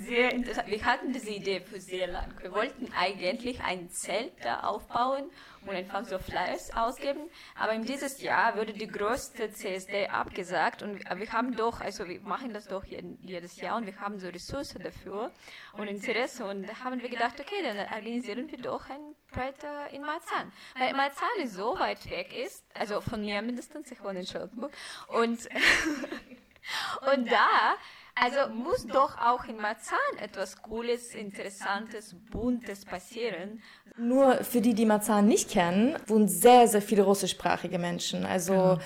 sehr 0.06 0.32
interessant. 0.32 0.68
Wir 0.68 0.84
hatten 0.84 1.12
diese 1.12 1.30
Idee 1.30 1.60
für 1.60 1.80
sehr 1.80 2.06
lang. 2.06 2.32
Wir 2.40 2.52
wollten 2.52 2.92
eigentlich 2.92 3.60
ein 3.62 3.90
Zelt 3.90 4.32
da 4.42 4.60
aufbauen 4.60 5.30
und 5.66 5.74
einfach 5.74 6.04
so 6.04 6.18
Flyers 6.18 6.74
ausgeben. 6.74 7.20
Aber 7.54 7.72
in 7.72 7.84
dieses 7.84 8.20
Jahr 8.20 8.56
wurde 8.56 8.72
die 8.72 8.86
größte 8.86 9.52
CSD 9.52 10.08
abgesagt 10.08 10.82
und 10.82 10.98
wir 10.98 11.32
haben 11.32 11.56
doch, 11.56 11.80
also 11.80 12.06
wir 12.08 12.20
machen 12.20 12.52
das 12.52 12.66
doch 12.66 12.84
jedes 12.84 13.56
Jahr 13.60 13.76
und 13.76 13.86
wir 13.86 13.98
haben 14.00 14.18
so 14.18 14.28
Ressourcen 14.28 14.82
dafür 14.82 15.30
und 15.74 15.88
Interesse 15.88 16.44
und 16.44 16.68
da 16.68 16.84
haben 16.84 17.00
wir 17.00 17.08
gedacht, 17.08 17.38
okay, 17.40 17.62
dann 17.62 17.78
organisieren 17.78 18.50
wir 18.50 18.58
doch 18.58 18.88
ein 18.90 19.14
Pride 19.30 19.54
in 19.92 20.02
Marzahn. 20.02 20.52
Weil 20.78 20.94
Marzahn 20.94 21.46
so 21.46 21.78
weit 21.78 22.08
weg 22.10 22.32
ist, 22.36 22.64
also 22.74 23.00
von 23.00 23.20
mir 23.20 23.40
mindestens, 23.42 23.90
ich 23.90 24.02
wohne 24.02 24.20
in 24.20 24.26
Charlottenburg 24.26 24.72
und 25.08 25.48
und 27.12 27.30
da, 27.30 27.76
also 28.14 28.52
muss 28.52 28.86
doch 28.86 29.18
auch 29.18 29.44
in 29.44 29.56
Marzahn 29.56 29.98
etwas 30.18 30.60
Cooles, 30.62 31.14
Interessantes, 31.14 32.14
Buntes 32.30 32.84
passieren. 32.84 33.62
Nur 33.96 34.44
für 34.44 34.60
die, 34.60 34.74
die 34.74 34.86
Marzahn 34.86 35.26
nicht 35.26 35.50
kennen, 35.50 35.96
wohnen 36.06 36.28
sehr, 36.28 36.68
sehr 36.68 36.82
viele 36.82 37.02
russischsprachige 37.02 37.78
Menschen. 37.78 38.24
Also, 38.24 38.78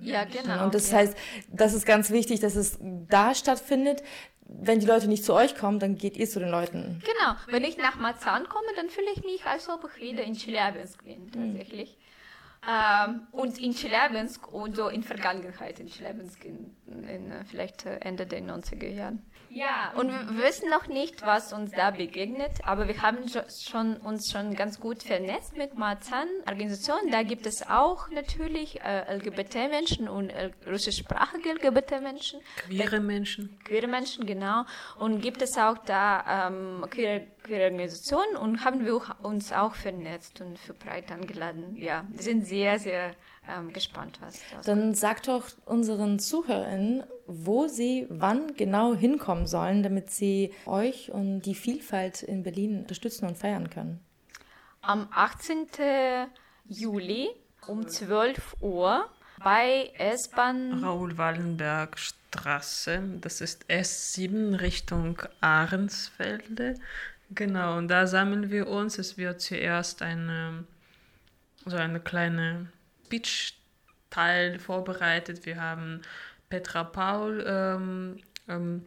Ja, 0.00 0.24
genau. 0.24 0.64
und 0.64 0.74
das 0.74 0.90
ja. 0.90 0.98
heißt, 0.98 1.16
das 1.48 1.74
ist 1.74 1.86
ganz 1.86 2.10
wichtig, 2.10 2.40
dass 2.40 2.56
es 2.56 2.78
da 2.80 3.34
stattfindet. 3.34 4.02
Wenn 4.46 4.78
die 4.80 4.86
Leute 4.86 5.08
nicht 5.08 5.24
zu 5.24 5.32
euch 5.34 5.56
kommen, 5.56 5.78
dann 5.78 5.96
geht 5.96 6.16
ihr 6.16 6.28
zu 6.28 6.38
den 6.38 6.50
Leuten. 6.50 7.02
Genau, 7.04 7.34
wenn 7.48 7.64
ich 7.64 7.78
nach 7.78 7.96
Marzahn 7.96 8.46
komme, 8.48 8.66
dann 8.76 8.90
fühle 8.90 9.10
ich 9.14 9.24
mich, 9.24 9.46
als 9.46 9.68
ob 9.68 9.88
ich 9.96 10.02
wieder 10.02 10.22
in 10.22 10.34
Chelyabinsk 10.34 11.02
bin, 11.02 11.30
tatsächlich. 11.32 11.96
Ähm, 12.66 13.26
und 13.32 13.58
in 13.58 13.74
Chelyabinsk 13.74 14.52
und 14.52 14.76
so 14.76 14.88
in 14.88 15.02
Vergangenheit 15.02 15.80
in 15.80 15.88
Chelyabinsk 15.88 16.44
in, 16.44 16.74
in 16.86 17.30
äh, 17.30 17.44
vielleicht 17.44 17.84
äh, 17.84 17.96
Ende 17.98 18.26
der 18.26 18.40
90er 18.40 18.88
Jahren. 18.88 19.22
Ja, 19.54 19.92
und 19.96 20.08
wir 20.10 20.42
wissen 20.44 20.68
noch 20.68 20.88
nicht, 20.88 21.22
was 21.22 21.52
uns 21.52 21.70
da 21.70 21.90
begegnet, 21.92 22.50
aber 22.64 22.88
wir 22.88 23.00
haben 23.02 23.18
schon, 23.28 23.96
uns 23.98 24.30
schon 24.32 24.54
ganz 24.54 24.80
gut 24.80 25.02
vernetzt 25.02 25.56
mit 25.56 25.78
Marzahn-Organisationen. 25.78 27.10
Da 27.10 27.22
gibt 27.22 27.46
es 27.46 27.62
auch 27.68 28.08
natürlich 28.10 28.80
äh, 28.82 29.14
LGBT-Menschen 29.16 30.08
und 30.08 30.30
äh, 30.30 30.50
russischsprachige 30.66 31.52
LGBT-Menschen. 31.52 32.40
Queere 32.66 33.00
Menschen. 33.00 33.58
queere 33.64 33.86
Menschen, 33.86 34.26
genau. 34.26 34.64
Und 34.98 35.20
gibt 35.20 35.40
es 35.42 35.56
auch 35.56 35.78
da 35.78 36.48
ähm, 36.48 36.84
queere, 36.90 37.26
queere 37.44 37.64
Organisationen 37.64 38.36
und 38.36 38.64
haben 38.64 38.84
wir 38.84 38.94
auch- 38.96 39.20
uns 39.22 39.52
auch 39.52 39.74
vernetzt 39.74 40.40
und 40.40 40.58
für 40.58 40.74
Pride 40.74 41.12
angeladen. 41.14 41.76
Ja, 41.76 42.04
wir 42.08 42.22
sind 42.22 42.46
sehr, 42.46 42.78
sehr 42.78 43.14
ähm, 43.48 43.72
gespannt, 43.72 44.18
was 44.20 44.40
das 44.50 44.66
Dann 44.66 44.94
sagt 44.94 45.28
doch 45.28 45.44
unseren 45.64 46.18
ZuhörerInnen, 46.18 47.04
wo 47.26 47.66
sie 47.66 48.06
wann 48.08 48.54
genau 48.54 48.94
hinkommen 48.94 49.46
sollen, 49.46 49.82
damit 49.82 50.10
sie 50.10 50.52
euch 50.66 51.10
und 51.10 51.42
die 51.42 51.54
Vielfalt 51.54 52.22
in 52.22 52.42
Berlin 52.42 52.80
unterstützen 52.80 53.26
und 53.26 53.38
feiern 53.38 53.70
können. 53.70 54.00
Am 54.80 55.08
18. 55.12 55.66
Juli 56.66 57.28
um 57.66 57.88
12 57.88 58.56
Uhr 58.60 59.08
bei 59.42 59.90
S-Bahn. 59.98 60.84
Raoul 60.84 61.16
Wallenberg 61.16 61.98
Straße, 61.98 63.02
das 63.20 63.40
ist 63.40 63.64
S7 63.70 64.60
Richtung 64.60 65.22
Ahrensfelde. 65.40 66.74
Genau, 67.30 67.78
und 67.78 67.88
da 67.88 68.06
sammeln 68.06 68.50
wir 68.50 68.68
uns. 68.68 68.98
Es 68.98 69.16
wird 69.16 69.40
zuerst 69.40 70.02
eine, 70.02 70.64
so 71.64 71.76
eine 71.76 72.00
kleine 72.00 72.68
Speech-Teil 73.04 74.58
vorbereitet. 74.58 75.46
Wir 75.46 75.60
haben 75.60 76.02
Petra 76.48 76.84
Paul 76.84 77.44
ähm, 77.46 78.16
ähm, 78.48 78.86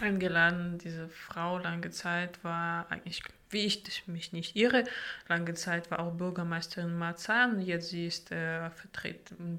eingeladen. 0.00 0.78
Diese 0.78 1.08
Frau 1.08 1.58
lange 1.58 1.90
Zeit 1.90 2.42
war 2.44 2.90
eigentlich, 2.90 3.22
wie 3.50 3.66
ich 3.66 4.06
mich 4.06 4.32
nicht 4.32 4.56
irre, 4.56 4.84
lange 5.28 5.54
Zeit 5.54 5.90
war 5.90 6.00
auch 6.00 6.12
Bürgermeisterin 6.12 6.96
Marzahn. 6.96 7.60
Jetzt 7.60 7.90
sie 7.90 8.06
ist 8.06 8.30
äh, 8.30 8.70
vertreten 8.70 9.58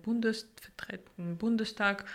im, 1.17 1.37
Bundestag. 1.37 2.05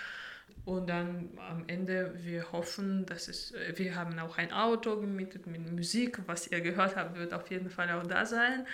Und 0.64 0.88
dann 0.88 1.30
am 1.48 1.64
Ende, 1.68 2.12
wir 2.16 2.50
hoffen, 2.50 3.06
dass 3.06 3.28
es, 3.28 3.54
wir 3.76 3.94
haben 3.94 4.18
auch 4.18 4.36
ein 4.36 4.52
Auto 4.52 4.98
gemietet 5.00 5.46
mit 5.46 5.70
Musik, 5.70 6.18
was 6.26 6.48
ihr 6.48 6.60
gehört 6.60 6.96
habt, 6.96 7.16
wird 7.16 7.32
auf 7.32 7.48
jeden 7.50 7.70
Fall 7.70 7.90
auch 7.92 8.04
da 8.04 8.26
sein. 8.26 8.66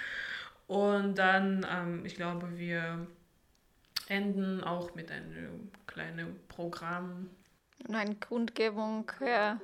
Und 0.73 1.17
dann, 1.17 1.67
ähm, 1.71 2.07
ich 2.07 2.15
glaube, 2.15 2.57
wir 2.57 3.07
enden 4.09 4.65
auch 4.65 4.95
mit 4.95 5.11
einem 5.11 5.71
kleinen 5.87 6.41
Programm. 6.49 7.29
Und 7.87 7.95
eine 7.95 8.15
Kundgebung. 8.15 9.13
Ja. 9.21 9.61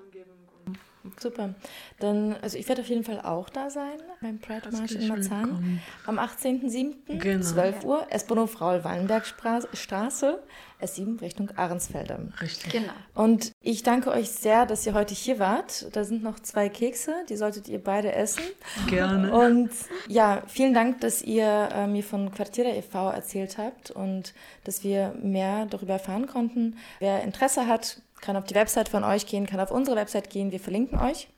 Super. 1.19 1.55
Dann, 1.99 2.37
also 2.43 2.59
ich 2.59 2.69
werde 2.69 2.83
auf 2.83 2.89
jeden 2.89 3.05
Fall 3.05 3.21
auch 3.21 3.49
da 3.49 3.71
sein 3.71 3.99
beim 4.21 4.39
Pride 4.39 4.71
March 4.71 4.93
in 4.93 5.09
Marzahn. 5.09 5.81
Am 6.07 6.19
18.07. 6.19 7.19
Genau. 7.19 7.45
12 7.45 7.85
Uhr, 7.85 8.07
S-Bahnhof 8.11 8.61
Raul-Wallenberg-Straße, 8.61 10.39
S7 10.81 11.21
Richtung 11.21 11.51
Ahrensfelde. 11.57 12.33
Richtig. 12.41 12.73
Genau. 12.73 12.93
Und 13.15 13.53
ich 13.61 13.83
danke 13.83 14.11
euch 14.11 14.31
sehr, 14.31 14.67
dass 14.67 14.87
ihr 14.87 14.95
heute 14.95 15.15
hier 15.15 15.39
wart. 15.39 15.95
Da 15.97 16.05
sind 16.05 16.23
noch 16.23 16.41
zwei 16.41 16.69
Kekse, 16.69 17.15
die 17.29 17.37
solltet 17.37 17.69
ihr 17.69 17.83
beide 17.83 18.13
essen. 18.13 18.43
Gerne. 18.89 19.33
Und 19.33 19.71
ja, 20.09 20.43
vielen 20.47 20.75
Dank, 20.75 21.01
dass 21.01 21.23
ihr 21.23 21.69
äh, 21.73 21.87
mir 21.87 22.05
von 22.05 22.31
Quartiere 22.33 22.77
e.V. 22.77 23.11
erzählt 23.11 23.59
habt 23.59 23.91
und 23.91 24.35
dass 24.65 24.85
wir 24.85 25.15
mehr 25.21 25.67
darüber 25.67 25.95
erfahren 25.95 26.27
konnten. 26.27 26.77
Wer 27.01 27.23
Interesse 27.23 27.67
hat, 27.67 28.01
kann 28.21 28.37
auf 28.37 28.45
die 28.45 28.55
Website 28.55 28.89
von 28.89 29.05
euch 29.05 29.27
gehen, 29.27 29.47
kann 29.47 29.61
auf 29.61 29.71
unsere 29.71 29.97
Website 29.97 30.31
gehen. 30.31 30.53
Wir 30.53 30.61
verlinken 30.61 30.99
euch. 30.99 31.29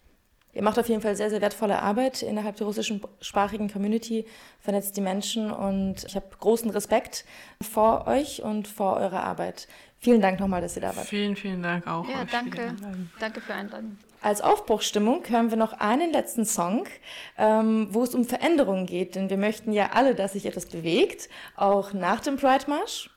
Ihr 0.53 0.63
macht 0.63 0.79
auf 0.79 0.89
jeden 0.89 1.01
Fall 1.01 1.15
sehr, 1.15 1.31
sehr 1.31 1.41
wertvolle 1.41 1.81
Arbeit 1.81 2.23
innerhalb 2.23 2.57
der 2.57 2.67
russischen 2.67 3.01
sprachigen 3.21 3.71
Community, 3.71 4.27
vernetzt 4.59 4.97
die 4.97 5.01
Menschen 5.01 5.53
und 5.53 6.05
ich 6.05 6.17
habe 6.17 6.27
großen 6.41 6.71
Respekt 6.71 7.25
vor 7.63 8.09
euch 8.09 8.43
und 8.43 8.67
vor 8.67 8.97
eurer 8.97 9.23
Arbeit. 9.23 9.69
Vielen 9.99 10.21
Dank 10.21 10.41
nochmal, 10.41 10.61
dass 10.61 10.75
ihr 10.75 10.83
da 10.83 10.97
wart. 10.97 11.07
Vielen, 11.07 11.37
vielen 11.37 11.63
Dank 11.63 11.87
auch. 11.87 12.09
Ja, 12.09 12.25
danke. 12.25 12.75
Danke 13.21 13.41
für 13.41 13.55
Einladung. 13.55 13.97
Als 14.23 14.41
Aufbruchstimmung 14.41 15.23
hören 15.29 15.51
wir 15.51 15.57
noch 15.57 15.73
einen 15.75 16.13
letzten 16.13 16.45
Song, 16.45 16.85
ähm, 17.39 17.89
wo 17.91 18.03
es 18.03 18.15
um 18.15 18.25
Veränderungen 18.25 18.87
geht, 18.87 19.15
denn 19.15 19.31
wir 19.31 19.39
möchten 19.39 19.73
ja 19.73 19.91
alle, 19.93 20.15
dass 20.15 20.33
sich 20.33 20.47
etwas 20.47 20.67
bewegt, 20.67 21.29
auch 21.55 21.93
nach 21.93 22.21
dem 22.21 22.37
Pride 22.37 22.65
Marsch. 22.67 23.11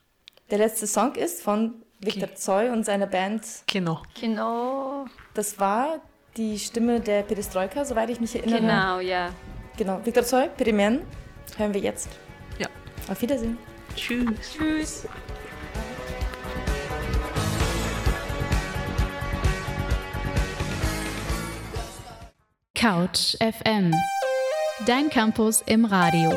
Der 0.49 0.59
letzte 0.59 0.88
Song 0.88 1.16
ist 1.16 1.41
von 1.41 1.82
Viktor 2.06 2.36
Zoy 2.36 2.70
und 2.70 2.86
seiner 2.86 3.08
Band. 3.08 3.43
Kino. 3.68 4.01
Kino. 4.14 5.06
Das 5.34 5.60
war 5.60 6.01
die 6.38 6.58
Stimme 6.60 6.99
der 6.99 7.24
Perestroika, 7.24 7.86
soweit 7.86 8.10
ich 8.10 8.20
mich 8.20 8.36
erinnere. 8.36 8.62
Genau, 8.62 8.99
ja. 8.99 9.30
Genau. 9.78 9.99
Viktor 10.04 10.24
Zoy, 10.24 10.49
Perimen, 10.49 11.01
hören 11.58 11.74
wir 11.74 11.82
jetzt. 11.82 12.10
Ja. 12.58 12.68
Auf 13.10 13.22
Wiedersehen. 13.22 13.58
Tschüss. 13.95 14.54
Tschüss. 14.54 15.08
Couch 22.76 23.38
FM. 23.39 23.93
Dein 24.86 25.10
Campus 25.10 25.64
im 25.66 25.86
Radio. 25.86 26.34